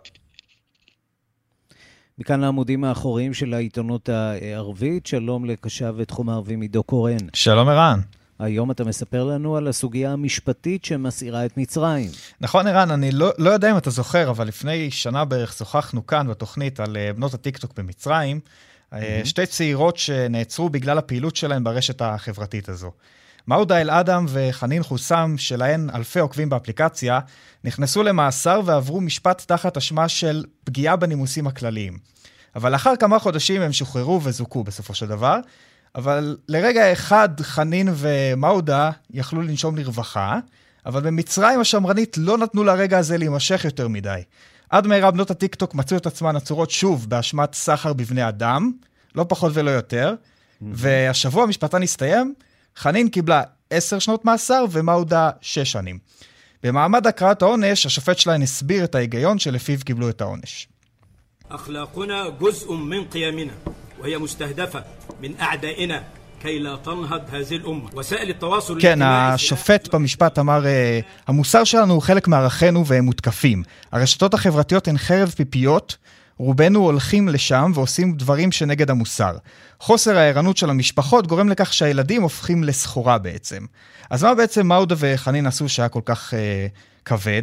מכאן 2.18 2.40
לעמודים 2.40 2.84
האחוריים 2.84 3.34
של 3.34 3.54
העיתונות 3.54 4.08
הערבית, 4.08 5.06
שלום 5.06 5.44
לקשב 5.44 5.94
ותחום 5.96 6.28
הערבים 6.28 6.60
עידו 6.60 6.82
קורן. 6.82 7.16
שלום 7.34 7.68
ערן. 7.68 8.00
היום 8.38 8.70
אתה 8.70 8.84
מספר 8.84 9.24
לנו 9.24 9.56
על 9.56 9.68
הסוגיה 9.68 10.12
המשפטית 10.12 10.84
שמסעירה 10.84 11.46
את 11.46 11.56
מצרים. 11.56 12.10
נכון, 12.40 12.66
ערן, 12.66 12.90
אני 12.90 13.10
לא, 13.10 13.30
לא 13.38 13.50
יודע 13.50 13.70
אם 13.70 13.76
אתה 13.76 13.90
זוכר, 13.90 14.30
אבל 14.30 14.48
לפני 14.48 14.90
שנה 14.90 15.24
בערך 15.24 15.52
שוחחנו 15.52 16.06
כאן 16.06 16.28
בתוכנית 16.28 16.80
על 16.80 16.96
בנות 17.16 17.34
הטיקטוק 17.34 17.72
במצרים, 17.76 18.40
mm-hmm. 18.40 18.96
שתי 19.24 19.46
צעירות 19.46 19.96
שנעצרו 19.96 20.68
בגלל 20.68 20.98
הפעילות 20.98 21.36
שלהן 21.36 21.64
ברשת 21.64 22.02
החברתית 22.02 22.68
הזו. 22.68 22.90
מאודה 23.48 23.80
אל-אדם 23.80 24.26
וחנין 24.28 24.82
חוסם, 24.82 25.34
שלהן 25.38 25.90
אלפי 25.94 26.20
עוקבים 26.20 26.48
באפליקציה, 26.48 27.20
נכנסו 27.64 28.02
למאסר 28.02 28.60
ועברו 28.64 29.00
משפט 29.00 29.42
תחת 29.46 29.76
אשמה 29.76 30.08
של 30.08 30.44
פגיעה 30.64 30.96
בנימוסים 30.96 31.46
הכלליים. 31.46 31.98
אבל 32.56 32.72
לאחר 32.72 32.96
כמה 32.96 33.18
חודשים 33.18 33.62
הם 33.62 33.72
שוחררו 33.72 34.20
וזוכו 34.22 34.64
בסופו 34.64 34.94
של 34.94 35.06
דבר, 35.06 35.38
אבל 35.94 36.36
לרגע 36.48 36.92
אחד 36.92 37.28
חנין 37.40 37.88
ומאודה 37.94 38.90
יכלו 39.10 39.42
לנשום 39.42 39.76
לרווחה, 39.76 40.38
אבל 40.86 41.00
במצרים 41.00 41.60
השמרנית 41.60 42.16
לא 42.18 42.38
נתנו 42.38 42.64
לרגע 42.64 42.98
הזה 42.98 43.18
להימשך 43.18 43.64
יותר 43.64 43.88
מדי. 43.88 44.22
עד 44.70 44.86
מהרה 44.86 45.10
בנות 45.10 45.30
הטיקטוק 45.30 45.74
מצאו 45.74 45.96
את 45.96 46.06
עצמן 46.06 46.36
עצורות 46.36 46.70
שוב 46.70 47.10
באשמת 47.10 47.54
סחר 47.54 47.92
בבני 47.92 48.28
אדם, 48.28 48.72
לא 49.14 49.26
פחות 49.28 49.52
ולא 49.54 49.70
יותר. 49.70 50.14
והשבוע 50.62 51.42
המשפטן 51.42 51.82
הסתיים, 51.82 52.34
חנין 52.77 53.09
קיבלה 53.09 53.43
עשר 53.69 53.99
שנות 53.99 54.25
מאסר 54.25 54.65
ומאודה 54.71 55.29
שש 55.41 55.71
שנים. 55.71 55.99
במעמד 56.63 57.07
הקראת 57.07 57.41
העונש, 57.41 57.85
השופט 57.85 58.17
שלהן 58.17 58.41
הסביר 58.41 58.83
את 58.83 58.95
ההיגיון 58.95 59.39
שלפיו 59.39 59.79
קיבלו 59.85 60.09
את 60.09 60.21
העונש. 60.21 60.67
أخلاقنا 61.51 62.29
جزء 62.41 62.73
من 62.73 63.03
قيمنا 63.05 63.53
وهي 63.99 64.17
مستهدفة 64.17 64.83
من 65.21 65.39
أعدائنا 65.39 66.03
كي 66.41 66.59
لا 66.59 66.75
تنهض 66.75 67.21
هذه 67.31 67.55
الأمة. 67.55 67.89
وسائل 67.93 68.29
التواصل 68.29 68.81
כן, 68.81 69.01
השופט 69.01 69.95
במשפט 69.95 70.39
אמר, 70.39 70.63
המוסר 71.27 71.63
שלנו 71.63 71.93
הוא 71.93 72.01
חלק 72.01 72.27
מערכינו 72.27 72.85
והם 72.85 73.05
מותקפים. 73.05 73.63
הרשתות 73.91 74.33
החברתיות 74.33 74.87
הן 74.87 74.97
חרב 74.97 75.29
פיפיות 75.29 75.97
רובנו 76.38 76.80
הולכים 76.80 77.28
לשם 77.28 77.72
ועושים 77.74 78.16
דברים 78.16 78.52
שנגד 78.52 78.90
המוסר. 78.90 79.36
חוסר 79.80 80.18
הערנות 80.18 80.56
של 80.56 80.70
המשפחות 80.70 81.26
גורם 81.26 81.48
לכך 81.48 81.72
שהילדים 81.72 82.22
הופכים 82.22 82.64
לסחורה 82.64 83.18
בעצם. 83.18 83.64
אז 84.10 84.24
מה 84.24 84.34
בעצם 84.34 84.66
מאודה 84.66 84.94
וחנין 84.98 85.46
עשו 85.46 85.68
שהיה 85.68 85.88
כל 85.88 86.00
כך 86.04 86.34
אה, 86.34 86.66
כבד? 87.04 87.42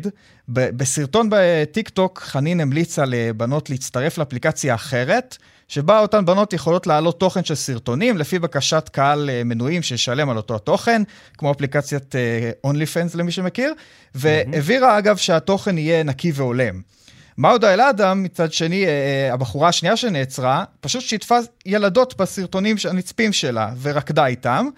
ב- 0.50 0.70
בסרטון 0.78 1.30
בטיק 1.32 1.90
טוק 1.90 2.20
חנין 2.20 2.60
המליצה 2.60 3.04
לבנות 3.08 3.70
להצטרף 3.70 4.18
לאפליקציה 4.18 4.76
אחרת, 4.76 5.38
שבה 5.68 6.00
אותן 6.00 6.26
בנות 6.26 6.54
יכולות 6.54 6.88
להעלות 6.88 7.20
תוכן 7.20 7.44
של 7.44 7.56
סרטונים 7.56 8.18
לפי 8.18 8.40
בקשת 8.40 8.90
קהל 8.92 9.30
אה, 9.30 9.44
מנויים 9.44 9.82
שישלם 9.82 10.30
על 10.30 10.38
אותו 10.38 10.56
התוכן, 10.56 11.02
כמו 11.38 11.52
אפליקציית 11.52 12.16
אה, 12.16 12.52
OnlyFans 12.72 13.18
למי 13.18 13.32
שמכיר, 13.32 13.74
והבהירה 14.16 14.98
אגב 14.98 15.18
שהתוכן 15.18 15.78
יהיה 15.78 16.04
נקי 16.04 16.32
והולם. 16.36 16.82
מאודה 17.39 17.75
אלאדם, 17.75 18.23
מצד 18.23 18.53
שני, 18.53 18.87
הבחורה 19.33 19.69
השנייה 19.69 19.97
שנעצרה, 19.97 20.65
פשוט 20.81 21.03
שיתפה 21.03 21.39
ילדות 21.67 22.17
בסרטונים 22.17 22.77
הנצפים 22.91 23.33
שלה 23.33 23.71
ורקדה 23.83 24.27
איתם, 24.27 24.69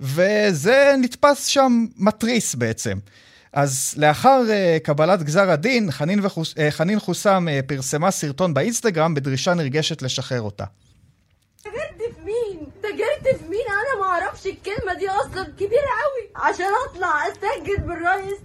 וזה 0.00 0.94
נתפס 0.98 1.46
שם 1.46 1.86
מתריס 1.96 2.54
בעצם. 2.54 2.98
אז 3.52 3.94
לאחר 3.96 4.42
uh, 4.46 4.80
קבלת 4.84 5.22
גזר 5.22 5.50
הדין, 5.50 5.90
חנין, 5.90 6.20
וחוס, 6.22 6.52
uh, 6.52 6.56
חנין 6.70 7.00
חוסם 7.00 7.46
uh, 7.48 7.66
פרסמה 7.66 8.10
סרטון 8.10 8.54
באינסטגרם 8.54 9.14
בדרישה 9.14 9.54
נרגשת 9.54 10.02
לשחרר 10.02 10.42
אותה. 10.42 10.64
تجرت 11.64 12.14
في 12.14 12.20
مين؟ 12.24 12.66
تجرت 12.82 13.36
في 13.38 13.48
مين؟ 13.48 13.66
انا 13.68 14.00
ما 14.00 14.06
اعرفش 14.06 14.46
الكلمه 14.46 14.94
دي 14.98 15.08
اصلا 15.08 15.44
كبيره 15.44 15.90
قوي 16.02 16.44
عشان 16.44 16.66
اطلع 16.90 17.28
استنجد 17.28 17.86
بالرئيس 17.86 18.38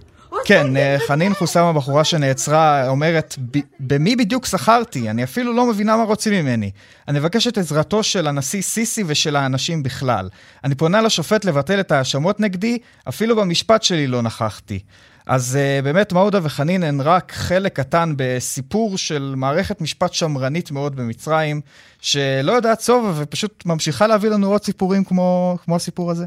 כן, 0.45 0.67
חנין 1.07 1.33
חוסם, 1.33 1.63
הבחורה 1.63 2.03
שנעצרה, 2.03 2.89
אומרת, 2.89 3.35
במי 3.79 4.15
בדיוק 4.15 4.45
שכרתי? 4.45 5.09
אני 5.09 5.23
אפילו 5.23 5.53
לא 5.53 5.65
מבינה 5.65 5.97
מה 5.97 6.03
רוצים 6.03 6.33
ממני. 6.33 6.71
אני 7.07 7.19
מבקש 7.19 7.47
את 7.47 7.57
עזרתו 7.57 8.03
של 8.03 8.27
הנשיא 8.27 8.61
סיסי 8.61 9.03
ושל 9.07 9.35
האנשים 9.35 9.83
בכלל. 9.83 10.29
אני 10.63 10.75
פונה 10.75 11.01
לשופט 11.01 11.45
לבטל 11.45 11.79
את 11.79 11.91
ההאשמות 11.91 12.39
נגדי, 12.39 12.77
אפילו 13.09 13.35
במשפט 13.35 13.83
שלי 13.83 14.07
לא 14.07 14.21
נכחתי. 14.21 14.79
אז 15.25 15.57
uh, 15.57 15.83
באמת 15.83 16.13
מעודה 16.13 16.39
וחנין 16.43 16.83
הן 16.83 17.01
רק 17.01 17.31
חלק 17.35 17.75
קטן 17.75 18.13
בסיפור 18.17 18.97
של 18.97 19.33
מערכת 19.37 19.81
משפט 19.81 20.13
שמרנית 20.13 20.71
מאוד 20.71 20.95
במצרים, 20.95 21.61
שלא 22.01 22.51
יודעת 22.51 22.79
סוף 22.79 23.05
ופשוט 23.17 23.63
ממשיכה 23.65 24.07
להביא 24.07 24.29
לנו 24.29 24.47
עוד 24.47 24.63
סיפורים 24.63 25.03
כמו, 25.03 25.57
כמו 25.63 25.75
הסיפור 25.75 26.11
הזה. 26.11 26.25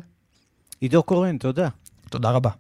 עידו 0.81 1.03
קורן, 1.03 1.39
תודה. 1.39 1.69
תודה 2.11 2.31
רבה. 2.31 2.51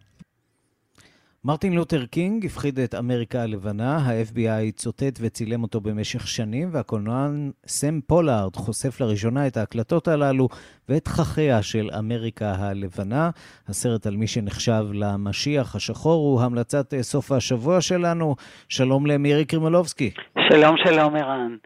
מרטין 1.46 1.72
לותר 1.72 2.06
קינג 2.06 2.46
הפחיד 2.46 2.78
את 2.78 2.94
אמריקה 2.94 3.42
הלבנה, 3.42 3.96
ה-FBI 3.96 4.72
צוטט 4.72 5.18
וצילם 5.20 5.62
אותו 5.62 5.80
במשך 5.80 6.28
שנים, 6.28 6.68
והקולנוען 6.72 7.50
סם 7.66 8.00
פולארד 8.06 8.56
חושף 8.56 9.00
לראשונה 9.00 9.46
את 9.46 9.56
ההקלטות 9.56 10.08
הללו 10.08 10.48
ואת 10.88 11.04
תככיה 11.04 11.62
של 11.62 11.90
אמריקה 11.98 12.52
הלבנה. 12.58 13.30
הסרט 13.68 14.06
על 14.06 14.16
מי 14.16 14.26
שנחשב 14.26 14.84
למשיח 14.92 15.76
השחור 15.76 16.28
הוא 16.28 16.42
המלצת 16.42 16.94
סוף 17.00 17.32
השבוע 17.32 17.80
שלנו. 17.80 18.34
שלום 18.68 19.06
למירי 19.06 19.44
קרימולובסקי. 19.44 20.10
שלום, 20.50 20.76
שלום, 20.84 21.16
ערן. 21.16 21.56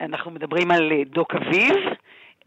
אנחנו 0.00 0.30
מדברים 0.30 0.70
על 0.70 0.92
דוקאביב. 1.14 1.74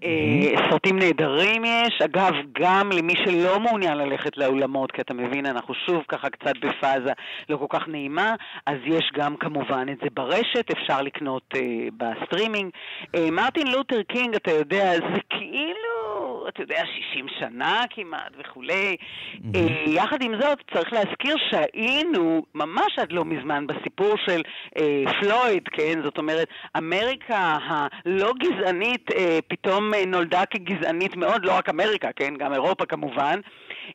Mm-hmm. 0.01 0.69
סרטים 0.69 0.99
נהדרים 0.99 1.65
יש, 1.65 2.01
אגב, 2.05 2.33
גם 2.61 2.89
למי 2.91 3.13
שלא 3.25 3.59
מעוניין 3.59 3.97
ללכת 3.97 4.37
לאולמות, 4.37 4.91
כי 4.91 5.01
אתה 5.01 5.13
מבין, 5.13 5.45
אנחנו 5.45 5.73
שוב 5.73 6.03
ככה 6.07 6.29
קצת 6.29 6.53
בפאזה 6.61 7.11
לא 7.49 7.57
כל 7.57 7.65
כך 7.69 7.87
נעימה, 7.87 8.35
אז 8.65 8.75
יש 8.85 9.11
גם 9.15 9.35
כמובן 9.37 9.85
את 9.91 9.97
זה 10.01 10.07
ברשת, 10.13 10.71
אפשר 10.71 11.01
לקנות 11.01 11.43
uh, 11.53 11.57
בסטרימינג. 11.97 12.71
Uh, 13.03 13.19
מרטין 13.31 13.67
לותר 13.67 14.03
קינג, 14.03 14.35
אתה 14.35 14.51
יודע, 14.51 14.91
זה 14.93 15.19
כאילו, 15.29 16.16
אתה 16.47 16.61
יודע, 16.61 16.83
60 17.11 17.25
שנה 17.39 17.83
כמעט 17.89 18.31
וכולי. 18.39 18.95
Mm-hmm. 18.95 19.55
Uh, 19.55 19.89
יחד 19.89 20.21
עם 20.21 20.41
זאת, 20.41 20.57
צריך 20.73 20.93
להזכיר 20.93 21.35
שהיינו 21.49 22.45
ממש 22.55 22.99
עד 22.99 23.11
לא 23.11 23.25
מזמן 23.25 23.67
בסיפור 23.67 24.13
של 24.25 24.41
uh, 24.77 24.81
פלויד, 25.21 25.67
כן? 25.67 26.01
זאת 26.03 26.17
אומרת, 26.17 26.47
אמריקה 26.77 27.57
הלא 27.67 28.33
גזענית 28.39 29.11
uh, 29.11 29.15
פתאום 29.47 29.91
נולדה 30.07 30.45
כגזענית 30.45 31.15
מאוד, 31.15 31.45
לא 31.45 31.57
רק 31.57 31.69
אמריקה, 31.69 32.11
כן? 32.15 32.33
גם 32.39 32.53
אירופה 32.53 32.85
כמובן. 32.85 33.39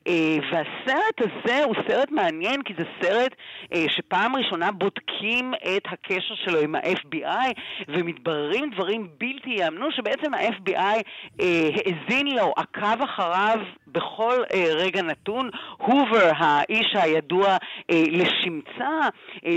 אה, 0.08 0.36
והסרט 0.52 1.20
הזה 1.20 1.64
הוא 1.64 1.74
סרט 1.88 2.10
מעניין, 2.10 2.62
כי 2.62 2.74
זה 2.78 2.84
סרט 3.02 3.34
אה, 3.74 3.84
שפעם 3.88 4.36
ראשונה 4.36 4.72
בודקים 4.72 5.54
את 5.76 5.82
הקשר 5.86 6.34
שלו 6.34 6.60
עם 6.60 6.74
ה-FBI, 6.74 7.52
ומתבררים 7.88 8.70
דברים 8.70 9.08
בלתי 9.18 9.50
יאמנו, 9.50 9.92
שבעצם 9.92 10.34
ה-FBI 10.34 11.02
אה, 11.40 11.68
האזין 11.74 12.26
לו, 12.26 12.52
עקב 12.56 13.02
אחריו 13.04 13.58
בכל 13.86 14.42
רגע 14.74 15.02
נתון. 15.02 15.50
הובר, 15.76 16.30
האיש 16.36 16.94
הידוע 16.94 17.56
לשמצה, 17.90 19.08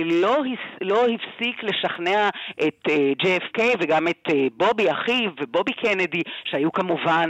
לא, 0.05 0.37
לא 0.81 1.05
הפסיק 1.05 1.63
לשכנע 1.63 2.29
את 2.67 2.87
JFK 3.21 3.61
וגם 3.79 4.07
את 4.07 4.29
בובי 4.57 4.91
אחיו 4.91 5.31
ובובי 5.41 5.73
קנדי, 5.73 6.21
שהיו 6.43 6.71
כמובן 6.71 7.29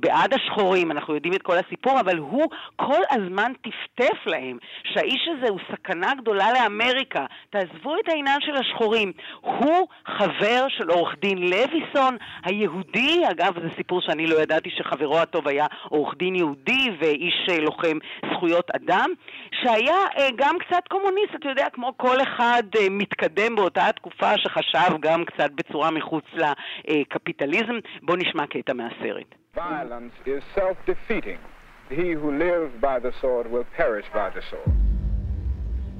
בעד 0.00 0.34
השחורים, 0.34 0.90
אנחנו 0.90 1.14
יודעים 1.14 1.34
את 1.34 1.42
כל 1.42 1.56
הסיפור, 1.66 2.00
אבל 2.00 2.18
הוא 2.18 2.43
הוא 2.44 2.50
כל 2.76 3.02
הזמן 3.10 3.52
טפטף 3.52 4.26
להם 4.26 4.58
שהאיש 4.82 5.28
הזה 5.36 5.46
הוא 5.48 5.60
סכנה 5.72 6.14
גדולה 6.14 6.46
לאמריקה. 6.52 7.26
תעזבו 7.50 7.96
את 7.96 8.08
העניין 8.08 8.40
של 8.40 8.56
השחורים. 8.56 9.12
הוא 9.40 9.88
חבר 10.06 10.66
של 10.68 10.90
עורך 10.90 11.14
דין 11.20 11.38
לויסון, 11.38 12.16
היהודי, 12.44 13.22
אגב, 13.30 13.54
זה 13.62 13.68
סיפור 13.76 14.00
שאני 14.00 14.26
לא 14.26 14.42
ידעתי 14.42 14.70
שחברו 14.70 15.18
הטוב 15.18 15.48
היה 15.48 15.66
עורך 15.88 16.14
דין 16.18 16.34
יהודי 16.34 16.90
ואיש 16.98 17.48
אה, 17.50 17.60
לוחם 17.60 17.98
זכויות 18.34 18.70
אדם, 18.70 19.10
שהיה 19.62 19.98
אה, 20.18 20.28
גם 20.36 20.56
קצת 20.58 20.88
קומוניסט, 20.88 21.34
אתה 21.34 21.48
יודע, 21.48 21.66
כמו 21.72 21.92
כל 21.96 22.22
אחד 22.22 22.62
אה, 22.78 22.86
מתקדם 22.90 23.56
באותה 23.56 23.86
התקופה 23.86 24.38
שחשב 24.38 25.00
גם 25.00 25.24
קצת 25.24 25.50
בצורה 25.50 25.90
מחוץ 25.90 26.24
לקפיטליזם. 26.84 27.78
בואו 28.02 28.16
נשמע 28.16 28.46
קטע 28.46 28.72
מהסרט. 28.72 29.34
Violence 29.56 30.26
is 30.26 30.42
self-defeating. 30.58 31.53
He 31.90 32.12
who 32.12 32.36
lives 32.38 32.72
by 32.80 32.98
the 32.98 33.12
sword 33.20 33.50
will 33.50 33.64
perish 33.76 34.06
by 34.12 34.30
the 34.30 34.42
sword. 34.50 34.72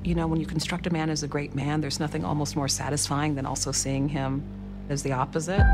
You 0.02 0.14
know, 0.14 0.26
when 0.26 0.40
you 0.40 0.46
construct 0.46 0.86
a 0.86 0.90
man 0.90 1.08
as 1.08 1.22
a 1.22 1.28
great 1.28 1.54
man, 1.54 1.80
there's 1.80 1.98
nothing 1.98 2.24
almost 2.24 2.56
more 2.56 2.68
satisfying 2.68 3.34
than 3.34 3.46
also 3.46 3.72
seeing 3.72 4.08
him 4.08 4.42
as 4.88 5.02
the 5.02 5.12
opposite. 5.12 5.64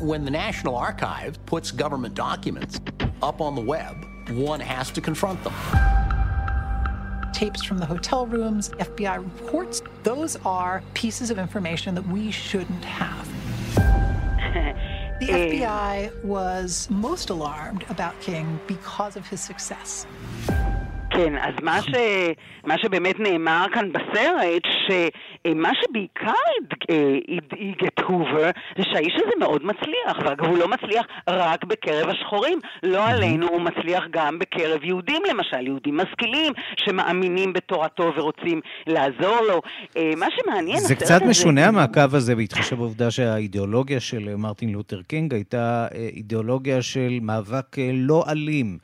When 0.00 0.24
the 0.24 0.30
National 0.30 0.76
Archive 0.76 1.44
puts 1.46 1.70
government 1.70 2.14
documents 2.14 2.80
up 3.22 3.40
on 3.40 3.54
the 3.54 3.60
web, 3.60 4.04
one 4.30 4.58
has 4.58 4.90
to 4.92 5.00
confront 5.00 5.42
them. 5.44 5.54
Tapes 7.32 7.62
from 7.62 7.78
the 7.78 7.86
hotel 7.86 8.26
rooms, 8.26 8.70
FBI 8.70 9.16
reports, 9.18 9.82
those 10.02 10.36
are 10.44 10.82
pieces 10.94 11.30
of 11.30 11.38
information 11.38 11.94
that 11.94 12.06
we 12.08 12.30
shouldn't 12.30 12.84
have. 12.84 13.28
The 15.22 15.28
mm. 15.28 15.60
FBI 15.60 16.24
was 16.24 16.90
most 16.90 17.30
alarmed 17.30 17.84
about 17.88 18.20
King 18.20 18.58
because 18.66 19.14
of 19.14 19.24
his 19.24 19.40
success. 19.40 20.04
כן, 21.12 21.36
אז 21.36 21.54
מה, 21.62 21.82
ש... 21.82 21.90
מה 22.64 22.78
שבאמת 22.78 23.20
נאמר 23.20 23.66
כאן 23.74 23.92
בסרט, 23.92 24.62
שמה 24.86 25.70
שבעיקר 25.82 26.32
הדאיג 27.28 27.84
את 27.86 28.00
הובר, 28.06 28.50
זה 28.78 28.82
שהאיש 28.92 29.14
הזה 29.16 29.32
מאוד 29.40 29.64
מצליח, 29.64 30.18
ואגב 30.24 30.44
הוא 30.44 30.58
לא 30.58 30.68
מצליח 30.68 31.06
רק 31.28 31.64
בקרב 31.64 32.08
השחורים, 32.08 32.58
לא 32.82 33.08
עלינו, 33.08 33.48
הוא 33.48 33.60
מצליח 33.60 34.04
גם 34.10 34.38
בקרב 34.38 34.84
יהודים 34.84 35.22
למשל, 35.30 35.66
יהודים 35.66 35.96
משכילים, 35.96 36.52
שמאמינים 36.76 37.52
בתורתו 37.52 38.12
ורוצים 38.16 38.60
לעזור 38.86 39.36
לו. 39.48 39.60
אה, 39.96 40.12
מה 40.16 40.26
שמעניין, 40.36 40.78
זה 40.78 40.94
קצת 40.94 41.22
משונה 41.22 41.66
המעקב 41.68 42.14
הזה, 42.14 42.36
בהתחשב 42.36 42.76
בעובדה 42.76 43.10
שהאידיאולוגיה 43.10 44.00
של 44.00 44.36
מרטין 44.36 44.72
לותר 44.72 45.02
קינג 45.02 45.34
הייתה 45.34 45.86
אה, 45.94 46.08
אידיאולוגיה 46.16 46.82
של 46.82 47.18
מאבק 47.22 47.78
אה, 47.78 47.90
לא 47.92 48.24
אלים. 48.28 48.78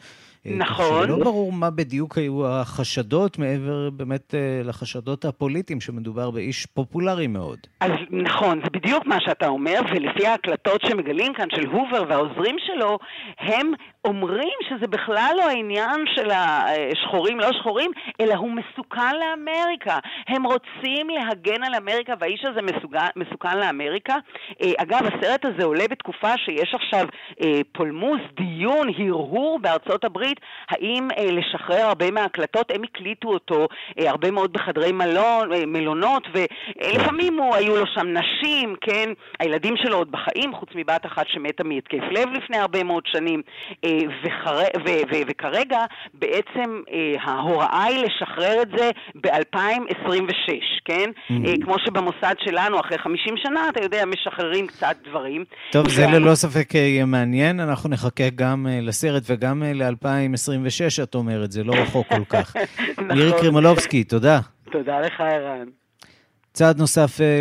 אה, 0.46 0.52
נכון. 0.56 1.06
שלא 1.06 1.16
ברור 1.24 1.52
מה 1.52 1.70
בדיוק 1.70 2.18
היו 2.18 2.46
החשדות 2.46 3.38
מעבר 3.38 3.90
באמת 3.90 4.34
אה, 4.34 4.60
לחשדות 4.64 5.24
הפוליטיים, 5.24 5.80
שמדובר 5.80 6.30
באיש 6.30 6.66
פופולרי 6.66 7.26
מאוד. 7.26 7.58
אז 7.80 7.90
נכון, 8.10 8.60
זה 8.64 8.70
בדיוק 8.72 9.06
מה 9.06 9.20
שאתה 9.20 9.48
אומר, 9.48 9.80
ולפי 9.94 10.26
ההקלטות 10.26 10.80
שמגלים 10.80 11.34
כאן 11.34 11.46
של 11.50 11.66
הובר 11.66 12.04
והעוזרים 12.08 12.56
שלו, 12.66 12.98
הם 13.38 13.72
אומרים 14.04 14.58
שזה 14.68 14.86
בכלל 14.86 15.34
לא 15.36 15.42
העניין 15.48 16.04
של 16.14 16.30
השחורים 16.30 17.40
לא 17.40 17.52
שחורים, 17.52 17.90
אלא 18.20 18.34
הוא 18.34 18.50
מסוכן 18.50 19.14
לאמריקה. 19.20 19.98
הם 20.28 20.42
רוצים 20.44 21.08
להגן 21.10 21.64
על 21.64 21.74
אמריקה, 21.74 22.12
והאיש 22.20 22.44
הזה 22.44 22.60
מסוגל, 22.62 23.06
מסוכן 23.16 23.58
לאמריקה. 23.58 24.14
אה, 24.62 24.72
אגב, 24.78 25.00
הסרט 25.06 25.44
הזה 25.44 25.64
עולה 25.64 25.84
בתקופה 25.90 26.32
שיש 26.36 26.74
עכשיו 26.74 27.06
פולמוס, 27.72 28.20
דיון, 28.36 28.88
הרהור 28.98 29.58
בארצות 29.62 30.04
הברית. 30.04 30.27
הברית, 30.28 30.40
האם 30.70 31.08
אה, 31.18 31.30
לשחרר 31.32 31.86
הרבה 31.86 32.10
מההקלטות, 32.10 32.70
הם 32.74 32.82
הקליטו 32.84 33.28
אותו 33.28 33.68
אה, 33.98 34.10
הרבה 34.10 34.30
מאוד 34.30 34.52
בחדרי 34.52 34.92
מלון, 34.92 35.52
אה, 35.52 35.66
מלונות, 35.66 36.22
ולפעמים 36.34 37.38
הוא, 37.38 37.54
היו 37.54 37.76
לו 37.76 37.86
שם 37.86 38.06
נשים, 38.06 38.74
כן, 38.80 39.10
הילדים 39.40 39.74
שלו 39.76 39.96
עוד 39.96 40.10
בחיים, 40.10 40.54
חוץ 40.54 40.68
מבת 40.74 41.06
אחת 41.06 41.24
שמתה 41.28 41.64
מהתקף 41.64 42.04
לב 42.10 42.28
לפני 42.32 42.56
הרבה 42.56 42.84
מאוד 42.84 43.02
שנים, 43.06 43.42
אה, 43.84 43.90
וחר... 44.24 44.58
ו... 44.58 44.88
ו... 44.88 45.14
וכרגע 45.28 45.78
בעצם 46.14 46.80
אה, 46.92 47.14
ההוראה 47.22 47.84
היא 47.84 48.04
לשחרר 48.04 48.62
את 48.62 48.68
זה 48.78 48.90
ב-2026, 49.14 50.52
כן? 50.84 51.10
Mm-hmm. 51.10 51.46
אה, 51.46 51.54
כמו 51.64 51.74
שבמוסד 51.84 52.34
שלנו, 52.44 52.80
אחרי 52.80 52.98
50 52.98 53.34
שנה, 53.36 53.68
אתה 53.68 53.82
יודע, 53.82 54.04
משחררים 54.04 54.66
קצת 54.66 54.96
דברים. 55.08 55.44
טוב, 55.72 55.88
זה 55.88 56.06
ללא 56.06 56.34
ספק 56.34 56.74
יהיה 56.74 57.04
מעניין, 57.04 57.60
אנחנו 57.60 57.90
נחכה 57.90 58.30
גם 58.34 58.66
לסרט 58.82 59.22
וגם 59.26 59.62
ל-2026. 59.62 60.17
2026, 60.22 61.00
את 61.00 61.14
אומרת, 61.14 61.52
זה 61.52 61.64
לא 61.64 61.74
רחוק 61.74 62.06
כל 62.08 62.24
כך. 62.28 62.56
נכון. 62.56 63.12
מירי 63.12 63.32
קרימולובסקי, 63.32 64.04
תודה. 64.04 64.40
תודה 64.72 65.00
לך, 65.00 65.20
ערן. 65.20 65.68
צעד 66.58 66.78
נוסף 66.78 67.20
אה, 67.20 67.40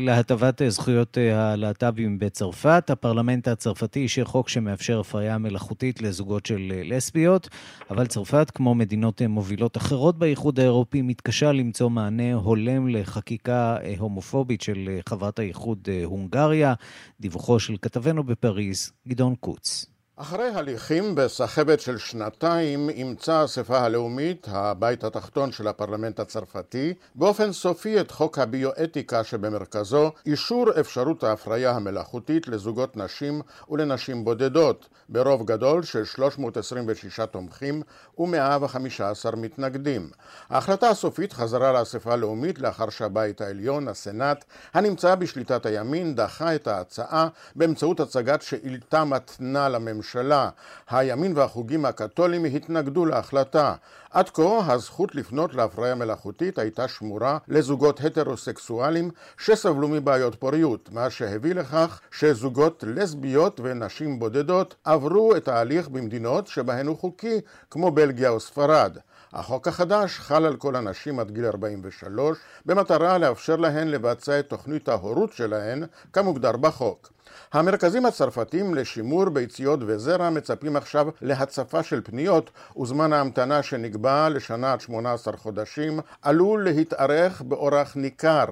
להטבת 0.00 0.62
אה, 0.62 0.70
זכויות 0.70 1.18
אה, 1.18 1.52
הלהט"בים 1.52 2.18
בצרפת, 2.18 2.90
הפרלמנט 2.90 3.48
הצרפתי 3.48 4.00
אישר 4.00 4.24
חוק 4.24 4.48
שמאפשר 4.48 5.00
הפריה 5.00 5.38
מלאכותית 5.38 6.02
לזוגות 6.02 6.46
של 6.46 6.72
לסביות, 6.84 7.48
אבל 7.90 8.06
צרפת, 8.06 8.50
כמו 8.54 8.74
מדינות 8.74 9.22
מובילות 9.22 9.76
אחרות 9.76 10.18
באיחוד 10.18 10.60
האירופי, 10.60 11.02
מתקשה 11.02 11.52
למצוא 11.52 11.90
מענה 11.90 12.34
הולם 12.34 12.88
לחקיקה 12.88 13.76
הומופובית 13.98 14.60
של 14.60 14.98
חברת 15.08 15.38
האיחוד 15.38 15.88
הונגריה. 16.04 16.74
דיווחו 17.20 17.60
של 17.60 17.76
כתבנו 17.82 18.24
בפריז, 18.24 18.92
גדעון 19.08 19.34
קוץ. 19.34 19.97
אחרי 20.20 20.48
הליכים 20.48 21.14
בסחבת 21.14 21.80
של 21.80 21.98
שנתיים 21.98 22.90
אימצה 22.90 23.40
האספה 23.40 23.78
הלאומית, 23.78 24.46
הבית 24.50 25.04
התחתון 25.04 25.52
של 25.52 25.68
הפרלמנט 25.68 26.20
הצרפתי, 26.20 26.94
באופן 27.14 27.52
סופי 27.52 28.00
את 28.00 28.10
חוק 28.10 28.38
הביואתיקה 28.38 29.24
שבמרכזו 29.24 30.12
אישור 30.26 30.80
אפשרות 30.80 31.24
ההפריה 31.24 31.70
המלאכותית 31.70 32.48
לזוגות 32.48 32.96
נשים 32.96 33.40
ולנשים 33.70 34.24
בודדות, 34.24 34.88
ברוב 35.08 35.46
גדול 35.46 35.82
של 35.82 36.04
326 36.04 37.20
תומכים 37.20 37.82
ו-115 38.18 39.36
מתנגדים. 39.36 40.10
ההחלטה 40.50 40.88
הסופית 40.88 41.32
חזרה 41.32 41.72
לאספה 41.72 42.12
הלאומית 42.12 42.58
לאחר 42.58 42.90
שהבית 42.90 43.40
העליון, 43.40 43.88
הסנאט, 43.88 44.44
הנמצא 44.74 45.14
בשליטת 45.14 45.66
הימין, 45.66 46.14
דחה 46.14 46.54
את 46.54 46.66
ההצעה 46.66 47.28
באמצעות 47.56 48.00
הצגת 48.00 48.42
שאילתה 48.42 49.04
מתנה 49.04 49.68
לממשלה 49.68 50.07
הממשלה, 50.16 50.50
הימין 50.90 51.32
והחוגים 51.36 51.84
הקתוליים 51.84 52.44
התנגדו 52.44 53.04
להחלטה. 53.06 53.74
עד 54.10 54.28
כה 54.30 54.72
הזכות 54.72 55.14
לפנות 55.14 55.54
להפריה 55.54 55.94
מלאכותית 55.94 56.58
הייתה 56.58 56.88
שמורה 56.88 57.38
לזוגות 57.48 58.00
הטרוסקסואלים 58.00 59.10
שסבלו 59.38 59.88
מבעיות 59.88 60.34
פוריות, 60.34 60.88
מה 60.92 61.10
שהביא 61.10 61.54
לכך 61.54 62.00
שזוגות 62.10 62.84
לסביות 62.86 63.60
ונשים 63.64 64.18
בודדות 64.18 64.74
עברו 64.84 65.36
את 65.36 65.48
ההליך 65.48 65.88
במדינות 65.88 66.46
שבהן 66.46 66.86
הוא 66.86 66.98
חוקי, 66.98 67.40
כמו 67.70 67.90
בלגיה 67.90 68.30
או 68.30 68.40
ספרד. 68.40 68.98
החוק 69.32 69.68
החדש 69.68 70.18
חל 70.18 70.44
על 70.44 70.56
כל 70.56 70.76
הנשים 70.76 71.20
עד 71.20 71.30
גיל 71.30 71.46
43 71.46 72.38
במטרה 72.66 73.18
לאפשר 73.18 73.56
להן 73.56 73.88
לבצע 73.88 74.38
את 74.38 74.48
תוכנית 74.48 74.88
ההורות 74.88 75.32
שלהן 75.32 75.84
כמוגדר 76.12 76.56
בחוק. 76.56 77.12
המרכזים 77.52 78.06
הצרפתים 78.06 78.74
לשימור 78.74 79.28
ביציות 79.28 79.80
וזרע 79.86 80.30
מצפים 80.30 80.76
עכשיו 80.76 81.08
להצפה 81.22 81.82
של 81.82 82.00
פניות 82.04 82.50
וזמן 82.82 83.12
ההמתנה 83.12 83.62
שנקבע 83.62 84.28
לשנה 84.28 84.72
עד 84.72 84.80
18 84.80 85.36
חודשים 85.36 86.00
עלול 86.22 86.64
להתארך 86.64 87.42
באורח 87.42 87.96
ניכר. 87.96 88.44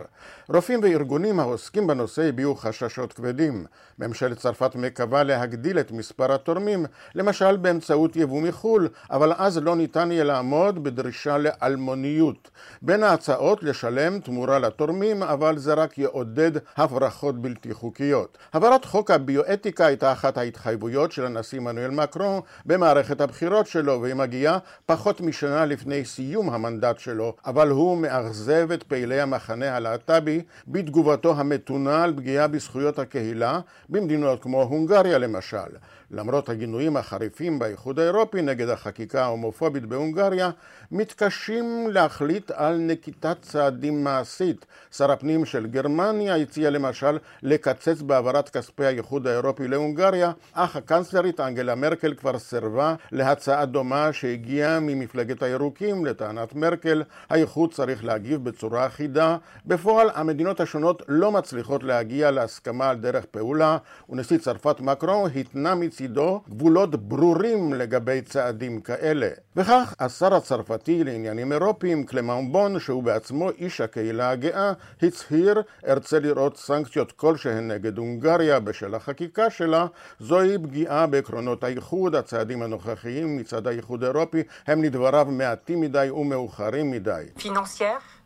רופאים 0.48 0.80
וארגונים 0.82 1.40
העוסקים 1.40 1.86
בנושא 1.86 2.28
הביעו 2.28 2.54
חששות 2.54 3.12
כבדים. 3.12 3.66
ממשלת 3.98 4.38
צרפת 4.38 4.74
מקווה 4.74 5.22
להגדיל 5.22 5.78
את 5.78 5.92
מספר 5.92 6.32
התורמים, 6.32 6.86
למשל 7.14 7.56
באמצעות 7.56 8.16
יבוא 8.16 8.42
מחו"ל, 8.42 8.88
אבל 9.10 9.32
אז 9.36 9.58
לא 9.58 9.76
ניתן 9.76 10.12
יהיה 10.12 10.24
לעמוד 10.24 10.84
בדרישה 10.84 11.38
לאלמוניות. 11.38 12.50
בין 12.82 13.02
ההצעות 13.02 13.62
לשלם 13.62 14.20
תמורה 14.20 14.58
לתורמים, 14.58 15.22
אבל 15.22 15.58
זה 15.58 15.74
רק 15.74 15.98
יעודד 15.98 16.50
הברחות 16.76 17.42
בלתי 17.42 17.74
חוקיות. 17.74 18.38
העברת 18.66 18.84
חוק 18.84 19.10
הביואתיקה 19.10 19.86
הייתה 19.86 20.12
אחת 20.12 20.38
ההתחייבויות 20.38 21.12
של 21.12 21.26
הנשיא 21.26 21.60
מנואל 21.60 21.90
מקרון 21.90 22.40
במערכת 22.66 23.20
הבחירות 23.20 23.66
שלו, 23.66 24.00
והיא 24.02 24.14
מגיעה 24.14 24.58
פחות 24.86 25.20
משנה 25.20 25.64
לפני 25.64 26.04
סיום 26.04 26.50
המנדט 26.50 26.98
שלו, 26.98 27.34
אבל 27.46 27.68
הוא 27.68 27.98
מאכזב 27.98 28.72
את 28.72 28.82
פעילי 28.82 29.20
המחנה 29.20 29.76
הלהט"בי 29.76 30.42
בתגובתו 30.68 31.34
המתונה 31.40 32.04
על 32.04 32.14
פגיעה 32.16 32.46
בזכויות 32.46 32.98
הקהילה 32.98 33.60
במדינות 33.88 34.42
כמו 34.42 34.62
הונגריה 34.62 35.18
למשל. 35.18 35.68
למרות 36.10 36.48
הגינויים 36.48 36.96
החריפים 36.96 37.58
באיחוד 37.58 37.98
האירופי 38.00 38.42
נגד 38.42 38.68
החקיקה 38.68 39.24
ההומופובית 39.24 39.86
בהונגריה, 39.86 40.50
מתקשים 40.90 41.86
להחליט 41.90 42.50
על 42.50 42.78
נקיטת 42.78 43.36
צעדים 43.42 44.04
מעשית. 44.04 44.66
שר 44.96 45.12
הפנים 45.12 45.44
של 45.44 45.66
גרמניה 45.66 46.36
הציע 46.36 46.70
למשל 46.70 47.18
לקצץ 47.42 48.02
בהעברת 48.02 48.48
כספי 48.48 48.84
האיחוד 48.84 49.26
האירופי 49.26 49.68
להונגריה, 49.68 50.32
אך 50.52 50.76
הקנצלרית 50.76 51.40
אנגלה 51.40 51.74
מרקל 51.74 52.14
כבר 52.14 52.38
סירבה 52.38 52.94
להצעה 53.12 53.64
דומה 53.66 54.12
שהגיעה 54.12 54.80
ממפלגת 54.80 55.42
הירוקים. 55.42 56.06
לטענת 56.06 56.54
מרקל, 56.54 57.02
האיחוד 57.30 57.72
צריך 57.72 58.04
להגיב 58.04 58.44
בצורה 58.44 58.86
אחידה. 58.86 59.36
בפועל 59.66 60.10
המדינות 60.14 60.60
השונות 60.60 61.02
לא 61.08 61.32
מצליחות 61.32 61.82
להגיע 61.82 62.30
להסכמה 62.30 62.88
על 62.88 62.96
דרך 62.96 63.24
פעולה, 63.24 63.76
ונשיא 64.10 64.38
צרפת 64.38 64.80
מקרון 64.80 65.30
התנה 65.36 65.74
מצידו 65.96 66.40
גבולות 66.48 66.96
ברורים 66.96 67.74
לגבי 67.74 68.22
צעדים 68.22 68.80
כאלה. 68.80 69.28
וכך 69.56 69.94
השר 70.00 70.34
הצרפתי 70.34 71.04
לעניינים 71.04 71.52
אירופיים, 71.52 72.04
קלמן 72.04 72.52
בון, 72.52 72.78
שהוא 72.78 73.02
בעצמו 73.02 73.50
איש 73.50 73.80
הקהילה 73.80 74.30
הגאה, 74.30 74.72
הצהיר, 75.02 75.62
ארצה 75.88 76.18
לראות 76.18 76.56
סנקציות 76.56 77.12
כלשהן 77.12 77.70
נגד 77.70 77.98
הונגריה 77.98 78.60
בשל 78.60 78.94
החקיקה 78.94 79.50
שלה, 79.50 79.86
זוהי 80.20 80.58
פגיעה 80.58 81.06
בעקרונות 81.06 81.64
האיחוד, 81.64 82.14
הצעדים 82.14 82.62
הנוכחיים 82.62 83.36
מצד 83.36 83.66
האיחוד 83.66 84.04
האירופי 84.04 84.42
הם 84.66 84.82
לדבריו 84.82 85.26
מעטים 85.30 85.80
מדי 85.80 86.10
ומאוחרים 86.10 86.90
מדי. 86.90 87.24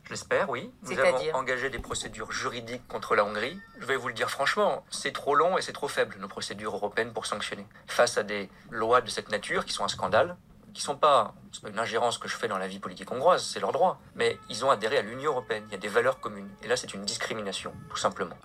J'espère, 0.09 0.49
oui. 0.49 0.71
Nous 0.83 0.99
avons 0.99 1.33
engagé 1.33 1.69
des 1.71 1.79
procédures 1.79 2.31
juridiques 2.31 2.87
contre 2.87 3.15
la 3.15 3.25
Hongrie. 3.25 3.59
Je 3.79 3.85
vais 3.85 3.95
vous 3.95 4.07
le 4.07 4.13
dire 4.13 4.29
franchement, 4.29 4.85
c'est 4.91 5.11
trop 5.11 5.33
long 5.33 5.57
et 5.57 5.61
c'est 5.63 5.73
trop 5.73 5.87
faible, 5.87 6.15
nos 6.19 6.27
procédures 6.27 6.75
européennes, 6.75 7.11
pour 7.11 7.25
sanctionner. 7.25 7.65
Face 7.87 8.17
à 8.17 8.23
des 8.23 8.49
lois 8.69 9.01
de 9.01 9.09
cette 9.09 9.29
nature, 9.29 9.65
qui 9.65 9.73
sont 9.73 9.83
un 9.83 9.87
scandale, 9.87 10.37
qui 10.75 10.81
sont 10.81 10.97
pas, 10.97 11.33
c'est 11.51 11.63
pas 11.63 11.69
une 11.69 11.79
ingérence 11.79 12.17
que 12.19 12.27
je 12.27 12.35
fais 12.35 12.47
dans 12.47 12.57
la 12.59 12.67
vie 12.67 12.79
politique 12.79 13.09
hongroise, 13.11 13.43
c'est 13.43 13.59
leur 13.61 13.71
droit, 13.71 13.99
mais 14.13 14.37
ils 14.49 14.63
ont 14.63 14.69
adhéré 14.69 14.97
à 14.97 15.01
l'Union 15.01 15.31
européenne, 15.31 15.63
il 15.69 15.71
y 15.71 15.75
a 15.75 15.79
des 15.79 15.87
valeurs 15.87 16.19
communes, 16.19 16.49
et 16.61 16.67
là 16.67 16.75
c'est 16.75 16.93
une 16.93 17.03
discrimination, 17.03 17.71
tout 17.89 17.97
simplement. 17.97 18.35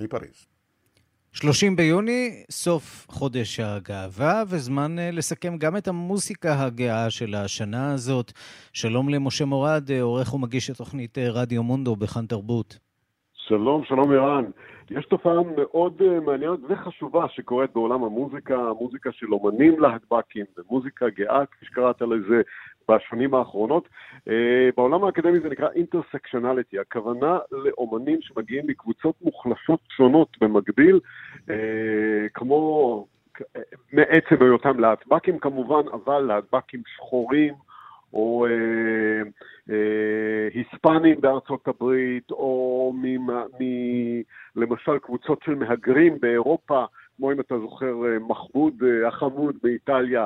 מפריז. 0.00 0.48
30 1.33 1.75
ביוני, 1.75 2.43
סוף 2.51 3.07
חודש 3.09 3.59
הגאווה, 3.59 4.43
וזמן 4.49 4.99
אה, 4.99 5.09
לסכם 5.11 5.57
גם 5.57 5.77
את 5.77 5.87
המוסיקה 5.87 6.53
הגאה 6.65 7.09
של 7.09 7.35
השנה 7.35 7.93
הזאת. 7.93 8.31
שלום 8.73 9.09
למשה 9.09 9.45
מורד, 9.45 9.83
אה, 9.91 10.01
עורך 10.01 10.33
ומגיש 10.33 10.69
התוכנית 10.69 11.17
אה, 11.17 11.29
רדיו 11.29 11.63
מונדו 11.63 11.95
בכאן 11.95 12.25
תרבות. 12.25 12.77
שלום, 13.33 13.83
שלום 13.85 14.11
ערן. 14.11 14.45
יש 14.89 15.05
תופעה 15.05 15.33
מאוד 15.57 16.01
מעניינת 16.25 16.59
וחשובה 16.69 17.25
שקורית 17.29 17.73
בעולם 17.73 18.03
המוזיקה, 18.03 18.57
מוזיקה 18.79 19.09
של 19.13 19.33
אומנים 19.33 19.79
להטב"קים 19.79 20.45
ומוזיקה 20.57 21.05
גאה, 21.09 21.45
כפי 21.45 21.65
שקראת 21.65 22.01
לזה, 22.01 22.41
בשנים 22.89 23.33
האחרונות. 23.33 23.89
אה, 24.29 24.69
בעולם 24.77 25.03
האקדמי 25.03 25.39
זה 25.39 25.49
נקרא 25.49 25.69
אינטרסקשנליטי, 25.75 26.79
הכוונה 26.79 27.37
לאומנים 27.51 28.17
שמגיעים 28.21 28.67
מקבוצות 28.67 29.15
מוחלשות 29.21 29.79
שונות 29.89 30.27
במקביל, 30.41 30.99
אה, 31.49 31.55
כמו 32.33 33.05
מעצם 33.93 34.35
היותם 34.39 34.79
להטב"קים 34.79 35.39
כמובן, 35.39 35.87
אבל 35.93 36.19
להטב"קים 36.19 36.81
שחורים, 36.95 37.53
או 38.13 38.45
אה, 38.45 39.21
אה, 39.69 40.47
היספנים 40.53 41.21
בארצות 41.21 41.67
הברית, 41.67 42.31
או 42.31 42.93
מ, 42.95 43.31
מ, 43.31 43.31
למשל 44.55 44.97
קבוצות 44.97 45.39
של 45.45 45.55
מהגרים 45.55 46.19
באירופה, 46.19 46.85
כמו 47.17 47.31
אם 47.31 47.39
אתה 47.39 47.59
זוכר 47.59 47.95
מחמוד 48.19 48.73
החמוד 49.07 49.55
באיטליה, 49.63 50.25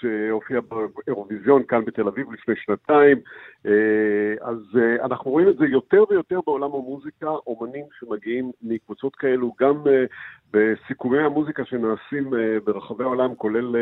שהופיע 0.00 0.60
באירוויזיון 0.60 1.62
כאן 1.68 1.84
בתל 1.84 2.08
אביב 2.08 2.32
לפני 2.32 2.54
שנתיים. 2.56 3.18
אה, 3.66 4.34
אז 4.40 4.58
אה, 4.78 5.04
אנחנו 5.04 5.30
רואים 5.30 5.48
את 5.48 5.56
זה 5.56 5.66
יותר 5.66 6.04
ויותר 6.10 6.40
בעולם 6.46 6.72
המוזיקה, 6.72 7.28
אומנים 7.46 7.84
שמגיעים 7.98 8.50
מקבוצות 8.62 9.16
כאלו, 9.16 9.54
גם 9.60 9.74
אה, 9.86 10.04
בסיכומי 10.52 11.18
המוזיקה 11.18 11.64
שנעשים 11.64 12.30
ברחבי 12.64 13.04
העולם, 13.04 13.34
כולל 13.34 13.76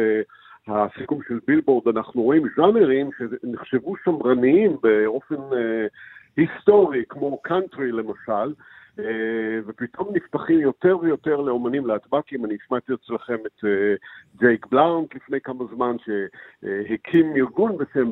הסיכום 0.68 1.20
של 1.28 1.38
בילבורד, 1.46 1.96
אנחנו 1.96 2.22
רואים 2.22 2.42
ז'אנרים 2.56 3.10
שנחשבו 3.18 3.94
שמרניים 4.04 4.76
באופן 4.82 5.36
היסטורי, 6.36 7.04
כמו 7.08 7.42
קאנטרי 7.42 7.92
למשל, 7.92 8.32
אה, 8.32 8.52
ופתאום 9.66 10.08
נפתחים 10.12 10.60
יותר 10.60 10.98
ויותר 11.00 11.40
לאומנים 11.40 11.86
להט"בקים. 11.86 12.44
אני 12.44 12.56
השמעתי 12.62 12.92
אצלכם 12.94 13.36
את 13.46 13.64
אה, 13.64 13.94
Jake 14.36 14.66
Blount 14.66 15.14
לפני 15.14 15.40
כמה 15.40 15.64
זמן, 15.74 15.96
שהקים 15.98 17.36
ארגון 17.36 17.76
בשם 17.78 18.10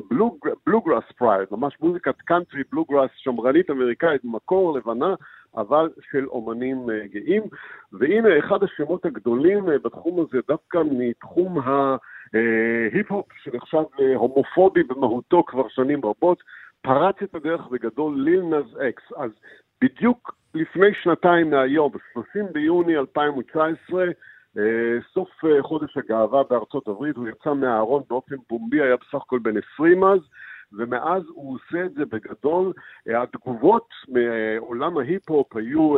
Bluegrass 0.65 1.03
Pride, 1.17 1.47
ממש 1.51 1.77
מוזיקת 1.81 2.15
קאנטרי 2.21 2.63
בלוגראס 2.71 3.09
שמרנית 3.15 3.69
אמריקאית, 3.69 4.21
מקור 4.23 4.77
לבנה, 4.77 5.15
אבל 5.57 5.89
של 6.11 6.25
אומנים 6.27 6.89
אה, 6.89 7.07
גאים. 7.07 7.43
והנה 7.93 8.39
אחד 8.39 8.63
השמות 8.63 9.05
הגדולים 9.05 9.65
בתחום 9.83 10.19
הזה, 10.19 10.39
דווקא 10.47 10.81
מתחום 10.91 11.57
ההיפ-הופ, 11.59 13.25
שנחשב 13.43 13.83
הומופובי 14.15 14.83
במהותו 14.83 15.43
כבר 15.43 15.67
שנים 15.69 16.05
רבות, 16.05 16.43
פרץ 16.81 17.15
את 17.23 17.35
הדרך 17.35 17.67
בגדול 17.67 18.21
ליל 18.21 18.41
נז 18.41 18.77
אקס. 18.89 19.03
אז 19.17 19.31
בדיוק 19.81 20.40
לפני 20.53 20.93
שנתיים 21.03 21.49
מהיום, 21.49 21.91
ב-30 21.91 22.51
ביוני 22.51 22.97
2019, 22.97 24.05
אה, 24.57 24.63
סוף 25.13 25.29
אה, 25.45 25.63
חודש 25.63 25.97
הגאווה 25.97 26.43
בארצות 26.49 26.87
הברית, 26.87 27.15
הוא 27.15 27.27
יצא 27.27 27.53
מהארון 27.53 28.03
באופן 28.09 28.35
פומבי, 28.47 28.81
היה 28.81 28.95
בסך 28.95 29.15
הכל 29.15 29.39
בן 29.39 29.53
20 29.73 30.03
אז, 30.03 30.19
ומאז 30.73 31.23
הוא 31.27 31.55
עושה 31.55 31.85
את 31.85 31.93
זה 31.93 32.05
בגדול. 32.05 32.73
אה, 33.09 33.21
התגובות 33.21 33.87
מעולם 34.07 34.97
ההיפ-הופ 34.97 35.55
היו 35.55 35.95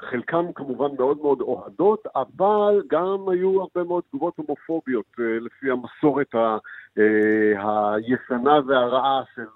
חלקם 0.00 0.52
כמובן 0.54 0.96
מאוד 0.98 1.18
מאוד 1.22 1.40
אוהדות, 1.40 2.06
אבל 2.16 2.82
גם 2.86 3.28
היו 3.28 3.60
הרבה 3.60 3.84
מאוד 3.84 4.02
תגובות 4.08 4.34
הומופוביות 4.36 5.06
לפי 5.18 5.70
המסורת 5.70 6.34
הישנה 7.56 8.60
והרעה 8.66 9.22
של 9.34 9.46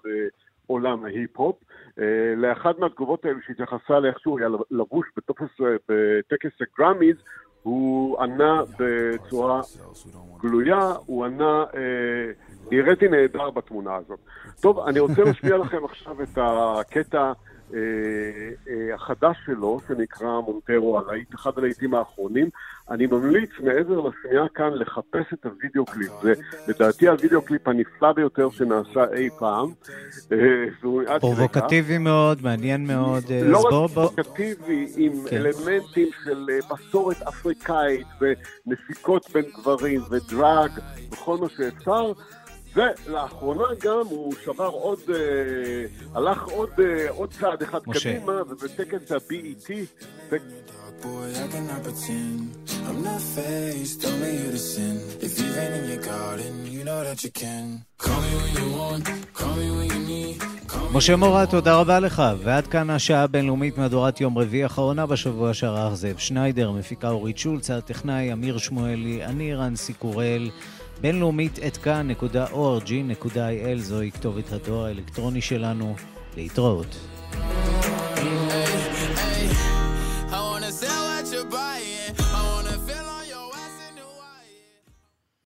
עולם 0.68 1.04
ההיפ-הופ. 1.04 1.56
אה, 1.98 2.04
לאחת 2.36 2.78
מהתגובות 2.78 3.24
האלו 3.24 3.38
שהתייחסה 3.46 4.00
לאיך 4.00 4.20
שהוא 4.20 4.38
היה 4.38 4.48
לבוש 4.70 5.06
בטופס, 5.16 5.60
אה, 5.60 5.66
בטקס 5.88 6.50
הגראמיז, 6.60 7.16
הוא 7.62 8.22
ענה 8.22 8.62
בצורה 8.78 9.60
גלויה, 10.40 10.92
הוא 11.06 11.24
ענה, 11.24 11.64
אה, 11.74 12.32
נראיתי 12.70 13.08
נהדר 13.08 13.50
בתמונה 13.50 13.96
הזאת. 13.96 14.18
טוב, 14.60 14.78
אני 14.78 15.00
רוצה 15.00 15.24
להשמיע 15.24 15.56
לכם 15.56 15.84
עכשיו 15.84 16.22
את 16.22 16.38
הקטע 16.38 17.32
החדש 18.94 19.36
שלו, 19.46 19.80
שנקרא 19.88 20.40
מונטרו 20.40 20.98
הלהיט, 20.98 21.34
אחד 21.34 21.50
הלהיטים 21.56 21.94
האחרונים. 21.94 22.48
אני 22.90 23.06
ממליץ 23.06 23.50
מעבר 23.60 24.00
לשנייה 24.00 24.44
כאן 24.54 24.70
לחפש 24.74 25.32
את 25.32 25.46
הוידאו 25.46 25.84
קליפ. 25.84 26.12
זה 26.22 26.32
לדעתי 26.68 27.08
הוידאו 27.08 27.42
קליפ 27.42 27.68
הנפלא 27.68 28.12
ביותר 28.12 28.50
שנעשה 28.50 29.04
אי 29.12 29.28
פעם. 29.38 29.68
אה, 30.32 31.18
פרובוקטיבי 31.20 31.98
מאוד, 31.98 32.42
מעניין 32.42 32.86
מאוד. 32.86 33.24
לא 33.42 33.58
רק 33.58 33.70
פרובוקטיבי, 33.70 34.92
עם 34.96 35.12
כן. 35.30 35.36
אלמנטים 35.36 36.08
של 36.24 36.46
מסורת 36.72 37.22
אפריקאית 37.22 38.06
ונסיכות 38.20 39.30
בין 39.32 39.44
גברים 39.58 40.00
ודראג 40.10 40.70
וכל 41.12 41.36
מה 41.36 41.48
שאפשר. 41.48 42.12
ולאחרונה 42.74 43.64
גם 43.80 44.06
הוא 44.08 44.34
שבר 44.44 44.66
עוד, 44.66 44.98
אה, 45.14 45.16
הלך 46.14 46.44
עוד, 46.44 46.70
אה, 46.78 47.10
עוד 47.10 47.30
צעד 47.40 47.62
אחד 47.62 47.78
משה. 47.86 48.14
קדימה, 48.14 48.42
ובטקס 48.48 49.12
ה-BET... 49.12 49.70
Boy, 51.02 51.30
I 51.44 51.46
cannot 51.52 51.82
pretend 51.84 52.38
I'm 52.88 52.98
not 53.04 53.22
faced, 53.34 54.04
only 54.04 54.32
here 54.38 54.50
to 54.50 54.58
sin 54.58 54.96
If 55.26 55.38
you've 55.38 55.56
rain 55.56 55.72
in 55.78 55.84
your 55.92 56.02
garden, 56.12 56.66
you 56.74 56.82
know 56.88 57.00
that 57.04 57.22
you 57.24 57.30
can 57.30 57.84
Call 58.04 58.20
me 58.24 58.32
when 58.42 58.52
you 58.60 58.68
want, 58.78 59.04
call 59.32 59.54
me 59.54 59.68
when 59.78 59.88
you 59.94 60.02
need 60.08 60.42
משה 60.92 61.16
מורה, 61.16 61.46
תודה 61.46 61.76
רבה 61.80 62.00
לך. 62.00 62.22
ועד 62.44 62.66
כאן 62.66 62.90
השעה 62.90 63.22
הבינלאומית 63.22 63.78
מהדורת 63.78 64.20
יום 64.20 64.38
רביעי 64.38 64.62
האחרונה 64.62 65.06
בשבוע 65.06 65.54
שערך 65.54 65.94
זאב 65.94 66.18
שניידר, 66.18 66.70
מפיקה 66.70 67.10
אורית 67.10 67.38
שולץ, 67.38 67.70
הטכנאי 67.70 68.32
אמיר 68.32 68.58
שמואלי, 68.58 69.24
אני 69.24 69.54
רנסי 69.54 69.92
קורל. 69.92 70.50
בינלאומית 71.00 71.58
את 71.66 71.76
כאן.org.il 71.76 73.78
זוהי 73.78 74.10
כתובת 74.10 74.52
הדואר 74.52 74.84
האלקטרוני 74.84 75.40
שלנו. 75.40 75.94
להתראות. 76.36 76.96